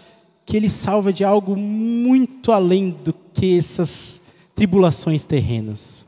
que 0.45 0.57
Ele 0.57 0.68
salva 0.68 1.12
de 1.12 1.24
algo 1.24 1.57
muito 1.57 2.53
além 2.53 2.90
do 2.90 3.14
que 3.32 3.57
essas 3.57 4.20
tribulações 4.55 5.24
terrenas. 5.24 6.05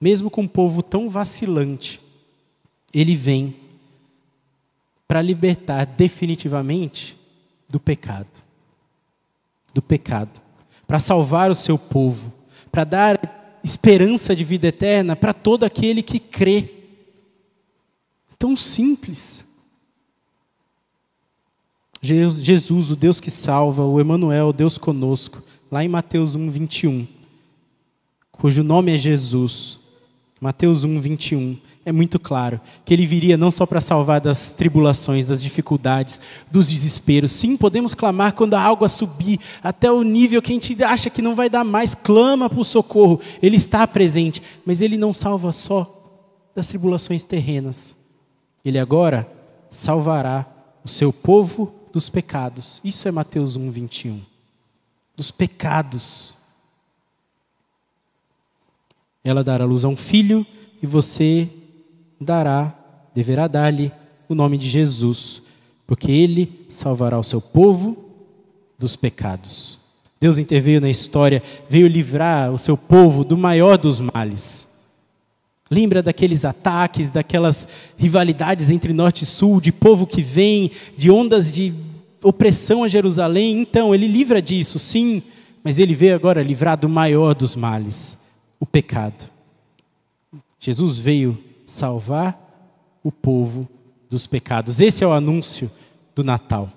Mesmo 0.00 0.30
com 0.30 0.42
um 0.42 0.48
povo 0.48 0.82
tão 0.82 1.08
vacilante, 1.08 2.00
Ele 2.94 3.16
vem 3.16 3.56
para 5.08 5.20
libertar 5.20 5.84
definitivamente 5.84 7.16
do 7.68 7.80
pecado 7.80 8.28
do 9.72 9.82
pecado, 9.82 10.40
para 10.86 10.98
salvar 10.98 11.50
o 11.50 11.54
seu 11.54 11.78
povo, 11.78 12.32
para 12.70 12.84
dar 12.84 13.60
esperança 13.62 14.34
de 14.34 14.44
vida 14.44 14.68
eterna 14.68 15.14
para 15.16 15.32
todo 15.32 15.64
aquele 15.64 16.02
que 16.02 16.18
crê. 16.18 16.70
Tão 18.38 18.56
simples. 18.56 19.44
Jesus, 22.02 22.90
o 22.90 22.96
Deus 22.96 23.20
que 23.20 23.30
salva, 23.30 23.84
o 23.84 24.00
Emanuel, 24.00 24.48
o 24.48 24.52
Deus 24.52 24.78
conosco, 24.78 25.42
lá 25.70 25.84
em 25.84 25.88
Mateus 25.88 26.34
1, 26.34 26.50
21, 26.50 27.06
cujo 28.32 28.62
nome 28.62 28.94
é 28.94 28.98
Jesus. 28.98 29.79
Mateus 30.40 30.84
1, 30.84 31.00
21 31.00 31.58
é 31.84 31.92
muito 31.92 32.18
claro 32.18 32.60
que 32.84 32.94
ele 32.94 33.06
viria 33.06 33.36
não 33.36 33.50
só 33.50 33.66
para 33.66 33.80
salvar 33.80 34.20
das 34.20 34.52
tribulações, 34.52 35.26
das 35.26 35.42
dificuldades, 35.42 36.20
dos 36.50 36.68
desesperos. 36.68 37.32
Sim, 37.32 37.56
podemos 37.56 37.94
clamar 37.94 38.34
quando 38.34 38.54
a 38.54 38.60
água 38.60 38.88
subir 38.88 39.38
até 39.62 39.90
o 39.90 40.02
nível 40.02 40.40
que 40.40 40.50
a 40.50 40.54
gente 40.54 40.82
acha 40.82 41.10
que 41.10 41.22
não 41.22 41.34
vai 41.34 41.50
dar 41.50 41.64
mais, 41.64 41.94
clama 41.94 42.48
por 42.48 42.64
socorro. 42.64 43.20
Ele 43.42 43.56
está 43.56 43.86
presente, 43.86 44.42
mas 44.64 44.80
ele 44.80 44.96
não 44.96 45.12
salva 45.12 45.52
só 45.52 45.96
das 46.54 46.68
tribulações 46.68 47.24
terrenas. 47.24 47.96
Ele 48.64 48.78
agora 48.78 49.30
salvará 49.68 50.46
o 50.84 50.88
seu 50.88 51.12
povo 51.12 51.74
dos 51.92 52.08
pecados. 52.08 52.80
Isso 52.84 53.08
é 53.08 53.10
Mateus 53.10 53.56
1, 53.56 53.70
21. 53.70 54.20
Dos 55.16 55.30
pecados. 55.30 56.39
Ela 59.22 59.44
dará 59.44 59.64
luz 59.64 59.84
a 59.84 59.88
um 59.88 59.96
filho 59.96 60.46
e 60.82 60.86
você 60.86 61.48
dará, 62.20 62.74
deverá 63.14 63.46
dar-lhe 63.46 63.92
o 64.28 64.34
nome 64.34 64.56
de 64.56 64.68
Jesus, 64.68 65.42
porque 65.86 66.10
ele 66.10 66.66
salvará 66.70 67.18
o 67.18 67.24
seu 67.24 67.40
povo 67.40 67.96
dos 68.78 68.96
pecados. 68.96 69.78
Deus 70.20 70.38
interveio 70.38 70.80
na 70.80 70.90
história, 70.90 71.42
veio 71.68 71.86
livrar 71.86 72.52
o 72.52 72.58
seu 72.58 72.76
povo 72.76 73.24
do 73.24 73.36
maior 73.36 73.78
dos 73.78 74.00
males. 74.00 74.68
Lembra 75.70 76.02
daqueles 76.02 76.44
ataques, 76.44 77.10
daquelas 77.10 77.66
rivalidades 77.96 78.68
entre 78.70 78.92
norte 78.92 79.22
e 79.22 79.26
sul, 79.26 79.60
de 79.60 79.70
povo 79.70 80.06
que 80.06 80.20
vem, 80.20 80.72
de 80.96 81.10
ondas 81.10 81.50
de 81.50 81.72
opressão 82.22 82.84
a 82.84 82.88
Jerusalém? 82.88 83.60
Então, 83.60 83.94
ele 83.94 84.06
livra 84.06 84.42
disso, 84.42 84.78
sim, 84.78 85.22
mas 85.62 85.78
ele 85.78 85.94
veio 85.94 86.14
agora 86.14 86.42
livrar 86.42 86.76
do 86.76 86.88
maior 86.88 87.34
dos 87.34 87.54
males, 87.54 88.16
o 88.60 88.66
pecado. 88.66 89.28
Jesus 90.60 90.98
veio 90.98 91.42
salvar 91.64 92.38
o 93.02 93.10
povo 93.10 93.66
dos 94.10 94.26
pecados. 94.26 94.78
Esse 94.80 95.02
é 95.02 95.06
o 95.06 95.12
anúncio 95.12 95.70
do 96.14 96.22
Natal. 96.22 96.68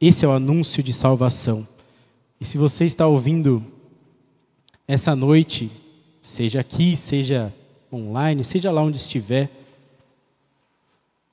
Esse 0.00 0.24
é 0.24 0.28
o 0.28 0.32
anúncio 0.32 0.82
de 0.82 0.92
salvação. 0.92 1.68
E 2.40 2.44
se 2.44 2.56
você 2.56 2.86
está 2.86 3.06
ouvindo 3.06 3.62
essa 4.86 5.14
noite, 5.14 5.70
seja 6.22 6.60
aqui, 6.60 6.96
seja 6.96 7.52
online, 7.92 8.42
seja 8.44 8.70
lá 8.70 8.80
onde 8.80 8.96
estiver, 8.96 9.50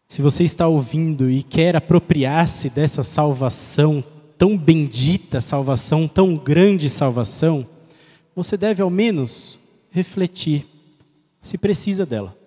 se 0.08 0.22
você 0.22 0.44
está 0.44 0.68
ouvindo 0.68 1.30
e 1.30 1.44
quer 1.44 1.76
apropriar-se 1.76 2.70
dessa 2.70 3.04
salvação 3.04 4.04
tão 4.38 4.58
bendita, 4.58 5.42
salvação 5.42 6.08
tão 6.08 6.36
grande 6.36 6.90
salvação, 6.90 7.66
você 8.36 8.58
deve 8.58 8.82
ao 8.82 8.90
menos 8.90 9.60
refletir 9.96 10.68
se 11.42 11.58
precisa 11.58 12.06
dela. 12.06 12.38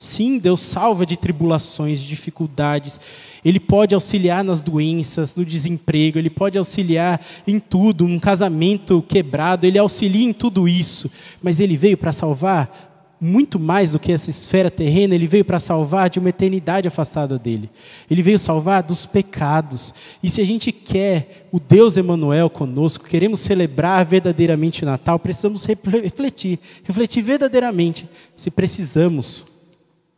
Sim, 0.00 0.38
Deus 0.38 0.60
salva 0.60 1.06
de 1.06 1.16
tribulações, 1.16 2.00
de 2.00 2.08
dificuldades. 2.08 2.98
Ele 3.44 3.60
pode 3.60 3.94
auxiliar 3.94 4.42
nas 4.42 4.60
doenças, 4.60 5.36
no 5.36 5.44
desemprego, 5.44 6.18
ele 6.18 6.28
pode 6.28 6.58
auxiliar 6.58 7.24
em 7.46 7.60
tudo, 7.60 8.04
um 8.04 8.18
casamento 8.18 9.02
quebrado, 9.02 9.66
ele 9.66 9.78
auxilia 9.78 10.24
em 10.24 10.32
tudo 10.32 10.68
isso. 10.68 11.10
Mas 11.40 11.60
ele 11.60 11.76
veio 11.76 11.96
para 11.96 12.12
salvar 12.12 12.93
muito 13.24 13.58
mais 13.58 13.92
do 13.92 13.98
que 13.98 14.12
essa 14.12 14.28
esfera 14.28 14.70
terrena, 14.70 15.14
ele 15.14 15.26
veio 15.26 15.46
para 15.46 15.58
salvar 15.58 16.10
de 16.10 16.18
uma 16.18 16.28
eternidade 16.28 16.86
afastada 16.86 17.38
dele. 17.38 17.70
Ele 18.10 18.20
veio 18.20 18.38
salvar 18.38 18.82
dos 18.82 19.06
pecados. 19.06 19.94
E 20.22 20.28
se 20.28 20.42
a 20.42 20.44
gente 20.44 20.70
quer 20.70 21.48
o 21.50 21.58
Deus 21.58 21.96
Emanuel 21.96 22.50
conosco, 22.50 23.06
queremos 23.06 23.40
celebrar 23.40 24.04
verdadeiramente 24.04 24.82
o 24.82 24.86
Natal, 24.86 25.18
precisamos 25.18 25.64
refletir, 25.64 26.58
refletir 26.82 27.22
verdadeiramente 27.22 28.06
se 28.36 28.50
precisamos 28.50 29.46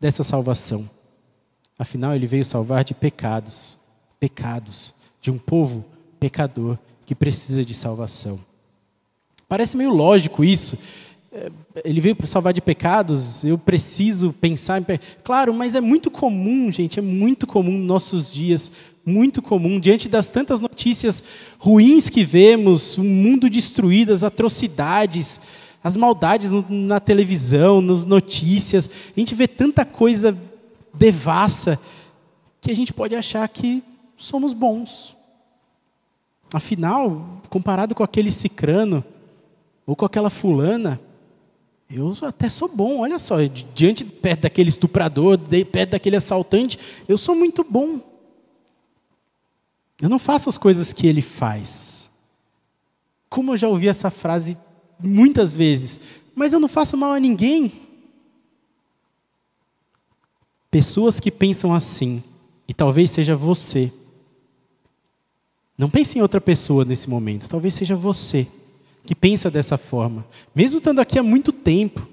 dessa 0.00 0.24
salvação. 0.24 0.90
Afinal, 1.78 2.12
ele 2.12 2.26
veio 2.26 2.44
salvar 2.44 2.82
de 2.82 2.92
pecados, 2.92 3.78
pecados 4.18 4.92
de 5.20 5.30
um 5.30 5.38
povo 5.38 5.84
pecador 6.18 6.76
que 7.04 7.14
precisa 7.14 7.64
de 7.64 7.72
salvação. 7.72 8.40
Parece 9.48 9.76
meio 9.76 9.90
lógico 9.90 10.42
isso, 10.42 10.76
ele 11.84 12.00
veio 12.00 12.16
para 12.16 12.26
salvar 12.26 12.52
de 12.52 12.60
pecados, 12.60 13.44
eu 13.44 13.58
preciso 13.58 14.32
pensar 14.32 14.80
em. 14.80 14.84
Claro, 15.22 15.52
mas 15.52 15.74
é 15.74 15.80
muito 15.80 16.10
comum, 16.10 16.70
gente, 16.72 16.98
é 16.98 17.02
muito 17.02 17.46
comum 17.46 17.78
nos 17.78 17.86
nossos 17.86 18.32
dias, 18.32 18.70
muito 19.04 19.42
comum, 19.42 19.78
diante 19.78 20.08
das 20.08 20.28
tantas 20.28 20.60
notícias 20.60 21.22
ruins 21.58 22.08
que 22.08 22.24
vemos, 22.24 22.96
o 22.96 23.02
um 23.02 23.04
mundo 23.04 23.48
destruído, 23.48 24.12
as 24.12 24.22
atrocidades, 24.22 25.40
as 25.82 25.94
maldades 25.94 26.50
na 26.68 26.98
televisão, 26.98 27.80
nas 27.80 28.04
notícias, 28.04 28.90
a 29.16 29.20
gente 29.20 29.34
vê 29.34 29.46
tanta 29.46 29.84
coisa 29.84 30.36
devassa 30.92 31.78
que 32.60 32.70
a 32.70 32.74
gente 32.74 32.92
pode 32.92 33.14
achar 33.14 33.46
que 33.48 33.82
somos 34.16 34.52
bons. 34.52 35.16
Afinal, 36.52 37.40
comparado 37.48 37.94
com 37.94 38.02
aquele 38.02 38.32
cicrano, 38.32 39.04
ou 39.86 39.94
com 39.94 40.04
aquela 40.04 40.30
fulana, 40.30 41.00
eu 41.88 42.16
até 42.22 42.48
sou 42.48 42.68
bom, 42.68 42.98
olha 42.98 43.18
só, 43.18 43.36
diante 43.74 44.04
perto 44.04 44.42
daquele 44.42 44.68
estuprador, 44.68 45.38
perto 45.70 45.90
daquele 45.90 46.16
assaltante, 46.16 46.78
eu 47.08 47.16
sou 47.16 47.34
muito 47.34 47.62
bom. 47.62 48.00
Eu 50.00 50.08
não 50.08 50.18
faço 50.18 50.48
as 50.48 50.58
coisas 50.58 50.92
que 50.92 51.06
ele 51.06 51.22
faz. 51.22 52.10
Como 53.28 53.52
eu 53.52 53.56
já 53.56 53.68
ouvi 53.68 53.88
essa 53.88 54.10
frase 54.10 54.58
muitas 54.98 55.54
vezes, 55.54 56.00
mas 56.34 56.52
eu 56.52 56.58
não 56.58 56.68
faço 56.68 56.96
mal 56.96 57.12
a 57.12 57.20
ninguém. 57.20 57.72
Pessoas 60.70 61.20
que 61.20 61.30
pensam 61.30 61.72
assim, 61.72 62.22
e 62.66 62.74
talvez 62.74 63.12
seja 63.12 63.36
você. 63.36 63.92
Não 65.78 65.88
pense 65.88 66.18
em 66.18 66.22
outra 66.22 66.40
pessoa 66.40 66.84
nesse 66.84 67.08
momento, 67.08 67.48
talvez 67.48 67.74
seja 67.74 67.94
você 67.94 68.48
que 69.06 69.14
pensa 69.14 69.50
dessa 69.50 69.78
forma, 69.78 70.26
mesmo 70.54 70.78
estando 70.78 70.98
aqui 70.98 71.18
há 71.18 71.22
muito 71.22 71.52
tempo, 71.52 72.06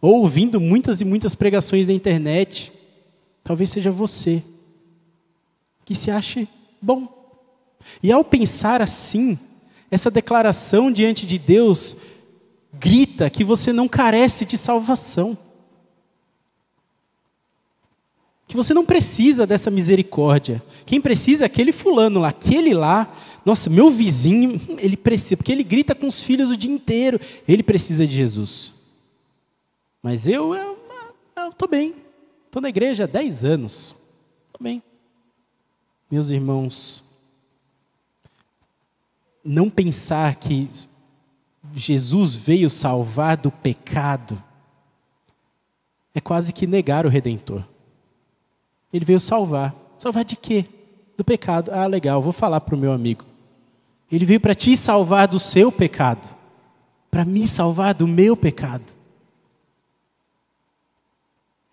ou 0.00 0.20
ouvindo 0.20 0.60
muitas 0.60 1.00
e 1.00 1.04
muitas 1.04 1.34
pregações 1.34 1.86
na 1.86 1.92
internet, 1.92 2.72
talvez 3.44 3.70
seja 3.70 3.90
você 3.90 4.42
que 5.84 5.94
se 5.94 6.10
ache 6.10 6.48
bom. 6.80 7.08
E 8.02 8.12
ao 8.12 8.24
pensar 8.24 8.82
assim, 8.82 9.38
essa 9.90 10.10
declaração 10.10 10.90
diante 10.90 11.26
de 11.26 11.38
Deus 11.38 11.96
grita 12.72 13.30
que 13.30 13.42
você 13.42 13.72
não 13.72 13.88
carece 13.88 14.44
de 14.44 14.58
salvação. 14.58 15.36
Que 18.48 18.56
você 18.56 18.74
não 18.74 18.84
precisa 18.84 19.46
dessa 19.46 19.70
misericórdia. 19.70 20.60
Quem 20.84 21.00
precisa 21.00 21.44
é 21.44 21.46
aquele 21.46 21.70
fulano 21.70 22.18
lá, 22.18 22.30
aquele 22.30 22.74
lá 22.74 23.14
nossa, 23.48 23.70
meu 23.70 23.90
vizinho, 23.90 24.60
ele 24.78 24.94
precisa, 24.94 25.34
porque 25.34 25.50
ele 25.50 25.64
grita 25.64 25.94
com 25.94 26.06
os 26.06 26.22
filhos 26.22 26.50
o 26.50 26.56
dia 26.56 26.70
inteiro. 26.70 27.18
Ele 27.48 27.62
precisa 27.62 28.06
de 28.06 28.14
Jesus. 28.14 28.74
Mas 30.02 30.28
eu, 30.28 30.54
eu 30.54 30.76
estou 31.48 31.66
bem. 31.66 31.94
Estou 32.44 32.60
na 32.60 32.68
igreja 32.68 33.04
há 33.04 33.06
10 33.06 33.44
anos. 33.46 33.96
Estou 34.48 34.60
bem. 34.60 34.82
Meus 36.10 36.28
irmãos, 36.28 37.02
não 39.42 39.70
pensar 39.70 40.36
que 40.36 40.70
Jesus 41.74 42.34
veio 42.34 42.68
salvar 42.68 43.38
do 43.38 43.50
pecado 43.50 44.42
é 46.14 46.20
quase 46.20 46.52
que 46.52 46.66
negar 46.66 47.06
o 47.06 47.08
Redentor. 47.08 47.64
Ele 48.92 49.04
veio 49.04 49.20
salvar. 49.20 49.74
Salvar 49.98 50.24
de 50.24 50.36
quê? 50.36 50.64
Do 51.16 51.24
pecado. 51.24 51.70
Ah, 51.72 51.86
legal, 51.86 52.22
vou 52.22 52.32
falar 52.32 52.60
para 52.60 52.74
o 52.74 52.78
meu 52.78 52.92
amigo. 52.92 53.24
Ele 54.10 54.24
veio 54.24 54.40
para 54.40 54.54
te 54.54 54.76
salvar 54.76 55.28
do 55.28 55.38
seu 55.38 55.70
pecado, 55.70 56.26
para 57.10 57.24
me 57.24 57.46
salvar 57.46 57.92
do 57.94 58.06
meu 58.06 58.36
pecado. 58.36 58.84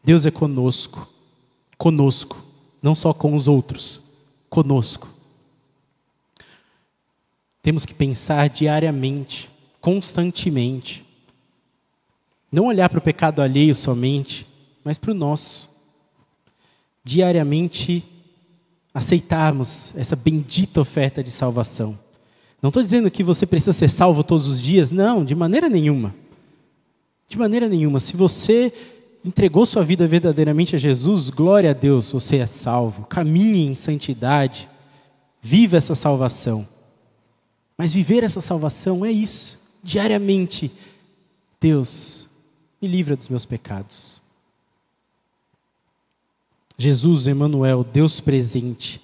Deus 0.03 0.26
é 0.26 0.32
conosco, 0.32 1.09
conosco, 1.78 2.43
não 2.82 2.93
só 2.93 3.13
com 3.13 3.34
os 3.34 3.47
outros, 3.47 4.01
conosco. 4.49 5.07
Temos 7.63 7.86
que 7.86 7.93
pensar 7.93 8.49
diariamente, 8.49 9.49
constantemente. 9.82 11.03
Não 12.51 12.66
olhar 12.66 12.89
para 12.89 12.99
o 12.99 13.01
pecado 13.01 13.41
alheio 13.41 13.74
somente, 13.74 14.45
mas 14.84 14.97
para 14.97 15.11
o 15.11 15.16
nosso. 15.16 15.68
Diariamente 17.06 18.03
aceitarmos 18.93 19.93
essa 19.95 20.16
bendita 20.16 20.82
oferta 20.82 21.24
de 21.24 21.32
salvação. 21.32 21.97
Não 22.62 22.70
estou 22.70 22.82
dizendo 22.82 23.12
que 23.12 23.24
você 23.24 23.45
precisa 23.45 23.74
ser 23.74 23.89
salvo 23.89 24.24
todos 24.24 24.47
os 24.47 24.62
dias, 24.62 24.89
não, 24.89 25.24
de 25.24 25.36
maneira 25.36 25.70
nenhuma. 25.70 26.16
De 27.28 27.38
maneira 27.38 27.70
nenhuma. 27.70 27.99
Se 27.99 28.18
você 28.18 28.74
entregou 29.24 29.66
sua 29.66 29.84
vida 29.84 30.08
verdadeiramente 30.08 30.76
a 30.76 30.80
Jesus, 30.80 31.30
glória 31.30 31.72
a 31.72 31.74
Deus, 31.74 32.12
você 32.12 32.38
é 32.38 32.47
salvo. 32.47 33.06
Caminhe 33.06 33.68
em 33.68 33.76
santidade, 33.76 34.68
viva 35.41 35.78
essa 35.78 35.93
salvação. 35.93 36.68
Mas 37.78 37.93
viver 37.93 38.24
essa 38.24 38.41
salvação 38.41 39.06
é 39.06 39.12
isso, 39.12 39.62
diariamente. 39.84 40.72
Deus, 41.60 42.30
me 42.82 42.88
livra 42.88 43.16
dos 43.16 43.28
meus 43.28 43.45
pecados. 43.45 44.22
Jesus, 46.78 47.28
Emmanuel, 47.28 47.84
Deus 47.84 48.20
presente, 48.20 49.02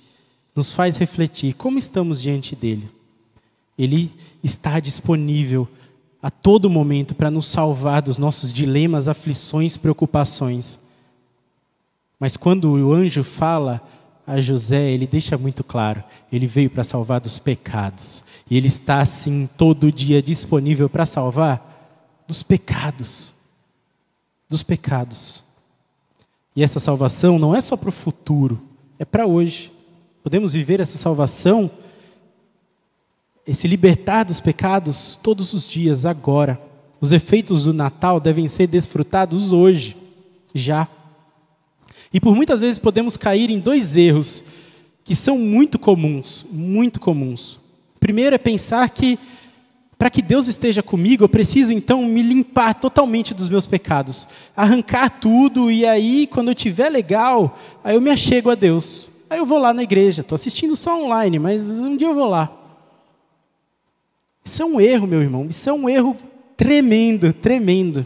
nos 0.55 0.73
faz 0.73 0.97
refletir 0.97 1.53
como 1.53 1.79
estamos 1.79 2.21
diante 2.21 2.55
dele. 2.55 2.89
Ele 3.77 4.11
está 4.43 4.79
disponível 4.79 5.67
a 6.21 6.29
todo 6.29 6.69
momento 6.69 7.15
para 7.15 7.31
nos 7.31 7.47
salvar 7.47 8.01
dos 8.01 8.17
nossos 8.17 8.53
dilemas, 8.53 9.07
aflições, 9.07 9.77
preocupações. 9.77 10.77
Mas 12.19 12.37
quando 12.37 12.71
o 12.71 12.93
anjo 12.93 13.23
fala 13.23 13.81
a 14.27 14.39
José, 14.39 14.91
ele 14.91 15.07
deixa 15.07 15.37
muito 15.37 15.63
claro: 15.63 16.03
ele 16.31 16.45
veio 16.45 16.69
para 16.69 16.83
salvar 16.83 17.19
dos 17.19 17.39
pecados. 17.39 18.23
E 18.49 18.57
ele 18.57 18.67
está, 18.67 19.01
assim, 19.01 19.49
todo 19.57 19.91
dia 19.91 20.21
disponível 20.21 20.89
para 20.89 21.05
salvar 21.05 22.23
dos 22.27 22.43
pecados. 22.43 23.33
Dos 24.47 24.61
pecados. 24.61 25.43
E 26.55 26.63
essa 26.63 26.79
salvação 26.79 27.39
não 27.39 27.55
é 27.55 27.61
só 27.61 27.77
para 27.77 27.89
o 27.89 27.93
futuro, 27.93 28.61
é 28.99 29.05
para 29.05 29.25
hoje. 29.25 29.71
Podemos 30.23 30.53
viver 30.53 30.79
essa 30.79 30.97
salvação 30.97 31.71
esse 33.45 33.67
libertar 33.67 34.23
dos 34.23 34.39
pecados 34.39 35.19
todos 35.21 35.53
os 35.53 35.67
dias, 35.67 36.05
agora. 36.05 36.61
Os 36.99 37.11
efeitos 37.11 37.63
do 37.63 37.73
Natal 37.73 38.19
devem 38.19 38.47
ser 38.47 38.67
desfrutados 38.67 39.51
hoje, 39.51 39.97
já. 40.53 40.87
E 42.13 42.19
por 42.19 42.35
muitas 42.35 42.61
vezes 42.61 42.77
podemos 42.77 43.17
cair 43.17 43.49
em 43.49 43.59
dois 43.59 43.97
erros 43.97 44.43
que 45.03 45.15
são 45.15 45.37
muito 45.37 45.79
comuns, 45.79 46.45
muito 46.51 46.99
comuns. 46.99 47.59
Primeiro 47.99 48.35
é 48.35 48.37
pensar 48.37 48.87
que 48.89 49.17
para 50.01 50.09
que 50.09 50.23
Deus 50.23 50.47
esteja 50.47 50.81
comigo, 50.81 51.23
eu 51.23 51.29
preciso 51.29 51.71
então 51.71 52.03
me 52.03 52.23
limpar 52.23 52.73
totalmente 52.73 53.35
dos 53.35 53.47
meus 53.47 53.67
pecados, 53.67 54.27
arrancar 54.57 55.19
tudo 55.19 55.69
e 55.69 55.85
aí 55.85 56.25
quando 56.25 56.47
eu 56.47 56.55
tiver 56.55 56.89
legal, 56.89 57.55
aí 57.83 57.93
eu 57.93 58.01
me 58.01 58.09
achego 58.09 58.49
a 58.49 58.55
Deus. 58.55 59.07
Aí 59.29 59.37
eu 59.37 59.45
vou 59.45 59.59
lá 59.59 59.71
na 59.71 59.83
igreja, 59.83 60.21
estou 60.21 60.35
assistindo 60.35 60.75
só 60.75 60.99
online, 60.99 61.37
mas 61.37 61.69
um 61.77 61.95
dia 61.95 62.07
eu 62.07 62.15
vou 62.15 62.25
lá. 62.27 62.51
Isso 64.43 64.63
é 64.63 64.65
um 64.65 64.81
erro, 64.81 65.05
meu 65.05 65.21
irmão. 65.21 65.45
Isso 65.47 65.69
é 65.69 65.73
um 65.73 65.87
erro 65.87 66.17
tremendo, 66.57 67.31
tremendo. 67.31 68.03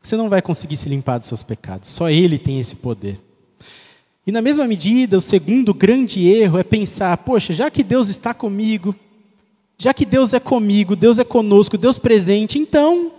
Você 0.00 0.14
não 0.14 0.28
vai 0.28 0.40
conseguir 0.40 0.76
se 0.76 0.88
limpar 0.88 1.18
dos 1.18 1.26
seus 1.26 1.42
pecados. 1.42 1.88
Só 1.88 2.08
Ele 2.08 2.38
tem 2.38 2.60
esse 2.60 2.76
poder. 2.76 3.20
E 4.24 4.30
na 4.30 4.40
mesma 4.40 4.64
medida, 4.64 5.18
o 5.18 5.20
segundo 5.20 5.74
grande 5.74 6.24
erro 6.28 6.56
é 6.56 6.62
pensar: 6.62 7.16
poxa, 7.18 7.52
já 7.52 7.68
que 7.68 7.82
Deus 7.82 8.08
está 8.08 8.32
comigo, 8.32 8.94
já 9.78 9.92
que 9.92 10.04
Deus 10.04 10.32
é 10.32 10.40
comigo, 10.40 10.94
Deus 10.94 11.18
é 11.18 11.24
conosco, 11.24 11.76
Deus 11.76 11.98
presente, 11.98 12.58
então 12.58 13.12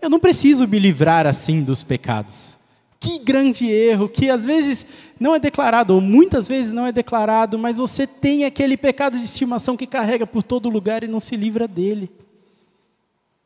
eu 0.00 0.10
não 0.10 0.18
preciso 0.18 0.66
me 0.66 0.78
livrar 0.78 1.26
assim 1.26 1.62
dos 1.62 1.82
pecados. 1.82 2.56
Que 2.98 3.18
grande 3.18 3.70
erro, 3.70 4.08
que 4.08 4.28
às 4.28 4.44
vezes 4.44 4.84
não 5.18 5.34
é 5.34 5.38
declarado, 5.38 5.94
ou 5.94 6.00
muitas 6.00 6.46
vezes 6.46 6.72
não 6.72 6.86
é 6.86 6.92
declarado, 6.92 7.58
mas 7.58 7.78
você 7.78 8.06
tem 8.06 8.44
aquele 8.44 8.76
pecado 8.76 9.18
de 9.18 9.24
estimação 9.24 9.76
que 9.76 9.86
carrega 9.86 10.26
por 10.26 10.42
todo 10.42 10.68
lugar 10.68 11.02
e 11.02 11.08
não 11.08 11.20
se 11.20 11.36
livra 11.36 11.66
dele. 11.66 12.10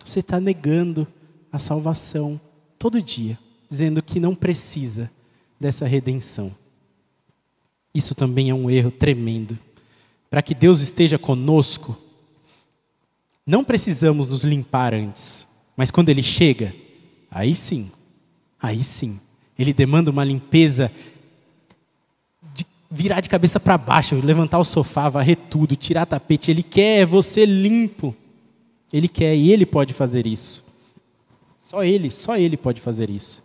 Você 0.04 0.20
está 0.20 0.40
negando 0.40 1.06
a 1.52 1.58
salvação 1.58 2.40
todo 2.78 3.00
dia, 3.00 3.38
dizendo 3.70 4.02
que 4.02 4.18
não 4.18 4.34
precisa 4.34 5.10
dessa 5.58 5.86
redenção. 5.86 6.54
Isso 7.94 8.14
também 8.14 8.50
é 8.50 8.54
um 8.54 8.68
erro 8.68 8.90
tremendo. 8.90 9.56
Para 10.28 10.42
que 10.42 10.54
Deus 10.54 10.80
esteja 10.80 11.16
conosco, 11.16 11.96
não 13.46 13.62
precisamos 13.64 14.28
nos 14.28 14.42
limpar 14.44 14.94
antes, 14.94 15.46
mas 15.76 15.90
quando 15.90 16.08
Ele 16.08 16.22
chega, 16.22 16.74
aí 17.30 17.54
sim, 17.54 17.90
aí 18.60 18.82
sim, 18.82 19.20
Ele 19.58 19.72
demanda 19.72 20.10
uma 20.10 20.24
limpeza 20.24 20.90
de 22.54 22.66
virar 22.90 23.20
de 23.20 23.28
cabeça 23.28 23.58
para 23.58 23.76
baixo, 23.76 24.14
levantar 24.16 24.58
o 24.58 24.64
sofá, 24.64 25.08
varrer 25.08 25.36
tudo, 25.50 25.76
tirar 25.76 26.06
tapete. 26.06 26.50
Ele 26.50 26.62
quer 26.62 27.04
você 27.04 27.44
limpo. 27.44 28.14
Ele 28.92 29.08
quer 29.08 29.34
e 29.34 29.50
Ele 29.50 29.66
pode 29.66 29.92
fazer 29.92 30.26
isso. 30.26 30.64
Só 31.62 31.82
Ele, 31.82 32.10
só 32.12 32.36
Ele 32.36 32.56
pode 32.56 32.80
fazer 32.80 33.10
isso. 33.10 33.42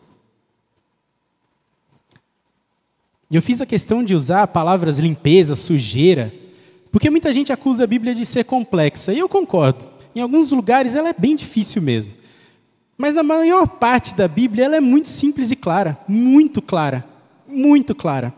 E 3.32 3.36
eu 3.36 3.42
fiz 3.42 3.60
a 3.60 3.66
questão 3.66 4.04
de 4.04 4.14
usar 4.14 4.46
palavras 4.48 5.00
limpeza, 5.00 5.56
sujeira, 5.56 6.32
porque 6.92 7.10
muita 7.10 7.34
gente 7.34 7.52
acusa 7.52 7.84
a 7.84 7.88
Bíblia 7.88 8.14
de 8.14 8.26
ser 8.26 8.44
complexa, 8.44 9.12
e 9.14 9.20
eu 9.20 9.28
concordo. 9.28 9.88
Em 10.16 10.22
alguns 10.22 10.52
lugares 10.52 10.96
ela 10.96 11.10
é 11.10 11.14
bem 11.14 11.36
difícil 11.36 11.82
mesmo. 11.82 12.14
Mas 12.98 13.14
na 13.14 13.24
maior 13.24 13.68
parte 13.68 14.14
da 14.14 14.28
Bíblia 14.28 14.66
ela 14.66 14.76
é 14.76 14.80
muito 14.80 15.08
simples 15.08 15.52
e 15.52 15.56
clara, 15.56 15.98
muito 16.08 16.62
clara, 16.62 17.06
muito 17.48 17.96
clara. 17.96 18.34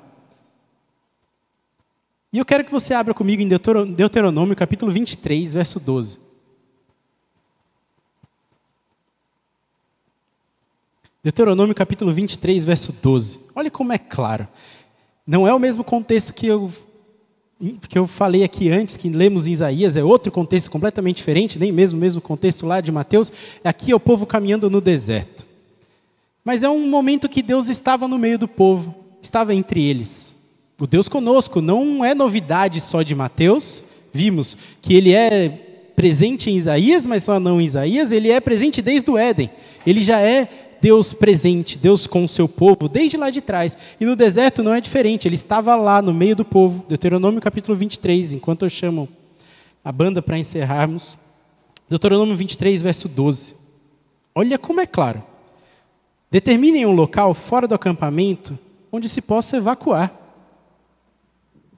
E 2.32 2.38
eu 2.38 2.46
quero 2.46 2.64
que 2.64 2.72
você 2.72 2.94
abra 2.94 3.14
comigo 3.14 3.42
em 3.42 3.48
Deuteronômio, 3.48 4.56
capítulo 4.56 4.92
23, 4.92 5.54
verso 5.54 5.80
12. 5.80 6.18
Deuteronômio 11.24 11.76
capítulo 11.76 12.14
23, 12.14 12.64
verso 12.64 12.94
12. 12.94 13.40
Olha 13.54 13.70
como 13.70 13.94
é 13.94 13.98
claro. 13.98 14.48
Não 15.28 15.48
é 15.48 15.54
o 15.54 15.60
mesmo 15.60 15.84
contexto 15.84 16.34
que 16.34 16.48
eu 16.48 16.72
que 17.88 17.98
eu 17.98 18.08
falei 18.08 18.44
aqui 18.44 18.70
antes, 18.70 18.98
que 18.98 19.10
lemos 19.10 19.48
em 19.48 19.52
Isaías, 19.52 19.96
é 19.96 20.04
outro 20.04 20.32
contexto 20.32 20.72
completamente 20.72 21.18
diferente, 21.18 21.60
nem 21.60 21.72
mesmo 21.72 21.98
o 21.98 22.02
mesmo 22.02 22.20
contexto 22.20 22.66
lá 22.66 22.82
de 22.82 22.92
Mateus. 22.92 23.32
Aqui 23.64 23.92
é 23.92 23.96
o 23.96 24.00
povo 24.00 24.26
caminhando 24.26 24.70
no 24.70 24.82
deserto. 24.82 25.46
Mas 26.44 26.64
é 26.64 26.70
um 26.70 26.88
momento 26.90 27.30
que 27.30 27.42
Deus 27.44 27.70
estava 27.70 28.08
no 28.08 28.18
meio 28.18 28.40
do 28.40 28.48
povo, 28.48 28.96
estava 29.22 29.54
entre 29.54 29.84
eles. 29.84 30.34
O 30.80 30.88
Deus 30.88 31.08
conosco 31.08 31.62
não 31.62 32.04
é 32.04 32.16
novidade 32.16 32.82
só 32.82 33.04
de 33.04 33.14
Mateus. 33.14 33.84
Vimos 34.12 34.58
que 34.82 34.96
ele 34.96 35.14
é 35.14 35.50
presente 35.96 36.50
em 36.50 36.58
Isaías, 36.58 37.06
mas 37.06 37.24
só 37.24 37.40
não 37.40 37.62
em 37.62 37.66
Isaías, 37.66 38.12
ele 38.12 38.32
é 38.32 38.40
presente 38.40 38.82
desde 38.82 39.12
o 39.12 39.18
Éden. 39.18 39.52
Ele 39.86 40.04
já 40.04 40.20
é 40.20 40.61
Deus 40.82 41.14
presente, 41.14 41.78
Deus 41.78 42.08
com 42.08 42.24
o 42.24 42.28
seu 42.28 42.50
povo, 42.50 42.90
desde 42.90 43.16
lá 43.16 43.30
de 43.30 43.40
trás. 43.40 43.78
E 44.00 44.06
no 44.06 44.16
deserto 44.16 44.64
não 44.64 44.74
é 44.74 44.82
diferente, 44.82 45.28
ele 45.28 45.36
estava 45.36 45.76
lá 45.76 46.02
no 46.02 46.12
meio 46.12 46.36
do 46.36 46.44
povo. 46.44 46.84
Deuteronômio 46.90 47.40
capítulo 47.40 47.78
23, 47.78 48.34
enquanto 48.34 48.66
eu 48.66 48.70
chamo 48.70 49.08
a 49.86 49.92
banda 49.92 50.22
para 50.22 50.40
encerrarmos. 50.40 51.16
Deuteronômio 51.88 52.36
23, 52.36 52.82
verso 52.82 53.08
12. 53.08 53.54
Olha 54.34 54.58
como 54.58 54.82
é 54.82 54.88
claro. 54.88 55.24
Determinem 56.32 56.86
um 56.86 56.94
local 56.94 57.34
fora 57.36 57.68
do 57.68 57.76
acampamento 57.76 58.58
onde 58.92 59.08
se 59.08 59.22
possa 59.22 59.58
evacuar. 59.58 60.12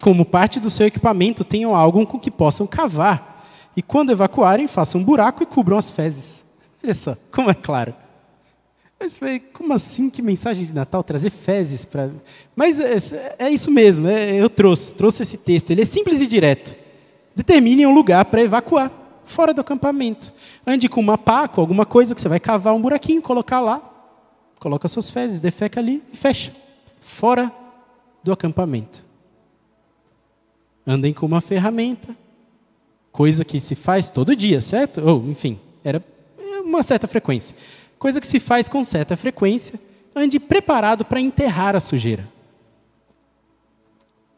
Como 0.02 0.26
parte 0.26 0.60
do 0.60 0.70
seu 0.70 0.88
equipamento, 0.88 1.44
tenham 1.44 1.76
algo 1.76 2.06
com 2.06 2.20
que 2.20 2.32
possam 2.32 2.66
cavar. 2.66 3.46
E 3.76 3.82
quando 3.82 4.12
evacuarem, 4.12 4.68
façam 4.68 5.02
um 5.02 5.04
buraco 5.04 5.44
e 5.44 5.46
cubram 5.46 5.78
as 5.78 5.92
fezes. 5.92 6.46
Olha 6.84 6.96
só, 6.96 7.18
como 7.32 7.50
é 7.50 7.54
claro. 7.54 8.03
Mas 9.00 9.20
como 9.52 9.74
assim? 9.74 10.10
Que 10.10 10.22
mensagem 10.22 10.66
de 10.66 10.74
Natal? 10.74 11.04
Trazer 11.04 11.30
fezes 11.30 11.84
para. 11.84 12.10
Mas 12.56 12.80
é, 12.80 13.36
é, 13.38 13.50
isso 13.50 13.70
mesmo, 13.70 14.08
é, 14.08 14.36
eu 14.36 14.50
trouxe, 14.50 14.94
trouxe 14.94 15.24
esse 15.24 15.38
texto. 15.38 15.72
Ele 15.72 15.82
é 15.82 15.86
simples 15.86 16.22
e 16.22 16.28
direto. 16.28 16.76
Determine 17.36 17.86
um 17.86 17.94
lugar 17.94 18.26
para 18.26 18.42
evacuar, 18.42 18.92
fora 19.26 19.54
do 19.54 19.62
acampamento. 19.62 20.32
Ande 20.66 20.88
com 20.88 21.02
uma 21.02 21.18
pá, 21.18 21.48
com 21.48 21.60
alguma 21.60 21.86
coisa 21.86 22.16
que 22.16 22.22
você 22.22 22.30
vai 22.30 22.40
cavar 22.40 22.74
um 22.74 22.82
buraquinho, 22.82 23.22
colocar 23.22 23.60
lá. 23.60 23.82
Coloca 24.60 24.88
suas 24.88 25.10
fezes, 25.10 25.40
defeca 25.40 25.80
ali 25.80 26.02
e 26.14 26.16
fecha. 26.16 26.54
Fora 27.02 27.52
do 28.24 28.32
acampamento. 28.32 29.04
Andem 30.88 31.14
com 31.14 31.26
uma 31.26 31.42
ferramenta, 31.42 32.16
coisa 33.12 33.44
que 33.44 33.60
se 33.60 33.76
faz 33.76 34.10
todo 34.10 34.36
dia, 34.36 34.62
certo? 34.62 35.02
Ou, 35.02 35.30
enfim, 35.30 35.60
era 35.84 36.04
uma 36.64 36.84
certa 36.84 37.08
frequência 37.08 37.56
coisa 38.04 38.20
que 38.20 38.28
se 38.28 38.38
faz 38.38 38.68
com 38.68 38.84
certa 38.84 39.16
frequência, 39.16 39.80
ande 40.14 40.38
preparado 40.38 41.06
para 41.06 41.22
enterrar 41.22 41.74
a 41.74 41.80
sujeira. 41.80 42.28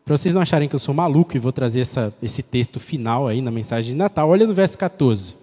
Para 0.05 0.15
vocês 0.15 0.35
não 0.35 0.41
acharem 0.43 0.69
que 0.69 0.75
eu 0.75 0.79
sou 0.79 0.93
maluco 0.93 1.35
e 1.35 1.39
vou 1.39 1.51
trazer 1.51 1.79
essa, 1.79 2.13
esse 2.21 2.43
texto 2.43 2.79
final 2.79 3.27
aí 3.27 3.41
na 3.41 3.49
mensagem 3.49 3.93
de 3.93 3.97
Natal, 3.97 4.29
olha 4.29 4.45
no 4.45 4.53
verso 4.53 4.77
14. 4.77 5.35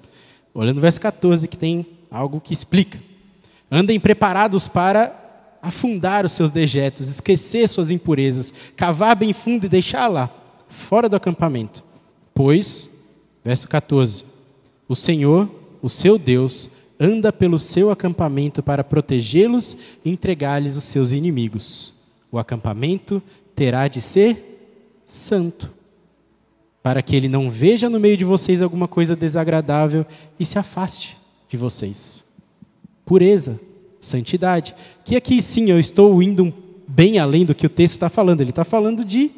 Olha 0.54 0.72
no 0.72 0.80
verso 0.80 1.00
14 1.00 1.48
que 1.48 1.56
tem 1.56 1.84
algo 2.08 2.40
que 2.40 2.54
explica. 2.54 3.00
Andem 3.68 3.98
preparados 3.98 4.68
para 4.68 5.58
afundar 5.60 6.24
os 6.24 6.30
seus 6.30 6.48
dejetos, 6.52 7.08
esquecer 7.08 7.68
suas 7.68 7.90
impurezas, 7.90 8.54
cavar 8.76 9.16
bem 9.16 9.32
fundo 9.32 9.66
e 9.66 9.68
deixar 9.68 10.06
lá, 10.06 10.30
fora 10.68 11.08
do 11.08 11.16
acampamento. 11.16 11.82
Pois, 12.32 12.88
verso 13.44 13.66
14, 13.66 14.24
o 14.88 14.94
Senhor, 14.94 15.50
o 15.82 15.88
seu 15.88 16.16
Deus, 16.16 16.70
anda 17.02 17.32
pelo 17.32 17.58
seu 17.58 17.90
acampamento 17.90 18.62
para 18.62 18.84
protegê-los 18.84 19.76
e 20.04 20.10
entregar-lhes 20.10 20.76
os 20.76 20.84
seus 20.84 21.10
inimigos. 21.10 21.92
O 22.30 22.38
acampamento 22.38 23.20
terá 23.56 23.88
de 23.88 24.00
ser 24.00 25.02
santo, 25.06 25.70
para 26.82 27.02
que 27.02 27.16
ele 27.16 27.28
não 27.28 27.50
veja 27.50 27.90
no 27.90 27.98
meio 27.98 28.16
de 28.16 28.24
vocês 28.24 28.62
alguma 28.62 28.86
coisa 28.86 29.16
desagradável 29.16 30.06
e 30.38 30.46
se 30.46 30.58
afaste 30.58 31.16
de 31.48 31.56
vocês. 31.56 32.22
Pureza, 33.04 33.60
santidade. 34.00 34.74
Que 35.04 35.16
aqui 35.16 35.42
sim 35.42 35.70
eu 35.70 35.78
estou 35.78 36.22
indo 36.22 36.54
bem 36.86 37.18
além 37.18 37.44
do 37.44 37.54
que 37.54 37.66
o 37.66 37.70
texto 37.70 37.94
está 37.94 38.08
falando. 38.08 38.40
Ele 38.40 38.50
está 38.50 38.64
falando 38.64 39.04
de 39.04 39.30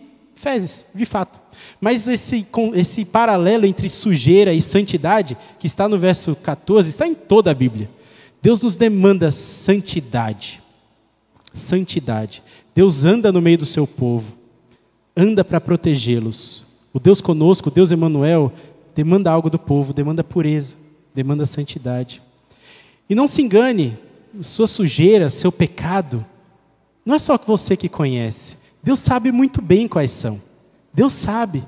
fezes, 0.45 0.85
de 0.95 1.07
fato. 1.07 1.41
Mas 1.81 2.07
esse, 2.07 2.47
esse 2.75 3.05
paralelo 3.05 3.65
entre 3.65 3.89
sujeira 3.89 4.53
e 4.53 4.61
santidade, 4.61 5.37
que 5.59 5.67
está 5.67 5.89
no 5.89 5.99
verso 5.99 6.37
14, 6.37 6.91
está 6.91 7.07
em 7.07 7.15
toda 7.15 7.51
a 7.51 7.55
Bíblia. 7.55 7.91
Deus 8.43 8.61
nos 8.61 8.77
demanda 8.77 9.31
santidade. 9.31 10.61
Santidade. 11.55 12.43
Deus 12.75 13.07
anda 13.07 13.33
no 13.33 13.41
meio 13.41 13.57
do 13.57 13.65
seu 13.65 13.87
povo, 13.87 14.35
anda 15.17 15.43
para 15.43 15.61
protegê-los. 15.61 16.67
O 16.93 17.01
Deus 17.01 17.21
conosco, 17.21 17.71
o 17.71 17.73
Deus 17.73 17.91
Emanuel, 17.91 18.53
demanda 18.95 19.31
algo 19.31 19.49
do 19.49 19.59
povo, 19.59 19.95
demanda 19.95 20.23
pureza, 20.23 20.75
demanda 21.15 21.47
santidade. 21.47 22.21
E 23.09 23.15
não 23.15 23.27
se 23.27 23.41
engane, 23.41 23.97
sua 24.43 24.67
sujeira, 24.67 25.31
seu 25.31 25.51
pecado, 25.51 26.25
não 27.05 27.15
é 27.15 27.19
só 27.19 27.39
você 27.39 27.77
que 27.77 27.89
conhece. 27.89 28.57
Deus 28.85 29.01
sabe 29.01 29.33
muito 29.33 29.63
bem 29.63 29.89
quais 29.89 30.11
são. 30.11 30.41
Deus 30.93 31.15
sabe. 31.15 31.67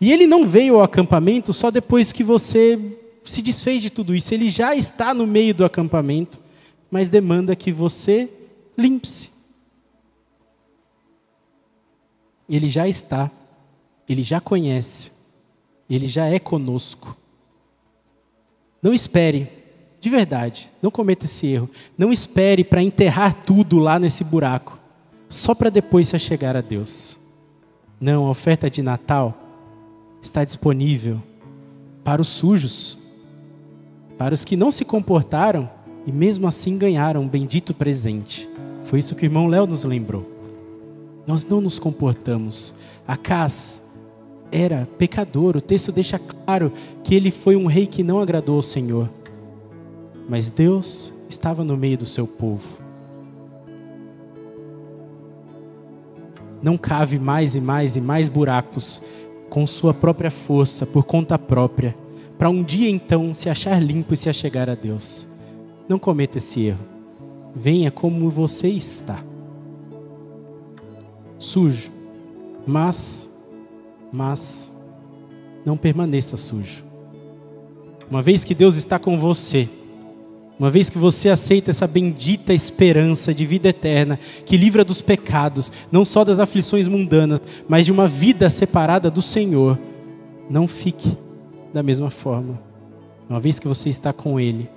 E 0.00 0.12
Ele 0.12 0.26
não 0.26 0.48
veio 0.48 0.74
ao 0.74 0.82
acampamento 0.82 1.52
só 1.52 1.70
depois 1.70 2.10
que 2.10 2.24
você 2.24 2.98
se 3.24 3.40
desfez 3.40 3.80
de 3.80 3.88
tudo 3.88 4.16
isso. 4.16 4.34
Ele 4.34 4.50
já 4.50 4.74
está 4.74 5.14
no 5.14 5.28
meio 5.28 5.54
do 5.54 5.64
acampamento, 5.64 6.40
mas 6.90 7.08
demanda 7.08 7.54
que 7.54 7.70
você 7.70 8.28
limpe-se. 8.76 9.30
Ele 12.48 12.68
já 12.68 12.88
está, 12.88 13.30
ele 14.08 14.24
já 14.24 14.40
conhece, 14.40 15.12
ele 15.88 16.08
já 16.08 16.26
é 16.26 16.40
conosco. 16.40 17.16
Não 18.82 18.92
espere, 18.92 19.48
de 20.00 20.10
verdade, 20.10 20.68
não 20.82 20.90
cometa 20.90 21.26
esse 21.26 21.46
erro. 21.46 21.70
Não 21.96 22.12
espere 22.12 22.64
para 22.64 22.82
enterrar 22.82 23.42
tudo 23.44 23.78
lá 23.78 24.00
nesse 24.00 24.24
buraco 24.24 24.76
só 25.28 25.54
para 25.54 25.70
depois 25.70 26.08
se 26.08 26.18
chegar 26.18 26.56
a 26.56 26.60
Deus. 26.60 27.18
Não, 28.00 28.26
a 28.26 28.30
oferta 28.30 28.68
de 28.68 28.82
Natal 28.82 29.34
está 30.22 30.44
disponível 30.44 31.22
para 32.04 32.22
os 32.22 32.28
sujos, 32.28 32.98
para 34.18 34.34
os 34.34 34.44
que 34.44 34.56
não 34.56 34.70
se 34.70 34.84
comportaram 34.84 35.68
e 36.06 36.12
mesmo 36.12 36.46
assim 36.46 36.78
ganharam 36.78 37.22
um 37.22 37.28
bendito 37.28 37.74
presente. 37.74 38.48
Foi 38.84 39.00
isso 39.00 39.14
que 39.14 39.24
o 39.24 39.26
irmão 39.26 39.48
Léo 39.48 39.66
nos 39.66 39.82
lembrou. 39.82 40.30
Nós 41.26 41.44
não 41.44 41.60
nos 41.60 41.78
comportamos. 41.78 42.72
Acas 43.06 43.82
era 44.52 44.86
pecador, 44.96 45.56
o 45.56 45.60
texto 45.60 45.90
deixa 45.90 46.18
claro 46.18 46.72
que 47.02 47.14
ele 47.14 47.32
foi 47.32 47.56
um 47.56 47.66
rei 47.66 47.86
que 47.86 48.02
não 48.02 48.20
agradou 48.20 48.56
ao 48.56 48.62
Senhor. 48.62 49.10
Mas 50.28 50.50
Deus 50.50 51.12
estava 51.28 51.64
no 51.64 51.76
meio 51.76 51.98
do 51.98 52.06
seu 52.06 52.26
povo. 52.26 52.85
Não 56.62 56.76
cave 56.78 57.18
mais 57.18 57.54
e 57.54 57.60
mais 57.60 57.96
e 57.96 58.00
mais 58.00 58.28
buracos 58.28 59.02
com 59.48 59.66
sua 59.66 59.94
própria 59.94 60.30
força, 60.30 60.84
por 60.84 61.04
conta 61.04 61.38
própria, 61.38 61.96
para 62.38 62.50
um 62.50 62.62
dia 62.62 62.90
então 62.90 63.32
se 63.32 63.48
achar 63.48 63.80
limpo 63.82 64.14
e 64.14 64.16
se 64.16 64.28
achegar 64.28 64.68
a 64.68 64.74
Deus. 64.74 65.26
Não 65.88 65.98
cometa 65.98 66.38
esse 66.38 66.60
erro. 66.60 66.84
Venha 67.54 67.90
como 67.90 68.28
você 68.28 68.68
está. 68.68 69.22
Sujo, 71.38 71.90
mas 72.66 73.26
mas 74.12 74.72
não 75.64 75.76
permaneça 75.76 76.36
sujo. 76.36 76.84
Uma 78.10 78.22
vez 78.22 78.44
que 78.44 78.54
Deus 78.54 78.76
está 78.76 78.98
com 78.98 79.18
você, 79.18 79.68
uma 80.58 80.70
vez 80.70 80.88
que 80.88 80.96
você 80.96 81.28
aceita 81.28 81.70
essa 81.70 81.86
bendita 81.86 82.54
esperança 82.54 83.34
de 83.34 83.44
vida 83.44 83.68
eterna, 83.68 84.18
que 84.46 84.56
livra 84.56 84.84
dos 84.84 85.02
pecados, 85.02 85.70
não 85.92 86.04
só 86.04 86.24
das 86.24 86.38
aflições 86.38 86.88
mundanas, 86.88 87.40
mas 87.68 87.84
de 87.84 87.92
uma 87.92 88.08
vida 88.08 88.48
separada 88.48 89.10
do 89.10 89.20
Senhor, 89.20 89.78
não 90.48 90.66
fique 90.66 91.16
da 91.74 91.82
mesma 91.82 92.08
forma. 92.08 92.58
Uma 93.28 93.38
vez 93.38 93.58
que 93.58 93.68
você 93.68 93.90
está 93.90 94.12
com 94.12 94.40
Ele, 94.40 94.70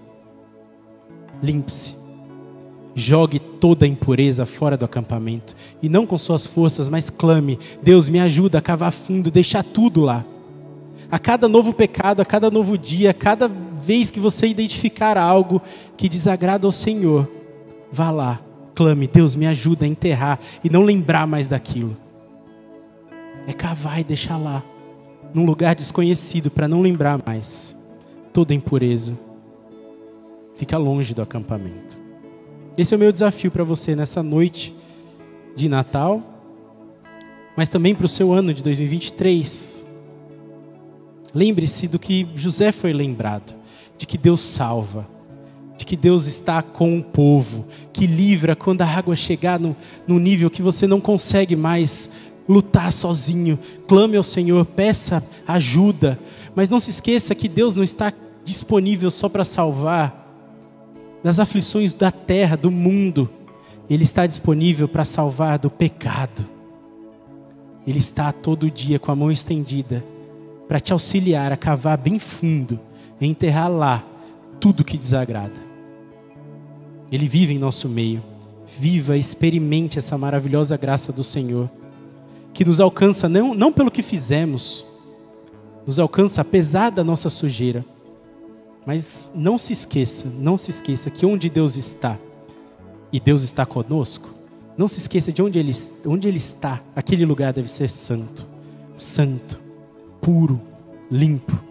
limpe-se. 1.42 1.98
Jogue 2.96 3.40
toda 3.40 3.86
a 3.86 3.88
impureza 3.88 4.46
fora 4.46 4.76
do 4.76 4.84
acampamento. 4.84 5.56
E 5.82 5.88
não 5.88 6.06
com 6.06 6.18
suas 6.18 6.46
forças, 6.46 6.90
mas 6.90 7.10
clame: 7.10 7.58
Deus, 7.82 8.10
me 8.10 8.20
ajuda 8.20 8.58
a 8.58 8.62
cavar 8.62 8.92
fundo, 8.92 9.32
deixar 9.32 9.64
tudo 9.64 10.02
lá. 10.02 10.26
A 11.10 11.18
cada 11.18 11.48
novo 11.48 11.72
pecado, 11.72 12.22
a 12.22 12.26
cada 12.26 12.52
novo 12.52 12.78
dia, 12.78 13.12
a 13.12 13.14
cada 13.14 13.50
vez 13.80 14.12
que 14.12 14.20
você 14.20 14.46
identificar 14.48 15.18
algo 15.18 15.62
que 15.98 16.10
desagrada 16.10 16.68
ao 16.68 16.72
Senhor, 16.72 17.30
vá 17.92 18.12
lá, 18.12 18.40
clame, 18.76 19.08
Deus 19.08 19.36
me 19.36 19.48
ajuda 19.48 19.86
a 19.86 19.88
enterrar 19.88 20.40
e 20.64 20.70
não 20.70 20.84
lembrar 20.84 21.26
mais 21.26 21.48
daquilo. 21.48 21.98
É 23.48 23.54
cavar 23.54 24.00
e 24.00 24.04
deixar 24.04 24.38
lá, 24.38 24.64
num 25.34 25.46
lugar 25.46 25.74
desconhecido, 25.74 26.52
para 26.52 26.68
não 26.68 26.82
lembrar 26.82 27.20
mais. 27.26 27.76
Toda 28.32 28.54
impureza. 28.54 29.18
Fica 30.56 30.78
longe 30.78 31.14
do 31.16 31.22
acampamento. 31.22 32.00
Esse 32.78 32.94
é 32.94 32.98
o 32.98 33.00
meu 33.00 33.12
desafio 33.12 33.50
para 33.50 33.64
você 33.64 33.96
nessa 33.96 34.22
noite 34.22 34.76
de 35.56 35.68
Natal, 35.68 36.22
mas 37.58 37.70
também 37.70 37.96
para 37.96 38.06
o 38.06 38.10
seu 38.10 38.32
ano 38.32 38.54
de 38.54 38.62
2023. 38.62 39.86
Lembre-se 41.34 41.88
do 41.88 42.00
que 42.00 42.28
José 42.36 42.72
foi 42.72 42.94
lembrado 42.94 43.59
de 44.00 44.08
que 44.08 44.18
Deus 44.18 44.40
salva, 44.40 45.06
de 45.78 45.86
que 45.86 45.98
Deus 45.98 46.26
está 46.26 46.64
com 46.64 46.98
o 46.98 47.04
povo, 47.04 47.66
que 47.92 48.08
livra 48.08 48.56
quando 48.56 48.82
a 48.82 48.88
água 48.88 49.14
chegar 49.14 49.60
no, 49.60 49.76
no 50.08 50.18
nível 50.18 50.50
que 50.50 50.62
você 50.62 50.88
não 50.88 51.02
consegue 51.02 51.54
mais 51.54 52.10
lutar 52.48 52.94
sozinho. 52.94 53.60
Clame 53.88 54.16
ao 54.16 54.24
Senhor, 54.24 54.66
peça 54.66 55.22
ajuda, 55.46 56.18
mas 56.56 56.70
não 56.70 56.80
se 56.80 56.92
esqueça 56.92 57.36
que 57.36 57.50
Deus 57.50 57.76
não 57.76 57.84
está 57.84 58.14
disponível 58.44 59.12
só 59.12 59.28
para 59.28 59.44
salvar 59.44 60.16
das 61.22 61.38
aflições 61.38 61.94
da 61.94 62.10
terra, 62.10 62.56
do 62.56 62.72
mundo. 62.72 63.30
Ele 63.90 64.06
está 64.06 64.26
disponível 64.26 64.88
para 64.88 65.04
salvar 65.04 65.60
do 65.60 65.70
pecado. 65.70 66.46
Ele 67.86 68.00
está 68.00 68.32
todo 68.32 68.72
dia 68.72 68.98
com 68.98 69.12
a 69.12 69.16
mão 69.16 69.30
estendida 69.30 70.06
para 70.70 70.80
te 70.80 70.94
auxiliar 70.94 71.52
a 71.52 71.58
cavar 71.58 71.98
bem 71.98 72.18
fundo 72.18 72.80
enterrar 73.28 73.70
lá 73.70 74.04
tudo 74.60 74.84
que 74.84 74.98
desagrada. 74.98 75.70
Ele 77.12 77.28
vive 77.28 77.54
em 77.54 77.60
nosso 77.60 77.90
meio. 77.90 78.24
Viva, 78.78 79.18
experimente 79.18 79.98
essa 79.98 80.18
maravilhosa 80.18 80.78
graça 80.78 81.12
do 81.12 81.24
Senhor, 81.24 81.70
que 82.54 82.64
nos 82.64 82.80
alcança 82.80 83.28
não, 83.28 83.56
não 83.56 83.74
pelo 83.74 83.90
que 83.90 84.04
fizemos, 84.04 84.86
nos 85.88 85.98
alcança 85.98 86.42
apesar 86.42 86.92
da 86.92 87.04
nossa 87.04 87.30
sujeira. 87.32 87.84
Mas 88.86 89.30
não 89.34 89.58
se 89.58 89.74
esqueça, 89.74 90.28
não 90.38 90.58
se 90.58 90.70
esqueça 90.70 91.10
que 91.10 91.26
onde 91.26 91.50
Deus 91.50 91.78
está, 91.78 92.18
e 93.12 93.20
Deus 93.20 93.42
está 93.42 93.66
conosco, 93.66 94.30
não 94.78 94.88
se 94.88 95.00
esqueça 95.00 95.32
de 95.32 95.42
onde 95.42 95.58
Ele, 95.60 95.76
onde 96.06 96.28
ele 96.28 96.38
está, 96.38 96.82
aquele 96.96 97.26
lugar 97.26 97.52
deve 97.52 97.68
ser 97.68 97.90
santo, 97.90 98.46
santo, 98.96 99.60
puro, 100.22 100.62
limpo. 101.10 101.69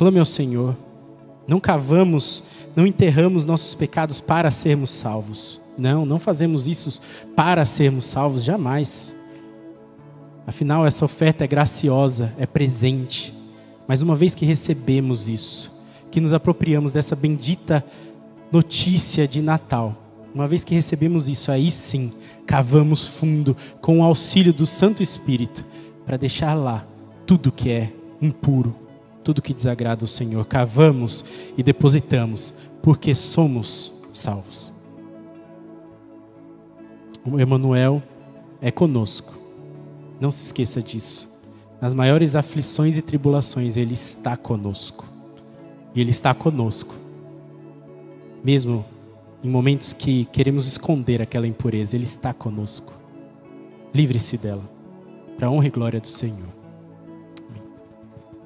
Clame 0.00 0.18
ao 0.18 0.24
Senhor. 0.24 0.74
Não 1.46 1.60
cavamos, 1.60 2.42
não 2.74 2.86
enterramos 2.86 3.44
nossos 3.44 3.74
pecados 3.74 4.18
para 4.18 4.50
sermos 4.50 4.92
salvos. 4.92 5.60
Não, 5.76 6.06
não 6.06 6.18
fazemos 6.18 6.66
isso 6.66 7.02
para 7.36 7.66
sermos 7.66 8.06
salvos, 8.06 8.42
jamais. 8.42 9.14
Afinal, 10.46 10.86
essa 10.86 11.04
oferta 11.04 11.44
é 11.44 11.46
graciosa, 11.46 12.32
é 12.38 12.46
presente. 12.46 13.36
Mas 13.86 14.00
uma 14.00 14.16
vez 14.16 14.34
que 14.34 14.46
recebemos 14.46 15.28
isso, 15.28 15.70
que 16.10 16.18
nos 16.18 16.32
apropriamos 16.32 16.92
dessa 16.92 17.14
bendita 17.14 17.84
notícia 18.50 19.28
de 19.28 19.42
Natal, 19.42 19.94
uma 20.34 20.48
vez 20.48 20.64
que 20.64 20.74
recebemos 20.74 21.28
isso, 21.28 21.52
aí 21.52 21.70
sim, 21.70 22.10
cavamos 22.46 23.06
fundo 23.06 23.54
com 23.82 24.00
o 24.00 24.02
auxílio 24.02 24.54
do 24.54 24.66
Santo 24.66 25.02
Espírito 25.02 25.62
para 26.06 26.16
deixar 26.16 26.54
lá 26.54 26.86
tudo 27.26 27.52
que 27.52 27.68
é 27.68 27.92
impuro, 28.22 28.74
tudo 29.22 29.42
que 29.42 29.54
desagrada 29.54 30.04
o 30.04 30.08
Senhor, 30.08 30.46
cavamos 30.46 31.24
e 31.56 31.62
depositamos, 31.62 32.54
porque 32.82 33.14
somos 33.14 33.92
salvos. 34.12 34.72
O 37.24 37.38
Emanuel 37.38 38.02
é 38.60 38.70
conosco. 38.70 39.38
Não 40.20 40.30
se 40.30 40.42
esqueça 40.42 40.82
disso. 40.82 41.30
Nas 41.80 41.94
maiores 41.94 42.34
aflições 42.34 42.96
e 42.96 43.02
tribulações, 43.02 43.76
Ele 43.76 43.94
está 43.94 44.36
conosco. 44.36 45.06
E 45.94 46.00
Ele 46.00 46.10
está 46.10 46.34
conosco. 46.34 46.94
Mesmo 48.42 48.84
em 49.42 49.48
momentos 49.48 49.92
que 49.92 50.26
queremos 50.26 50.66
esconder 50.66 51.22
aquela 51.22 51.46
impureza, 51.46 51.96
Ele 51.96 52.04
está 52.04 52.32
conosco. 52.32 52.92
Livre-se 53.94 54.36
dela, 54.36 54.62
para 55.36 55.48
a 55.48 55.50
honra 55.50 55.66
e 55.66 55.70
glória 55.70 56.00
do 56.00 56.08
Senhor. 56.08 56.59